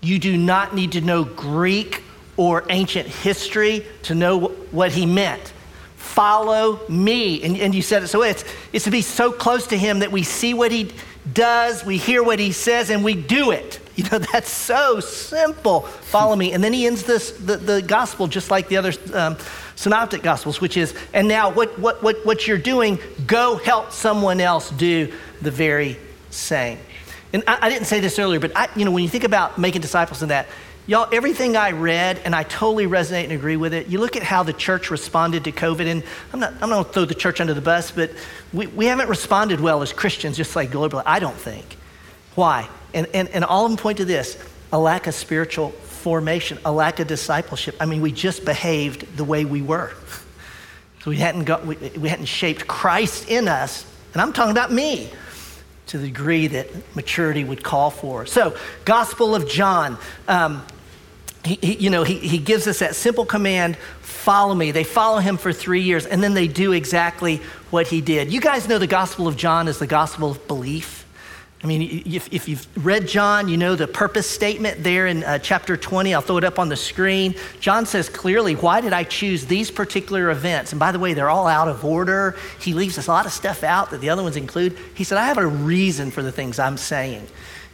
You 0.00 0.18
do 0.18 0.36
not 0.36 0.74
need 0.74 0.92
to 0.92 1.00
know 1.00 1.24
Greek 1.24 2.02
or 2.36 2.64
ancient 2.70 3.08
history 3.08 3.84
to 4.04 4.14
know 4.14 4.48
what 4.70 4.92
he 4.92 5.04
meant. 5.06 5.52
Follow 5.96 6.80
me. 6.88 7.42
And, 7.42 7.56
and 7.56 7.74
you 7.74 7.82
said 7.82 8.04
it 8.04 8.08
so 8.08 8.22
it's, 8.22 8.44
it's 8.72 8.84
to 8.84 8.90
be 8.90 9.02
so 9.02 9.32
close 9.32 9.66
to 9.68 9.76
him 9.76 9.98
that 9.98 10.12
we 10.12 10.22
see 10.22 10.54
what 10.54 10.70
he 10.70 10.92
does, 11.32 11.84
we 11.84 11.96
hear 11.98 12.22
what 12.22 12.38
he 12.38 12.52
says, 12.52 12.90
and 12.90 13.02
we 13.02 13.14
do 13.14 13.50
it. 13.50 13.80
You 13.96 14.04
know, 14.04 14.18
that's 14.32 14.50
so 14.50 15.00
simple. 15.00 15.80
Follow 15.80 16.36
me. 16.36 16.52
And 16.52 16.62
then 16.62 16.72
he 16.72 16.86
ends 16.86 17.02
this, 17.02 17.32
the, 17.32 17.56
the 17.56 17.82
gospel 17.82 18.28
just 18.28 18.50
like 18.50 18.68
the 18.68 18.76
other 18.76 18.92
um, 19.12 19.36
synoptic 19.76 20.22
gospels, 20.22 20.60
which 20.60 20.76
is, 20.76 20.94
and 21.14 21.28
now 21.28 21.50
what, 21.50 21.78
what, 21.78 22.02
what, 22.02 22.26
what 22.26 22.46
you're 22.46 22.58
doing, 22.58 22.98
go 23.26 23.56
help 23.56 23.92
someone 23.92 24.40
else 24.40 24.70
do 24.70 25.12
the 25.40 25.50
very 25.50 25.98
same. 26.30 26.78
And 27.32 27.44
I, 27.46 27.58
I 27.62 27.70
didn't 27.70 27.86
say 27.86 28.00
this 28.00 28.18
earlier, 28.18 28.40
but 28.40 28.52
I, 28.56 28.68
you 28.74 28.84
know, 28.84 28.90
when 28.90 29.04
you 29.04 29.08
think 29.08 29.24
about 29.24 29.58
making 29.58 29.82
disciples 29.82 30.22
in 30.22 30.30
that, 30.30 30.48
Y'all, 30.88 31.08
everything 31.10 31.56
I 31.56 31.72
read, 31.72 32.20
and 32.24 32.32
I 32.32 32.44
totally 32.44 32.86
resonate 32.86 33.24
and 33.24 33.32
agree 33.32 33.56
with 33.56 33.74
it. 33.74 33.88
You 33.88 33.98
look 33.98 34.14
at 34.14 34.22
how 34.22 34.44
the 34.44 34.52
church 34.52 34.88
responded 34.88 35.42
to 35.42 35.50
COVID, 35.50 35.84
and 35.84 36.04
I'm 36.32 36.38
not, 36.38 36.52
I'm 36.62 36.70
not 36.70 36.74
going 36.76 36.84
to 36.84 36.92
throw 36.92 37.04
the 37.06 37.14
church 37.16 37.40
under 37.40 37.54
the 37.54 37.60
bus, 37.60 37.90
but 37.90 38.12
we, 38.52 38.68
we 38.68 38.86
haven't 38.86 39.08
responded 39.08 39.58
well 39.60 39.82
as 39.82 39.92
Christians, 39.92 40.36
just 40.36 40.54
like 40.54 40.70
globally. 40.70 41.02
I 41.04 41.18
don't 41.18 41.36
think. 41.36 41.76
Why? 42.36 42.68
And, 42.94 43.08
and, 43.12 43.28
and 43.30 43.44
all 43.44 43.64
of 43.64 43.72
them 43.72 43.78
point 43.78 43.98
to 43.98 44.04
this 44.04 44.38
a 44.72 44.78
lack 44.78 45.08
of 45.08 45.14
spiritual 45.16 45.70
formation, 45.96 46.58
a 46.64 46.72
lack 46.72 47.00
of 47.00 47.06
discipleship. 47.06 47.76
I 47.80 47.86
mean, 47.86 48.00
we 48.00 48.12
just 48.12 48.44
behaved 48.44 49.16
the 49.16 49.24
way 49.24 49.44
we 49.44 49.62
were. 49.62 49.92
So 51.02 51.10
we 51.10 51.16
hadn't, 51.16 51.44
got, 51.44 51.66
we, 51.66 51.76
we 51.76 52.08
hadn't 52.08 52.26
shaped 52.26 52.66
Christ 52.66 53.28
in 53.28 53.48
us, 53.48 53.86
and 54.12 54.22
I'm 54.22 54.32
talking 54.32 54.52
about 54.52 54.72
me, 54.72 55.10
to 55.86 55.98
the 55.98 56.08
degree 56.08 56.48
that 56.48 56.68
maturity 56.96 57.44
would 57.44 57.62
call 57.62 57.90
for. 57.90 58.26
So, 58.26 58.56
Gospel 58.84 59.34
of 59.34 59.48
John. 59.48 59.98
Um, 60.26 60.66
he, 61.44 61.58
he, 61.62 61.74
you 61.76 61.90
know, 61.90 62.02
he, 62.02 62.18
he 62.18 62.38
gives 62.38 62.66
us 62.66 62.80
that 62.80 62.96
simple 62.96 63.24
command 63.24 63.76
follow 64.00 64.52
me. 64.52 64.72
They 64.72 64.82
follow 64.82 65.18
him 65.20 65.36
for 65.36 65.52
three 65.52 65.82
years, 65.82 66.04
and 66.04 66.20
then 66.20 66.34
they 66.34 66.48
do 66.48 66.72
exactly 66.72 67.36
what 67.70 67.86
he 67.86 68.00
did. 68.00 68.32
You 68.32 68.40
guys 68.40 68.66
know 68.66 68.78
the 68.78 68.88
Gospel 68.88 69.28
of 69.28 69.36
John 69.36 69.68
is 69.68 69.78
the 69.78 69.86
gospel 69.86 70.32
of 70.32 70.48
belief. 70.48 71.05
I 71.64 71.66
mean, 71.66 72.02
if, 72.04 72.32
if, 72.32 72.48
you've 72.48 72.66
read 72.84 73.08
John, 73.08 73.48
you 73.48 73.56
know 73.56 73.76
the 73.76 73.88
purpose 73.88 74.28
statement 74.28 74.84
there 74.84 75.06
in 75.06 75.24
uh, 75.24 75.38
chapter 75.38 75.76
20. 75.76 76.14
I'll 76.14 76.20
throw 76.20 76.36
it 76.36 76.44
up 76.44 76.58
on 76.58 76.68
the 76.68 76.76
screen. 76.76 77.34
John 77.60 77.86
says 77.86 78.10
clearly, 78.10 78.54
Why 78.54 78.82
did 78.82 78.92
I 78.92 79.04
choose 79.04 79.46
these 79.46 79.70
particular 79.70 80.30
events? 80.30 80.72
And 80.72 80.78
by 80.78 80.92
the 80.92 80.98
way, 80.98 81.14
they're 81.14 81.30
all 81.30 81.46
out 81.46 81.66
of 81.66 81.84
order. 81.84 82.36
He 82.60 82.74
leaves 82.74 82.98
a 82.98 83.10
lot 83.10 83.24
of 83.24 83.32
stuff 83.32 83.64
out 83.64 83.90
that 83.90 84.02
the 84.02 84.10
other 84.10 84.22
ones 84.22 84.36
include. 84.36 84.78
He 84.94 85.02
said, 85.02 85.16
I 85.16 85.26
have 85.26 85.38
a 85.38 85.46
reason 85.46 86.10
for 86.10 86.22
the 86.22 86.30
things 86.30 86.58
I'm 86.58 86.76
saying. 86.76 87.26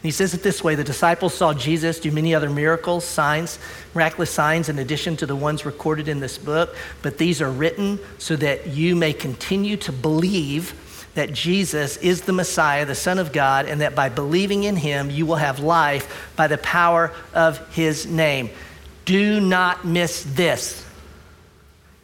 And 0.03 0.09
he 0.09 0.13
says 0.13 0.33
it 0.33 0.43
this 0.43 0.65
way 0.65 0.75
The 0.75 0.85
disciples 0.85 1.35
saw 1.35 1.53
Jesus 1.53 2.01
do 2.01 2.11
many 2.11 2.35
other 2.35 2.51
miracles, 2.51 3.05
signs, 3.05 3.59
miraculous 3.95 4.31
signs, 4.31 4.69
in 4.69 4.79
addition 4.79 5.17
to 5.19 5.27
the 5.27 5.37
ones 5.37 5.67
recorded 5.67 6.09
in 6.09 6.21
this 6.21 6.39
book. 6.39 6.75
But 7.03 7.19
these 7.19 7.43
are 7.43 7.51
written 7.51 7.99
so 8.19 8.37
that 8.37 8.69
you 8.69 8.97
may 8.97 9.13
continue 9.13 9.77
to 9.79 9.93
believe 9.93 10.75
that 11.15 11.33
Jesus 11.33 11.97
is 11.99 12.23
the 12.23 12.33
Messiah, 12.33 12.87
the 12.87 12.95
Son 12.95 13.19
of 13.19 13.33
God, 13.33 13.67
and 13.67 13.81
that 13.81 13.95
by 13.95 14.09
believing 14.09 14.65
in 14.65 14.77
him, 14.77 15.11
you 15.11 15.27
will 15.27 15.37
have 15.37 15.61
life 15.61 16.33
by 16.37 16.47
the 16.47 16.59
power 16.59 17.13
of 17.35 17.59
his 17.75 18.07
name. 18.07 18.51
Do 19.05 19.41
not 19.41 19.85
miss 19.85 20.25
this. 20.25 20.85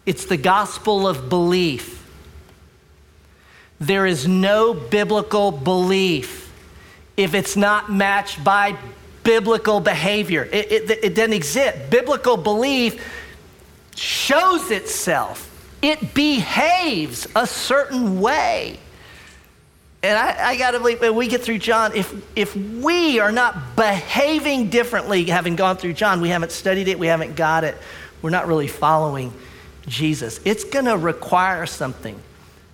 It's 0.04 0.26
the 0.26 0.36
gospel 0.36 1.06
of 1.06 1.28
belief. 1.28 2.06
There 3.80 4.06
is 4.06 4.26
no 4.26 4.74
biblical 4.74 5.52
belief 5.52 6.52
if 7.16 7.34
it's 7.34 7.56
not 7.56 7.90
matched 7.90 8.42
by 8.42 8.76
biblical 9.22 9.80
behavior. 9.80 10.48
It, 10.52 10.72
it, 10.72 10.90
it 11.04 11.14
doesn't 11.14 11.32
exist. 11.32 11.90
Biblical 11.90 12.36
belief 12.36 13.04
shows 13.94 14.70
itself, 14.70 15.44
it 15.82 16.14
behaves 16.14 17.26
a 17.36 17.46
certain 17.46 18.20
way. 18.20 18.78
And 20.02 20.16
I, 20.16 20.50
I 20.50 20.56
got 20.56 20.72
to 20.72 20.78
believe 20.78 21.00
when 21.00 21.16
we 21.16 21.26
get 21.26 21.42
through 21.42 21.58
John, 21.58 21.94
if, 21.94 22.14
if 22.36 22.54
we 22.54 23.18
are 23.18 23.32
not 23.32 23.74
behaving 23.74 24.70
differently, 24.70 25.24
having 25.24 25.56
gone 25.56 25.76
through 25.76 25.94
John, 25.94 26.20
we 26.20 26.28
haven't 26.28 26.52
studied 26.52 26.86
it, 26.86 26.98
we 26.98 27.08
haven't 27.08 27.34
got 27.34 27.64
it, 27.64 27.76
we're 28.22 28.30
not 28.30 28.46
really 28.46 28.68
following 28.68 29.32
Jesus. 29.88 30.40
It's 30.44 30.62
going 30.62 30.84
to 30.84 30.96
require 30.96 31.66
something 31.66 32.20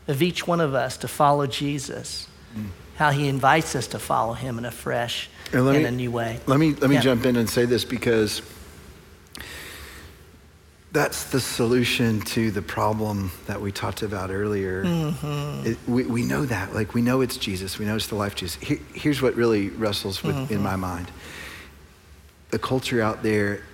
of 0.07 0.23
each 0.23 0.47
one 0.47 0.61
of 0.61 0.75
us 0.75 0.99
to 0.99 1.09
follow 1.09 1.47
Jesus, 1.47 2.29
mm. 2.55 2.67
how 2.97 3.11
he 3.11 3.29
invites 3.29 3.75
us 3.75 3.87
to 3.89 3.99
follow 3.99 4.35
him 4.35 4.59
in 4.59 4.67
a 4.67 4.71
fresh 4.71 5.31
and 5.53 5.67
in 5.69 5.83
me, 5.83 5.85
a 5.85 5.91
new 5.91 6.11
way. 6.11 6.41
Let 6.47 6.61
me, 6.61 6.75
let 6.75 6.91
me 6.91 6.97
yeah. 6.97 7.01
jump 7.01 7.25
in 7.25 7.37
and 7.37 7.49
say 7.49 7.65
this 7.65 7.87
because 7.87 8.43
that's 10.95 11.25
the 11.25 11.41
solution 11.41 12.21
to 12.21 12.53
the 12.53 12.63
problem 12.63 13.33
that 13.49 13.61
we 13.61 13.73
talked 13.73 14.03
about 14.03 14.31
earlier. 14.31 14.85
Mm-hmm. 14.85 15.67
It, 15.67 15.79
we, 15.89 16.05
we 16.05 16.23
know 16.23 16.47
that. 16.47 16.73
Like, 16.73 16.95
we 16.95 17.03
know 17.03 17.21
it's 17.21 17.37
Jesus. 17.37 17.81
We 17.81 17.85
know 17.85 17.97
it's 17.97 18.07
the 18.07 18.15
life 18.15 18.37
Jesus. 18.37 18.63
Here, 18.63 18.79
here's 18.95 19.21
what 19.21 19.35
really 19.35 19.71
wrestles 19.71 20.23
with 20.23 20.37
mm-hmm. 20.37 20.55
in 20.55 20.63
my 20.63 20.77
mind 20.77 21.11
the 22.53 22.59
culture 22.61 23.03
out 23.03 23.25
there 23.25 23.65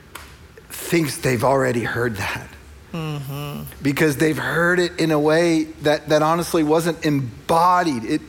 thinks 0.71 1.19
they've 1.19 1.45
already 1.45 1.83
heard 1.83 2.17
that. 2.17 2.49
Mm-hmm. 2.95 3.65
Because 3.83 4.17
they've 4.17 4.39
heard 4.39 4.79
it 4.79 4.99
in 4.99 5.11
a 5.11 5.21
way 5.21 5.65
that, 5.83 6.09
that 6.09 6.23
honestly 6.23 6.63
wasn't 6.63 7.05
embodied. 7.05 8.05
It, 8.05 8.23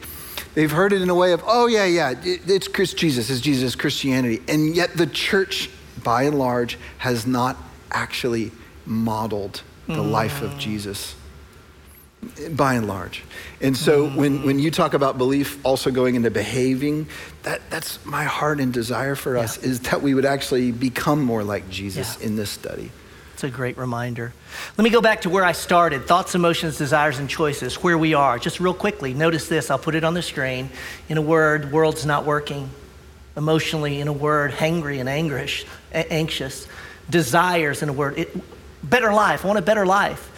they've 0.54 0.70
heard 0.70 0.92
it 0.92 1.02
in 1.02 1.10
a 1.10 1.16
way 1.16 1.32
of, 1.32 1.42
oh, 1.48 1.68
yeah, 1.68 1.86
yeah, 1.86 2.12
it, 2.12 2.42
it's 2.50 2.68
Chris 2.68 2.94
Jesus, 2.94 3.30
it's 3.30 3.40
Jesus, 3.40 3.76
Christianity. 3.76 4.42
And 4.50 4.76
yet 4.76 4.98
the 4.98 5.08
church, 5.08 5.70
by 6.04 6.24
and 6.24 6.38
large, 6.38 6.78
has 6.98 7.26
not 7.26 7.56
actually 7.90 8.52
modeled 8.92 9.64
the 9.88 9.96
mm. 9.96 10.12
life 10.12 10.42
of 10.42 10.58
Jesus 10.58 11.16
by 12.52 12.76
and 12.76 12.88
large. 12.88 13.24
And 13.62 13.76
so 13.76 14.08
mm. 14.08 14.16
when, 14.16 14.46
when 14.46 14.60
you 14.60 14.70
talk 14.70 14.94
about 14.94 15.18
belief 15.18 15.64
also 15.66 15.90
going 15.90 16.16
into 16.16 16.30
behaving, 16.30 17.08
that, 17.44 17.62
that's 17.70 18.04
my 18.06 18.26
heart 18.26 18.60
and 18.60 18.72
desire 18.72 19.16
for 19.16 19.38
us 19.38 19.58
yeah. 19.58 19.70
is 19.70 19.80
that 19.82 20.02
we 20.02 20.14
would 20.14 20.26
actually 20.26 20.72
become 20.72 21.24
more 21.24 21.44
like 21.44 21.70
Jesus 21.70 22.18
yeah. 22.20 22.28
in 22.28 22.36
this 22.36 22.50
study. 22.50 22.92
It's 23.34 23.44
a 23.44 23.50
great 23.50 23.76
reminder. 23.78 24.34
Let 24.78 24.84
me 24.84 24.92
go 24.92 25.02
back 25.02 25.22
to 25.22 25.30
where 25.32 25.44
I 25.44 25.54
started 25.54 26.06
thoughts, 26.06 26.36
emotions, 26.36 26.78
desires, 26.78 27.18
and 27.18 27.28
choices, 27.28 27.76
where 27.76 27.98
we 27.98 28.14
are. 28.14 28.38
Just 28.38 28.60
real 28.60 28.76
quickly, 28.76 29.16
notice 29.16 29.48
this. 29.48 29.72
I'll 29.72 29.80
put 29.80 29.96
it 29.96 30.04
on 30.04 30.14
the 30.14 30.22
screen. 30.22 30.70
In 31.10 31.18
a 31.18 31.24
word, 31.24 31.72
world's 31.72 32.06
not 32.06 32.24
working. 32.24 32.70
Emotionally, 33.36 34.00
in 34.00 34.08
a 34.08 34.14
word, 34.14 34.52
hangry 34.52 35.00
and 35.00 35.10
anguish, 35.10 35.66
anxious. 35.92 36.68
Desires, 37.10 37.82
in 37.82 37.90
a 37.90 37.94
word, 37.94 38.20
it, 38.20 38.30
better 38.84 39.14
life. 39.14 39.44
I 39.44 39.48
want 39.48 39.60
a 39.60 39.64
better 39.64 39.86
life. 39.86 40.30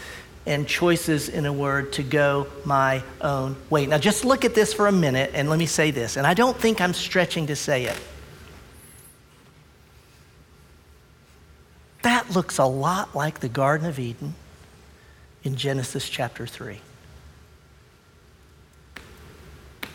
And 0.45 0.67
choices, 0.67 1.29
in 1.29 1.45
a 1.45 1.53
word, 1.53 1.93
to 1.93 2.03
go 2.03 2.47
my 2.65 3.01
own 3.21 3.55
way. 3.69 3.85
Now, 3.85 3.97
just 3.97 4.25
look 4.25 4.43
at 4.43 4.53
this 4.53 4.73
for 4.73 4.87
a 4.87 4.91
minute 4.91 5.31
and 5.33 5.49
let 5.49 5.57
me 5.57 5.65
say 5.65 5.89
this. 5.89 6.17
And 6.17 6.27
I 6.27 6.33
don't 6.33 6.57
think 6.57 6.81
I'm 6.81 6.93
stretching 6.93 7.47
to 7.47 7.55
say 7.55 7.85
it. 7.85 7.97
That 12.01 12.29
looks 12.31 12.57
a 12.57 12.65
lot 12.65 13.15
like 13.15 13.39
the 13.39 13.47
Garden 13.47 13.87
of 13.87 13.97
Eden 13.99 14.35
in 15.45 15.55
Genesis 15.55 16.09
chapter 16.09 16.45
3. 16.45 16.81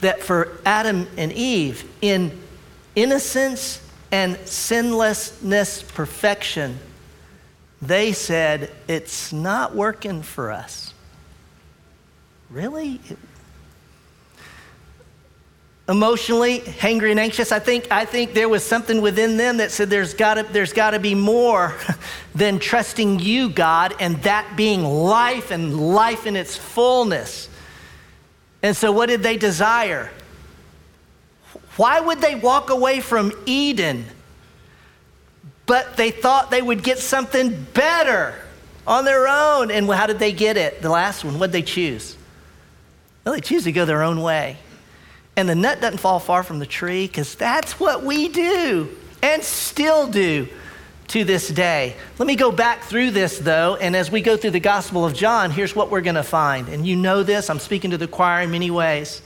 That 0.01 0.23
for 0.23 0.59
Adam 0.65 1.07
and 1.19 1.31
Eve, 1.33 1.85
in 2.01 2.41
innocence 2.97 3.83
and 4.11 4.39
sinlessness, 4.47 5.83
perfection, 5.83 6.79
they 7.81 8.13
said, 8.13 8.71
It's 8.87 9.33
not 9.33 9.75
working 9.75 10.23
for 10.23 10.51
us. 10.51 10.93
Really? 12.51 13.01
Emotionally, 15.89 16.61
hangry 16.61 17.11
and 17.11 17.21
anxious, 17.21 17.51
I 17.51 17.61
think, 17.61 17.91
I 17.91 18.05
think 18.05 18.35
there 18.35 18.49
was 18.49 18.63
something 18.63 19.01
within 19.01 19.39
them 19.39 19.57
that 19.57 19.71
said 19.71 19.89
there's 19.89 20.13
gotta, 20.13 20.43
there's 20.43 20.75
gotta 20.75 20.99
be 20.99 21.15
more 21.15 21.75
than 22.35 22.59
trusting 22.59 23.21
you, 23.21 23.49
God, 23.49 23.95
and 23.99 24.17
that 24.23 24.55
being 24.55 24.85
life 24.85 25.51
and 25.51 25.95
life 25.95 26.27
in 26.27 26.37
its 26.37 26.57
fullness. 26.57 27.49
And 28.63 28.77
so, 28.77 28.93
what 28.93 29.07
did 29.07 29.23
they 29.23 29.39
desire? 29.39 30.11
Why 31.77 32.01
would 32.01 32.21
they 32.21 32.35
walk 32.35 32.71
away 32.71 33.01
from 33.01 33.33
Eden? 33.47 34.05
But 35.69 35.99
they 35.99 36.11
thought 36.11 36.51
they 36.51 36.63
would 36.63 36.83
get 36.83 36.99
something 36.99 37.67
better 37.75 38.35
on 38.87 39.05
their 39.05 39.29
own. 39.29 39.71
And 39.71 39.89
how 39.89 40.07
did 40.07 40.19
they 40.19 40.33
get 40.33 40.57
it? 40.57 40.83
The 40.83 40.89
last 40.89 41.25
one, 41.25 41.39
what 41.39 41.49
did 41.49 41.53
they 41.53 41.63
choose? 41.63 42.17
Well, 43.25 43.35
they 43.35 43.41
choose 43.41 43.65
to 43.65 43.73
go 43.73 43.85
their 43.85 44.03
own 44.03 44.23
way. 44.23 44.57
And 45.37 45.47
the 45.49 45.55
nut 45.55 45.81
doesn't 45.81 45.99
fall 45.99 46.19
far 46.19 46.43
from 46.43 46.59
the 46.59 46.67
tree 46.67 47.07
because 47.07 47.35
that's 47.35 47.79
what 47.79 48.03
we 48.03 48.29
do 48.29 48.89
and 49.23 49.45
still 49.45 50.09
do 50.09 50.49
to 51.09 51.25
this 51.25 51.49
day. 51.49 51.97
Let 52.19 52.27
me 52.27 52.35
go 52.35 52.51
back 52.51 52.83
through 52.85 53.11
this 53.11 53.39
though, 53.39 53.77
and 53.77 53.95
as 53.95 54.11
we 54.11 54.21
go 54.21 54.37
through 54.37 54.51
the 54.53 54.61
Gospel 54.61 55.05
of 55.05 55.15
John, 55.15 55.51
here's 55.51 55.77
what 55.77 55.91
we're 55.91 56.01
going 56.01 56.17
to 56.17 56.23
find. 56.23 56.69
And 56.69 56.87
you 56.87 56.97
know 56.97 57.23
this, 57.23 57.51
I'm 57.51 57.59
speaking 57.59 57.91
to 57.93 57.99
the 57.99 58.09
choir 58.09 58.43
in 58.43 58.51
many 58.51 58.71
ways. 58.71 59.23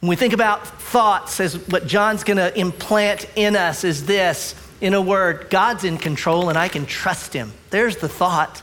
When 0.00 0.10
we 0.10 0.16
think 0.16 0.32
about 0.32 0.66
thoughts, 0.66 1.40
as 1.40 1.56
what 1.68 1.86
John's 1.86 2.22
going 2.22 2.36
to 2.36 2.56
implant 2.56 3.26
in 3.34 3.56
us 3.56 3.82
is 3.82 4.06
this 4.06 4.54
in 4.80 4.94
a 4.94 5.00
word, 5.00 5.48
God's 5.50 5.82
in 5.82 5.98
control 5.98 6.48
and 6.48 6.56
I 6.56 6.68
can 6.68 6.86
trust 6.86 7.32
him. 7.32 7.52
There's 7.70 7.96
the 7.96 8.08
thought. 8.08 8.62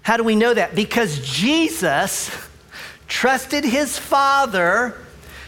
How 0.00 0.16
do 0.16 0.24
we 0.24 0.34
know 0.34 0.54
that? 0.54 0.74
Because 0.74 1.20
Jesus 1.20 2.30
trusted 3.06 3.64
his 3.64 3.98
Father 3.98 4.94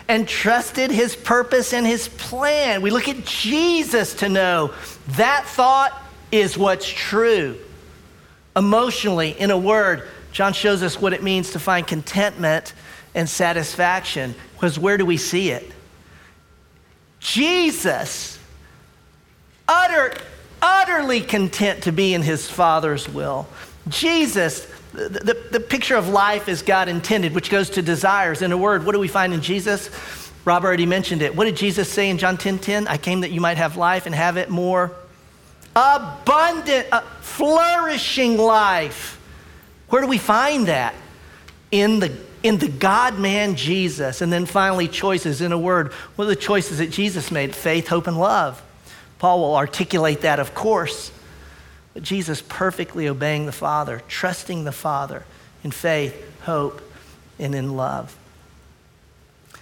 and 0.08 0.28
trusted 0.28 0.90
his 0.90 1.16
purpose 1.16 1.72
and 1.72 1.86
his 1.86 2.08
plan. 2.08 2.82
We 2.82 2.90
look 2.90 3.08
at 3.08 3.24
Jesus 3.24 4.14
to 4.14 4.28
know 4.28 4.74
that 5.16 5.46
thought 5.46 5.98
is 6.30 6.58
what's 6.58 6.88
true. 6.88 7.56
Emotionally, 8.54 9.30
in 9.30 9.50
a 9.50 9.58
word, 9.58 10.06
John 10.32 10.52
shows 10.52 10.82
us 10.82 11.00
what 11.00 11.12
it 11.14 11.22
means 11.22 11.52
to 11.52 11.58
find 11.58 11.86
contentment 11.86 12.74
and 13.18 13.28
satisfaction. 13.28 14.34
Because 14.54 14.78
where 14.78 14.96
do 14.96 15.04
we 15.04 15.16
see 15.16 15.50
it? 15.50 15.70
Jesus, 17.18 18.38
utter, 19.66 20.14
utterly 20.62 21.20
content 21.20 21.82
to 21.82 21.92
be 21.92 22.14
in 22.14 22.22
his 22.22 22.48
Father's 22.48 23.08
will. 23.08 23.48
Jesus, 23.88 24.66
the, 24.92 25.08
the, 25.08 25.48
the, 25.50 25.60
picture 25.60 25.96
of 25.96 26.08
life 26.08 26.48
as 26.48 26.62
God 26.62 26.88
intended, 26.88 27.34
which 27.34 27.50
goes 27.50 27.70
to 27.70 27.82
desires. 27.82 28.40
In 28.40 28.52
a 28.52 28.56
word, 28.56 28.86
what 28.86 28.92
do 28.92 29.00
we 29.00 29.08
find 29.08 29.34
in 29.34 29.42
Jesus? 29.42 29.90
Rob 30.44 30.64
already 30.64 30.86
mentioned 30.86 31.20
it. 31.20 31.34
What 31.34 31.46
did 31.46 31.56
Jesus 31.56 31.90
say 31.90 32.08
in 32.08 32.18
John 32.18 32.36
10 32.36 32.60
10? 32.60 32.86
I 32.86 32.98
came 32.98 33.20
that 33.20 33.32
you 33.32 33.40
might 33.40 33.56
have 33.56 33.76
life 33.76 34.06
and 34.06 34.14
have 34.14 34.36
it 34.36 34.48
more 34.48 34.92
abundant, 35.74 36.86
uh, 36.92 37.00
flourishing 37.20 38.36
life. 38.36 39.20
Where 39.88 40.02
do 40.02 40.08
we 40.08 40.18
find 40.18 40.68
that? 40.68 40.94
In 41.70 41.98
the 41.98 42.16
in 42.42 42.58
the 42.58 42.68
God 42.68 43.18
man 43.18 43.56
Jesus. 43.56 44.20
And 44.20 44.32
then 44.32 44.46
finally, 44.46 44.88
choices 44.88 45.40
in 45.40 45.52
a 45.52 45.58
word. 45.58 45.92
What 46.16 46.26
are 46.26 46.28
the 46.28 46.36
choices 46.36 46.78
that 46.78 46.90
Jesus 46.90 47.30
made? 47.30 47.54
Faith, 47.54 47.88
hope, 47.88 48.06
and 48.06 48.18
love. 48.18 48.62
Paul 49.18 49.40
will 49.40 49.56
articulate 49.56 50.20
that, 50.22 50.38
of 50.38 50.54
course. 50.54 51.10
But 51.94 52.02
Jesus 52.02 52.42
perfectly 52.48 53.08
obeying 53.08 53.46
the 53.46 53.52
Father, 53.52 54.02
trusting 54.08 54.64
the 54.64 54.72
Father 54.72 55.24
in 55.64 55.70
faith, 55.70 56.14
hope, 56.42 56.80
and 57.38 57.54
in 57.54 57.76
love. 57.76 58.16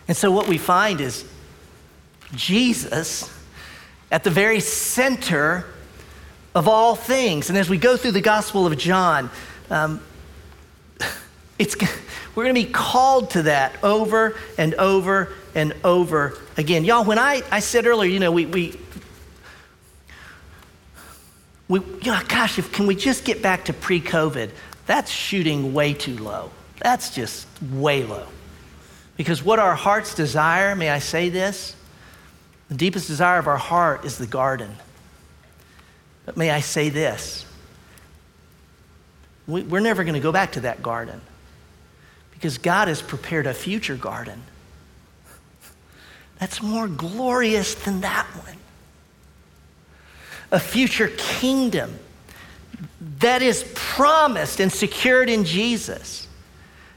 And 0.08 0.16
so 0.16 0.30
what 0.30 0.48
we 0.48 0.58
find 0.58 1.00
is 1.00 1.24
Jesus 2.34 3.32
at 4.10 4.24
the 4.24 4.30
very 4.30 4.60
center 4.60 5.66
of 6.54 6.68
all 6.68 6.94
things. 6.94 7.48
And 7.48 7.58
as 7.58 7.68
we 7.68 7.78
go 7.78 7.96
through 7.96 8.12
the 8.12 8.20
Gospel 8.20 8.66
of 8.66 8.76
John, 8.78 9.30
um, 9.70 10.00
it's, 11.58 11.76
we're 12.36 12.44
going 12.44 12.54
to 12.54 12.66
be 12.66 12.70
called 12.70 13.30
to 13.30 13.42
that 13.44 13.82
over 13.82 14.36
and 14.58 14.74
over 14.74 15.32
and 15.54 15.74
over 15.82 16.38
again. 16.58 16.84
Y'all, 16.84 17.02
when 17.02 17.18
I, 17.18 17.42
I 17.50 17.60
said 17.60 17.86
earlier, 17.86 18.10
you 18.10 18.20
know, 18.20 18.30
we, 18.30 18.44
we, 18.44 18.78
we 21.66 21.80
you 21.80 22.12
know, 22.12 22.20
gosh, 22.28 22.58
if, 22.58 22.70
can 22.72 22.86
we 22.86 22.94
just 22.94 23.24
get 23.24 23.40
back 23.40 23.64
to 23.64 23.72
pre 23.72 24.02
COVID? 24.02 24.50
That's 24.84 25.10
shooting 25.10 25.72
way 25.72 25.94
too 25.94 26.18
low. 26.18 26.50
That's 26.78 27.14
just 27.14 27.46
way 27.72 28.04
low. 28.04 28.26
Because 29.16 29.42
what 29.42 29.58
our 29.58 29.74
hearts 29.74 30.14
desire, 30.14 30.76
may 30.76 30.90
I 30.90 30.98
say 30.98 31.30
this? 31.30 31.74
The 32.68 32.74
deepest 32.74 33.06
desire 33.06 33.38
of 33.38 33.46
our 33.46 33.56
heart 33.56 34.04
is 34.04 34.18
the 34.18 34.26
garden. 34.26 34.76
But 36.26 36.36
may 36.36 36.50
I 36.50 36.60
say 36.60 36.90
this? 36.90 37.46
We, 39.46 39.62
are 39.62 39.80
never 39.80 40.04
going 40.04 40.14
to 40.14 40.20
go 40.20 40.32
back 40.32 40.52
to 40.52 40.60
that 40.60 40.82
garden 40.82 41.22
because 42.36 42.58
God 42.58 42.88
has 42.88 43.02
prepared 43.02 43.46
a 43.46 43.54
future 43.54 43.96
garden 43.96 44.42
that's 46.38 46.62
more 46.62 46.88
glorious 46.88 47.74
than 47.74 48.02
that 48.02 48.26
one. 48.26 48.56
A 50.52 50.60
future 50.60 51.10
kingdom 51.16 51.98
that 53.18 53.42
is 53.42 53.70
promised 53.74 54.60
and 54.60 54.70
secured 54.70 55.28
in 55.28 55.44
Jesus. 55.44 56.28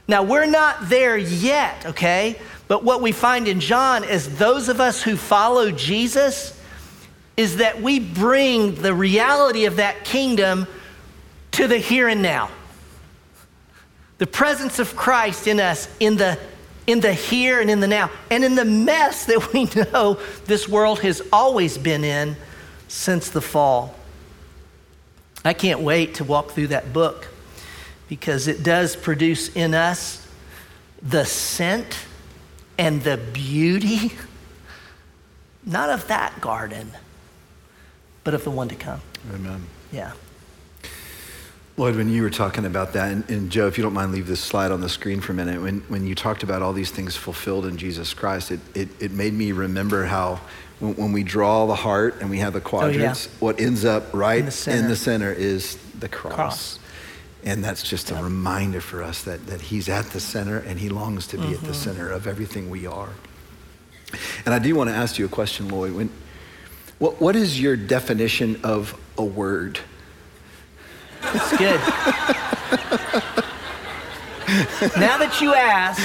Now, 0.06 0.22
we're 0.22 0.46
not 0.46 0.88
there 0.88 1.16
yet, 1.16 1.86
okay? 1.86 2.38
But 2.68 2.84
what 2.84 3.00
we 3.00 3.12
find 3.12 3.48
in 3.48 3.60
John 3.60 4.04
is 4.04 4.36
those 4.36 4.68
of 4.68 4.80
us 4.80 5.02
who 5.02 5.16
follow 5.16 5.70
Jesus 5.70 6.58
is 7.36 7.56
that 7.56 7.80
we 7.80 7.98
bring 7.98 8.74
the 8.74 8.94
reality 8.94 9.64
of 9.64 9.76
that 9.76 10.04
kingdom 10.04 10.66
to 11.52 11.66
the 11.66 11.78
here 11.78 12.08
and 12.08 12.22
now. 12.22 12.50
The 14.20 14.26
presence 14.26 14.78
of 14.78 14.94
Christ 14.96 15.46
in 15.46 15.58
us 15.60 15.88
in 15.98 16.18
the 16.18 16.38
in 16.86 17.00
the 17.00 17.14
here 17.14 17.58
and 17.58 17.70
in 17.70 17.80
the 17.80 17.86
now 17.86 18.10
and 18.30 18.44
in 18.44 18.54
the 18.54 18.66
mess 18.66 19.24
that 19.24 19.54
we 19.54 19.64
know 19.92 20.20
this 20.44 20.68
world 20.68 21.00
has 21.00 21.22
always 21.32 21.78
been 21.78 22.04
in 22.04 22.36
since 22.86 23.30
the 23.30 23.40
fall. 23.40 23.94
I 25.42 25.54
can't 25.54 25.80
wait 25.80 26.16
to 26.16 26.24
walk 26.24 26.50
through 26.50 26.66
that 26.66 26.92
book 26.92 27.28
because 28.10 28.46
it 28.46 28.62
does 28.62 28.94
produce 28.94 29.48
in 29.56 29.72
us 29.72 30.28
the 31.00 31.24
scent 31.24 31.96
and 32.76 33.02
the 33.02 33.16
beauty, 33.16 34.12
not 35.64 35.88
of 35.88 36.08
that 36.08 36.42
garden, 36.42 36.90
but 38.22 38.34
of 38.34 38.44
the 38.44 38.50
one 38.50 38.68
to 38.68 38.74
come. 38.74 39.00
Amen. 39.32 39.64
Yeah. 39.90 40.12
Lloyd, 41.76 41.96
when 41.96 42.10
you 42.10 42.22
were 42.22 42.30
talking 42.30 42.66
about 42.66 42.92
that, 42.92 43.10
and, 43.10 43.30
and, 43.30 43.50
Joe, 43.50 43.66
if 43.66 43.78
you 43.78 43.84
don't 43.84 43.94
mind, 43.94 44.12
leave 44.12 44.26
this 44.26 44.40
slide 44.40 44.70
on 44.70 44.80
the 44.80 44.88
screen 44.88 45.20
for 45.20 45.32
a 45.32 45.34
minute. 45.34 45.62
When, 45.62 45.80
when 45.82 46.06
you 46.06 46.14
talked 46.14 46.42
about 46.42 46.62
all 46.62 46.72
these 46.72 46.90
things 46.90 47.16
fulfilled 47.16 47.64
in 47.64 47.78
Jesus 47.78 48.12
Christ, 48.12 48.50
it, 48.50 48.60
it, 48.74 48.88
it 49.00 49.12
made 49.12 49.32
me 49.32 49.52
remember 49.52 50.04
how 50.04 50.40
when, 50.78 50.94
when, 50.96 51.12
we 51.12 51.22
draw 51.22 51.66
the 51.66 51.74
heart 51.74 52.20
and 52.20 52.28
we 52.28 52.38
have 52.38 52.52
the 52.52 52.60
quadrants, 52.60 53.26
oh, 53.26 53.30
yeah. 53.30 53.38
what 53.38 53.60
ends 53.60 53.84
up 53.84 54.12
right 54.12 54.40
in 54.40 54.46
the, 54.46 54.76
in 54.76 54.88
the, 54.88 54.96
center 54.96 55.32
is 55.32 55.76
the 55.98 56.08
cross. 56.08 56.34
cross. 56.34 56.78
And 57.44 57.64
that's 57.64 57.82
just 57.82 58.10
a 58.10 58.16
reminder 58.16 58.82
for 58.82 59.02
us 59.02 59.22
that, 59.24 59.46
that 59.46 59.62
He's 59.62 59.88
at 59.88 60.06
the 60.06 60.20
center 60.20 60.58
and 60.58 60.78
He 60.78 60.90
longs 60.90 61.26
to 61.28 61.36
be 61.36 61.44
mm-hmm. 61.44 61.54
at 61.54 61.60
the 61.60 61.66
mm-hmm. 61.68 61.74
center 61.74 62.10
of 62.10 62.26
everything 62.26 62.68
we 62.68 62.86
are. 62.86 63.10
And 64.44 64.54
I 64.54 64.58
do 64.58 64.74
want 64.74 64.90
to 64.90 64.94
ask 64.94 65.18
you 65.18 65.24
a 65.24 65.28
question, 65.28 65.68
Lloyd. 65.68 65.94
When, 65.94 66.10
what, 66.98 67.20
what 67.20 67.36
is 67.36 67.60
your 67.60 67.76
definition 67.76 68.60
of 68.62 68.98
a 69.16 69.24
word? 69.24 69.80
It's 71.34 71.56
good. 71.56 71.80
now 74.98 75.16
that 75.18 75.40
you 75.40 75.54
ask, 75.54 76.00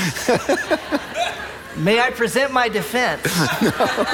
may 1.77 1.99
I 1.99 2.11
present 2.11 2.51
my 2.53 2.69
defense? 2.69 3.23
No. 3.61 3.71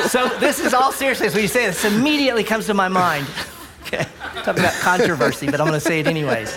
So 0.08 0.30
this 0.40 0.60
is 0.60 0.74
all 0.74 0.92
seriousness. 0.92 1.34
When 1.34 1.42
you 1.42 1.50
say 1.50 1.66
this, 1.66 1.84
immediately 1.84 2.44
comes 2.44 2.66
to 2.68 2.74
my 2.74 2.88
mind. 2.88 3.28
Okay, 3.86 4.06
talking 4.44 4.64
about 4.64 4.74
controversy, 4.76 5.48
but 5.48 5.60
I'm 5.60 5.68
going 5.68 5.80
to 5.80 5.86
say 5.86 6.00
it 6.00 6.08
anyways. 6.08 6.52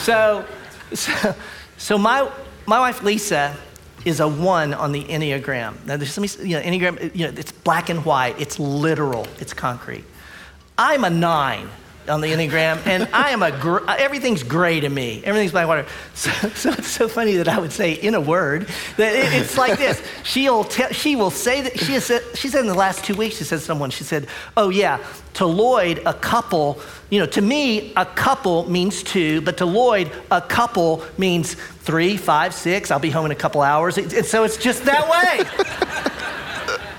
So, 0.00 0.44
so, 0.92 1.34
so 1.76 1.98
my 1.98 2.30
my 2.66 2.78
wife 2.80 3.02
Lisa 3.02 3.56
is 4.04 4.20
a 4.20 4.28
one 4.28 4.74
on 4.74 4.92
the 4.92 5.04
Enneagram. 5.04 5.84
Now, 5.86 5.96
there's 5.96 6.12
some, 6.12 6.24
you 6.24 6.56
know, 6.56 6.62
Enneagram, 6.62 7.14
you 7.14 7.26
know, 7.26 7.32
it's 7.36 7.52
black 7.52 7.88
and 7.88 8.04
white, 8.04 8.38
it's 8.40 8.58
literal, 8.58 9.26
it's 9.38 9.54
concrete. 9.54 10.04
I'm 10.76 11.04
a 11.04 11.10
nine 11.10 11.68
on 12.08 12.20
the 12.20 12.28
Enneagram, 12.28 12.86
and 12.86 13.08
I 13.12 13.30
am 13.30 13.42
a, 13.42 13.50
gr- 13.50 13.88
everything's 13.88 14.42
gray 14.42 14.80
to 14.80 14.88
me. 14.88 15.22
Everything's 15.24 15.52
black 15.52 15.66
water. 15.66 15.86
So, 16.14 16.30
so, 16.54 16.70
it's 16.70 16.88
so 16.88 17.08
funny 17.08 17.36
that 17.36 17.48
I 17.48 17.58
would 17.58 17.72
say 17.72 17.92
in 17.92 18.14
a 18.14 18.20
word 18.20 18.68
that 18.96 19.14
it, 19.14 19.32
it's 19.32 19.56
like 19.56 19.78
this. 19.78 20.02
She'll 20.22 20.64
te- 20.64 20.92
she 20.92 21.16
will 21.16 21.30
say 21.30 21.62
that, 21.62 21.78
she, 21.78 21.94
has 21.94 22.04
said, 22.04 22.22
she 22.34 22.48
said 22.48 22.60
in 22.60 22.66
the 22.66 22.74
last 22.74 23.04
two 23.04 23.14
weeks, 23.14 23.36
she 23.36 23.44
said 23.44 23.60
someone, 23.60 23.90
she 23.90 24.04
said, 24.04 24.26
oh 24.56 24.68
yeah, 24.68 25.04
to 25.34 25.46
Lloyd, 25.46 26.02
a 26.06 26.14
couple, 26.14 26.80
you 27.10 27.18
know, 27.18 27.26
to 27.26 27.40
me, 27.40 27.92
a 27.96 28.06
couple 28.06 28.68
means 28.70 29.02
two, 29.02 29.40
but 29.40 29.56
to 29.58 29.66
Lloyd, 29.66 30.12
a 30.30 30.40
couple 30.40 31.04
means 31.18 31.54
three, 31.54 32.16
five, 32.16 32.54
six. 32.54 32.90
I'll 32.90 32.98
be 32.98 33.10
home 33.10 33.26
in 33.26 33.32
a 33.32 33.36
couple 33.36 33.62
hours. 33.62 33.98
It, 33.98 34.26
so 34.26 34.44
it's 34.44 34.56
just 34.56 34.84
that 34.84 35.08
way. 35.08 35.44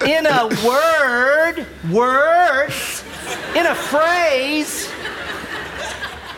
in 0.16 0.26
a 0.26 0.48
word, 0.66 1.66
words, 1.92 3.04
in 3.56 3.66
a 3.66 3.76
phrase, 3.76 4.90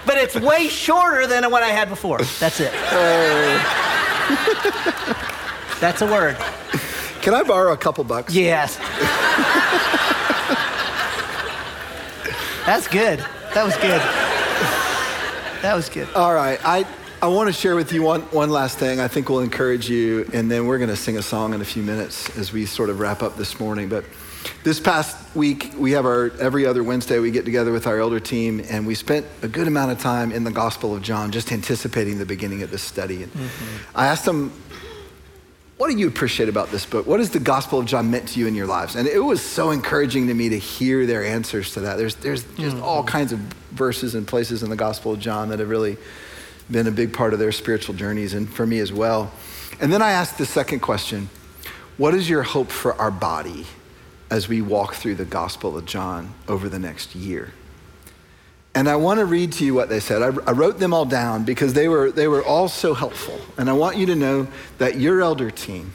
but 0.06 0.18
it's 0.18 0.36
way 0.36 0.68
shorter 0.68 1.28
than 1.28 1.50
what 1.52 1.64
I 1.64 1.70
had 1.70 1.90
before. 1.90 2.20
That's 2.40 2.60
it. 2.60 2.72
That's 5.80 6.02
a 6.02 6.06
word. 6.06 6.38
Can 7.22 7.34
I 7.34 7.44
borrow 7.44 7.74
a 7.74 7.78
couple 7.78 8.04
bucks? 8.04 8.34
Yes. 8.34 8.78
That's 12.66 12.88
good. 12.88 13.20
That 13.54 13.64
was 13.64 13.76
good. 13.78 14.02
That 15.62 15.74
was 15.74 15.90
good. 15.90 16.08
All 16.14 16.34
right. 16.34 16.60
I, 16.66 16.86
I 17.22 17.28
want 17.28 17.48
to 17.48 17.54
share 17.54 17.76
with 17.76 17.92
you 17.92 18.04
one, 18.04 18.22
one 18.24 18.50
last 18.50 18.78
thing 18.78 19.00
I 19.00 19.08
think 19.08 19.30
will 19.30 19.40
encourage 19.40 19.90
you, 19.90 20.30
and 20.34 20.52
then 20.52 20.68
we're 20.68 20.78
going 20.78 20.90
to 20.90 20.96
sing 20.96 21.18
a 21.18 21.22
song 21.22 21.54
in 21.54 21.62
a 21.62 21.66
few 21.66 21.82
minutes 21.82 22.36
as 22.38 22.52
we 22.52 22.66
sort 22.66 22.90
of 22.90 23.00
wrap 23.00 23.24
up 23.24 23.38
this 23.38 23.60
morning. 23.60 23.90
But 23.90 24.04
this 24.64 24.80
past 24.80 25.36
week, 25.36 25.72
we 25.78 25.91
have 25.91 26.06
our 26.06 26.32
every 26.39 26.66
other 26.66 26.84
Wednesday, 26.84 27.20
we 27.20 27.32
get 27.32 27.45
together 27.45 27.72
with 27.72 27.88
our 27.88 28.00
elder 28.00 28.20
team, 28.20 28.62
and 28.70 28.86
we 28.86 28.95
spent 28.95 29.26
a 29.41 29.48
good 29.48 29.68
amount 29.68 29.91
of 29.91 30.00
time 30.00 30.32
in 30.32 30.43
the 30.43 30.52
Gospel 30.52 30.95
of 30.95 31.02
John 31.02 31.32
just 31.32 31.52
anticipating 31.52 32.18
the 32.18 32.26
beginning 32.26 32.64
of 32.64 32.72
this 32.72 32.82
study. 32.82 33.24
And 33.24 33.34
mm-hmm. 33.34 33.98
I 33.98 34.08
asked 34.08 34.26
them, 34.26 34.52
What 35.78 35.89
do 35.89 35.98
you 35.98 36.08
appreciate 36.08 36.50
about 36.50 36.70
this 36.70 36.86
book? 36.86 37.08
What 37.08 37.20
has 37.20 37.30
the 37.30 37.39
Gospel 37.39 37.80
of 37.80 37.86
John 37.86 38.12
meant 38.12 38.30
to 38.30 38.39
you 38.39 38.48
in 38.48 38.56
your 38.56 38.68
lives? 38.68 38.95
And 38.95 39.08
it 39.08 39.20
was 39.20 39.41
so 39.41 39.72
encouraging 39.72 40.28
to 40.28 40.34
me 40.34 40.50
to 40.50 40.60
hear 40.60 41.06
their 41.06 41.24
answers 41.24 41.74
to 41.74 41.82
that. 41.82 41.98
There's, 41.98 42.16
there's 42.16 42.43
just 42.43 42.76
mm-hmm. 42.76 42.84
all 42.84 43.04
kinds 43.04 43.32
of 43.32 43.39
verses 43.72 44.16
and 44.16 44.28
places 44.28 44.64
in 44.64 44.70
the 44.70 44.76
Gospel 44.76 45.14
of 45.14 45.20
John 45.20 45.50
that 45.50 45.60
have 45.60 45.70
really 45.70 45.98
been 46.70 46.88
a 46.88 46.91
big 46.91 47.14
part 47.14 47.34
of 47.34 47.39
their 47.39 47.52
spiritual 47.52 47.95
journeys, 47.95 48.34
and 48.34 48.50
for 48.50 48.66
me 48.66 48.80
as 48.80 48.91
well. 48.91 49.32
And 49.80 49.93
then 49.93 50.02
I 50.02 50.12
asked 50.12 50.38
the 50.38 50.45
second 50.45 50.80
question 50.80 51.30
What 51.98 52.14
is 52.14 52.30
your 52.30 52.43
hope 52.43 52.70
for 52.70 52.93
our 52.95 53.12
body? 53.12 53.66
As 54.30 54.47
we 54.47 54.61
walk 54.61 54.95
through 54.95 55.15
the 55.15 55.25
Gospel 55.25 55.78
of 55.78 55.86
John 55.86 56.34
over 56.47 56.69
the 56.69 56.80
next 56.80 57.15
year. 57.15 57.53
And 58.75 58.88
I 58.88 58.95
want 58.95 59.19
to 59.19 59.25
read 59.25 59.53
to 59.53 59.65
you 59.65 59.73
what 59.73 59.89
they 59.89 59.99
said. 59.99 60.21
I, 60.21 60.28
I, 60.28 60.51
wrote 60.51 60.78
them 60.78 60.93
all 60.93 61.05
down 61.05 61.45
because 61.45 61.73
they 61.73 61.88
were, 61.88 62.11
they 62.11 62.28
were 62.28 62.43
all 62.43 62.67
so 62.67 62.93
helpful. 62.93 63.39
And 63.57 63.71
I 63.71 63.73
want 63.73 63.97
you 63.97 64.05
to 64.07 64.15
know 64.15 64.47
that 64.78 64.99
your 64.99 65.21
elder 65.21 65.49
team, 65.49 65.93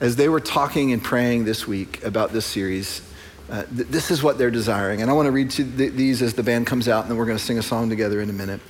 as 0.00 0.16
they 0.16 0.28
were 0.28 0.40
talking 0.40 0.92
and 0.92 1.02
praying 1.02 1.44
this 1.44 1.66
week 1.66 2.04
about 2.04 2.30
this 2.32 2.44
series, 2.44 3.00
uh, 3.48 3.62
th- 3.74 3.88
this 3.88 4.10
is 4.10 4.22
what 4.22 4.36
they're 4.36 4.50
desiring. 4.50 5.00
And 5.00 5.10
I 5.10 5.14
want 5.14 5.26
to 5.26 5.32
read 5.32 5.50
to 5.52 5.64
th- 5.64 5.94
these 5.94 6.20
as 6.20 6.34
the 6.34 6.42
band 6.42 6.66
comes 6.66 6.88
out, 6.88 7.02
and 7.02 7.10
then 7.10 7.16
we're 7.16 7.24
going 7.24 7.38
to 7.38 7.44
sing 7.44 7.58
a 7.58 7.62
song 7.62 7.88
together 7.88 8.20
in 8.20 8.28
a 8.28 8.34
minute. 8.34 8.60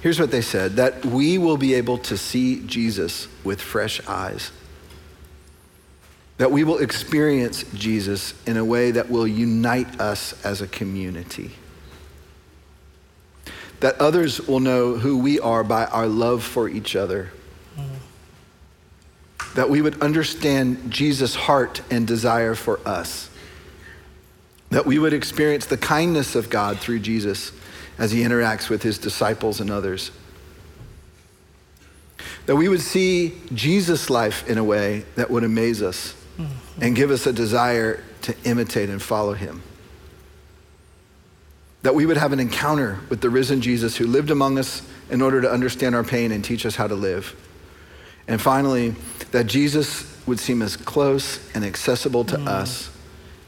Here's 0.00 0.20
what 0.20 0.30
they 0.30 0.42
said 0.42 0.76
that 0.76 1.04
we 1.04 1.38
will 1.38 1.56
be 1.56 1.74
able 1.74 1.98
to 1.98 2.16
see 2.16 2.60
Jesus 2.66 3.26
with 3.42 3.60
fresh 3.60 4.06
eyes 4.06 4.52
that 6.38 6.50
we 6.50 6.64
will 6.64 6.78
experience 6.78 7.64
Jesus 7.74 8.34
in 8.46 8.56
a 8.56 8.64
way 8.64 8.90
that 8.90 9.10
will 9.10 9.26
unite 9.26 10.00
us 10.00 10.44
as 10.44 10.60
a 10.60 10.66
community. 10.66 11.52
That 13.80 14.00
others 14.00 14.40
will 14.40 14.60
know 14.60 14.94
who 14.94 15.18
we 15.18 15.38
are 15.38 15.62
by 15.62 15.84
our 15.86 16.08
love 16.08 16.42
for 16.42 16.68
each 16.68 16.96
other. 16.96 17.30
That 19.54 19.70
we 19.70 19.80
would 19.80 20.00
understand 20.02 20.90
Jesus' 20.90 21.34
heart 21.34 21.82
and 21.90 22.06
desire 22.06 22.54
for 22.54 22.80
us. 22.86 23.30
That 24.70 24.86
we 24.86 24.98
would 24.98 25.12
experience 25.12 25.66
the 25.66 25.76
kindness 25.76 26.34
of 26.34 26.50
God 26.50 26.80
through 26.80 26.98
Jesus 27.00 27.52
as 27.96 28.10
he 28.10 28.22
interacts 28.22 28.68
with 28.68 28.82
his 28.82 28.98
disciples 28.98 29.60
and 29.60 29.70
others 29.70 30.10
that 32.46 32.56
we 32.56 32.68
would 32.68 32.80
see 32.80 33.40
Jesus' 33.54 34.10
life 34.10 34.48
in 34.48 34.58
a 34.58 34.64
way 34.64 35.04
that 35.16 35.30
would 35.30 35.44
amaze 35.44 35.82
us 35.82 36.14
mm-hmm. 36.38 36.82
and 36.82 36.96
give 36.96 37.10
us 37.10 37.26
a 37.26 37.32
desire 37.32 38.02
to 38.22 38.34
imitate 38.44 38.88
and 38.90 39.02
follow 39.02 39.34
him. 39.34 39.62
That 41.82 41.94
we 41.94 42.06
would 42.06 42.16
have 42.16 42.32
an 42.32 42.40
encounter 42.40 43.00
with 43.10 43.20
the 43.20 43.30
risen 43.30 43.60
Jesus 43.60 43.96
who 43.96 44.06
lived 44.06 44.30
among 44.30 44.58
us 44.58 44.82
in 45.10 45.20
order 45.20 45.42
to 45.42 45.50
understand 45.50 45.94
our 45.94 46.04
pain 46.04 46.32
and 46.32 46.44
teach 46.44 46.64
us 46.64 46.76
how 46.76 46.86
to 46.86 46.94
live. 46.94 47.36
And 48.26 48.40
finally, 48.40 48.94
that 49.32 49.46
Jesus 49.46 50.10
would 50.26 50.40
seem 50.40 50.62
as 50.62 50.76
close 50.76 51.54
and 51.54 51.64
accessible 51.64 52.24
to 52.24 52.36
mm. 52.36 52.46
us 52.46 52.90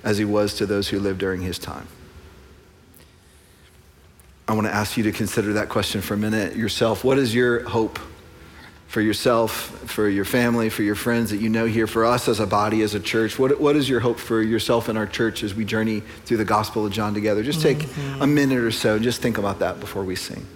as 0.05 0.19
he 0.19 0.25
was 0.25 0.55
to 0.55 0.67
those 0.67 0.89
who 0.89 1.01
lived 1.01 1.19
during 1.19 1.41
his 1.41 1.59
time. 1.59 1.89
I 4.47 4.53
want 4.53 4.67
to 4.67 4.73
ask 4.73 4.97
you 4.97 5.03
to 5.05 5.13
consider 5.13 5.55
that 5.55 5.69
question 5.69 6.01
for 6.01 6.15
a 6.15 6.17
minute 6.17 6.55
yourself. 6.55 7.03
What 7.03 7.19
is 7.19 7.35
your 7.35 7.65
hope 7.65 7.99
for 8.89 9.01
yourself, 9.01 9.53
for 9.91 10.09
your 10.09 10.25
family, 10.25 10.69
for 10.69 10.83
your 10.83 10.95
friends 10.95 11.31
that 11.31 11.39
you 11.39 11.49
know 11.49 11.67
here, 11.67 11.87
for 11.87 12.05
us 12.05 12.29
as 12.29 12.41
a 12.41 12.47
body, 12.47 12.83
as 12.83 12.95
a 12.95 13.01
church? 13.01 13.39
What, 13.39 13.61
what 13.61 13.77
is 13.77 13.89
your 13.89 14.01
hope 14.01 14.19
for 14.19 14.41
yourself 14.41 14.89
and 14.89 14.97
our 14.97 15.07
church 15.07 15.43
as 15.43 15.55
we 15.55 15.65
journey 15.65 16.01
through 16.25 16.37
the 16.39 16.45
Gospel 16.45 16.87
of 16.87 16.93
John 16.93 17.13
together? 17.13 17.43
Just 17.43 17.61
take 17.61 17.79
mm-hmm. 17.79 18.23
a 18.23 18.27
minute 18.27 18.59
or 18.59 18.71
so 18.71 18.95
and 18.95 19.05
just 19.05 19.21
think 19.21 19.39
about 19.39 19.59
that 19.59 19.81
before 19.81 20.05
we 20.05 20.15
sing. 20.17 20.47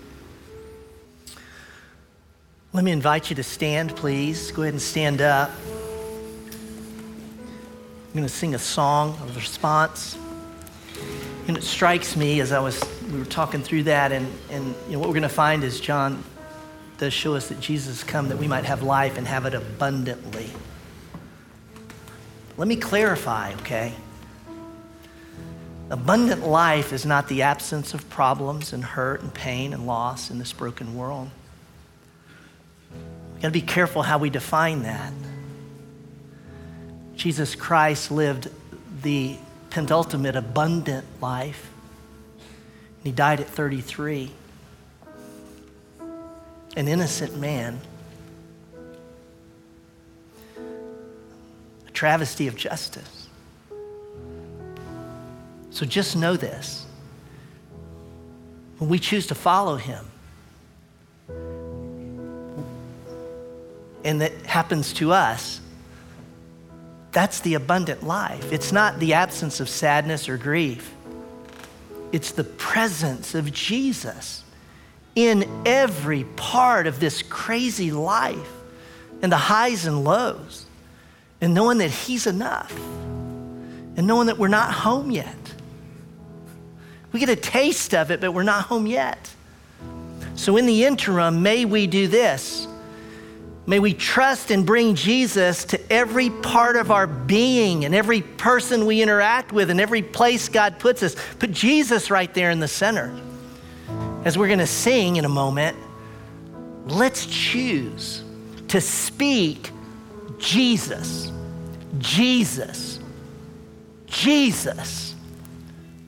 Let 2.72 2.85
me 2.85 2.93
invite 2.93 3.31
you 3.31 3.37
to 3.37 3.43
stand, 3.43 3.97
please. 3.97 4.53
Go 4.53 4.62
ahead 4.62 4.74
and 4.74 4.81
stand 4.81 5.20
up. 5.20 5.51
I'm 8.07 8.14
going 8.14 8.22
to 8.22 8.28
sing 8.28 8.55
a 8.55 8.59
song 8.61 9.11
of 9.22 9.35
response. 9.37 10.16
And 11.49 11.57
it 11.57 11.64
strikes 11.64 12.16
me 12.16 12.41
as 12.41 12.53
I 12.53 12.61
was, 12.61 12.81
we 13.12 13.18
were 13.18 13.24
talking 13.24 13.61
through 13.61 13.85
that, 13.85 14.12
and, 14.12 14.33
and 14.51 14.74
you 14.87 14.93
know, 14.93 14.99
what 15.01 15.09
we're 15.09 15.14
going 15.14 15.22
to 15.22 15.28
find 15.28 15.64
is 15.64 15.81
John 15.81 16.22
does 17.01 17.14
show 17.14 17.34
us 17.34 17.48
that 17.48 17.59
Jesus 17.61 18.03
has 18.03 18.05
come 18.05 18.28
that 18.28 18.36
we 18.36 18.46
might 18.46 18.66
have 18.66 18.82
life 18.82 19.16
and 19.16 19.26
have 19.26 19.46
it 19.46 19.55
abundantly. 19.55 20.51
Let 22.59 22.68
me 22.68 22.76
clarify, 22.76 23.55
okay? 23.55 23.94
Abundant 25.88 26.46
life 26.46 26.92
is 26.92 27.07
not 27.07 27.26
the 27.26 27.40
absence 27.40 27.94
of 27.94 28.09
problems 28.11 28.74
and 28.74 28.84
hurt 28.84 29.22
and 29.22 29.32
pain 29.32 29.72
and 29.72 29.86
loss 29.86 30.30
in 30.30 30.38
this 30.38 30.53
broken 30.53 30.94
world. 30.94 31.30
We've 33.32 33.42
got 33.42 33.48
to 33.48 33.53
be 33.53 33.62
careful 33.62 34.03
how 34.03 34.18
we 34.18 34.28
define 34.28 34.82
that. 34.82 35.14
Jesus 37.16 37.55
Christ 37.55 38.11
lived 38.11 38.51
the 39.03 39.36
penultimate 39.70 40.36
abundant 40.36 41.07
life. 41.22 41.70
And 42.98 43.07
he 43.07 43.12
died 43.12 43.40
at 43.40 43.46
33. 43.46 44.32
An 46.77 46.89
innocent 46.89 47.37
man. 47.37 47.81
A 51.87 51.91
travesty 51.93 52.47
of 52.47 52.57
justice. 52.57 53.29
So 55.71 55.87
just 55.87 56.16
know 56.16 56.37
this. 56.37 56.87
When 58.79 58.89
we 58.89 58.99
choose 58.99 59.27
to 59.29 59.35
follow 59.35 59.77
him, 59.77 60.07
and 64.05 64.21
that 64.21 64.33
happens 64.47 64.93
to 64.95 65.12
us, 65.12 65.61
that's 67.12 67.41
the 67.41 67.55
abundant 67.55 68.03
life. 68.03 68.53
It's 68.53 68.73
not 68.73 68.99
the 68.99 69.14
absence 69.14 69.61
of 69.61 69.68
sadness 69.68 70.29
or 70.29 70.37
grief, 70.37 70.95
it's 72.12 72.33
the 72.33 72.45
presence 72.45 73.35
of 73.35 73.53
Jesus 73.53 74.43
in 75.14 75.48
every 75.66 76.24
part 76.24 76.86
of 76.86 77.00
this 77.00 77.22
crazy 77.22 77.90
life 77.90 78.50
and 79.22 79.30
the 79.30 79.36
highs 79.36 79.86
and 79.86 80.04
lows, 80.04 80.66
and 81.40 81.54
knowing 81.54 81.78
that 81.78 81.90
He's 81.90 82.26
enough, 82.26 82.74
and 83.96 84.06
knowing 84.06 84.28
that 84.28 84.38
we're 84.38 84.48
not 84.48 84.72
home 84.72 85.11
yet. 85.11 85.36
We 87.12 87.20
get 87.20 87.28
a 87.28 87.36
taste 87.36 87.94
of 87.94 88.11
it, 88.11 88.20
but 88.20 88.32
we're 88.32 88.44
not 88.44 88.66
home 88.66 88.86
yet. 88.86 89.30
So, 90.36 90.56
in 90.56 90.66
the 90.66 90.84
interim, 90.84 91.42
may 91.42 91.64
we 91.64 91.86
do 91.86 92.08
this 92.08 92.66
May 93.70 93.78
we 93.78 93.94
trust 93.94 94.50
and 94.50 94.66
bring 94.66 94.96
Jesus 94.96 95.64
to 95.66 95.92
every 95.92 96.28
part 96.28 96.74
of 96.74 96.90
our 96.90 97.06
being 97.06 97.84
and 97.84 97.94
every 97.94 98.20
person 98.20 98.84
we 98.84 99.00
interact 99.00 99.52
with 99.52 99.70
and 99.70 99.80
every 99.80 100.02
place 100.02 100.48
God 100.48 100.80
puts 100.80 101.04
us. 101.04 101.14
Put 101.38 101.52
Jesus 101.52 102.11
right 102.11 102.34
there 102.34 102.50
in 102.50 102.58
the 102.58 102.66
center. 102.66 103.14
As 104.25 104.37
we're 104.37 104.49
going 104.49 104.59
to 104.59 104.66
sing 104.66 105.16
in 105.16 105.25
a 105.25 105.31
moment, 105.31 105.77
let's 106.87 107.25
choose 107.27 108.23
to 108.68 108.81
speak 108.81 109.71
Jesus, 110.39 111.33
Jesus, 111.99 113.01
Jesus 114.07 115.14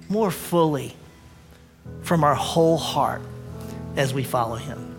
more 0.09 0.31
fully 0.31 0.95
from 2.03 2.23
our 2.23 2.35
whole 2.35 2.77
heart 2.77 3.23
as 3.97 4.13
we 4.13 4.23
follow 4.23 4.57
him. 4.57 4.92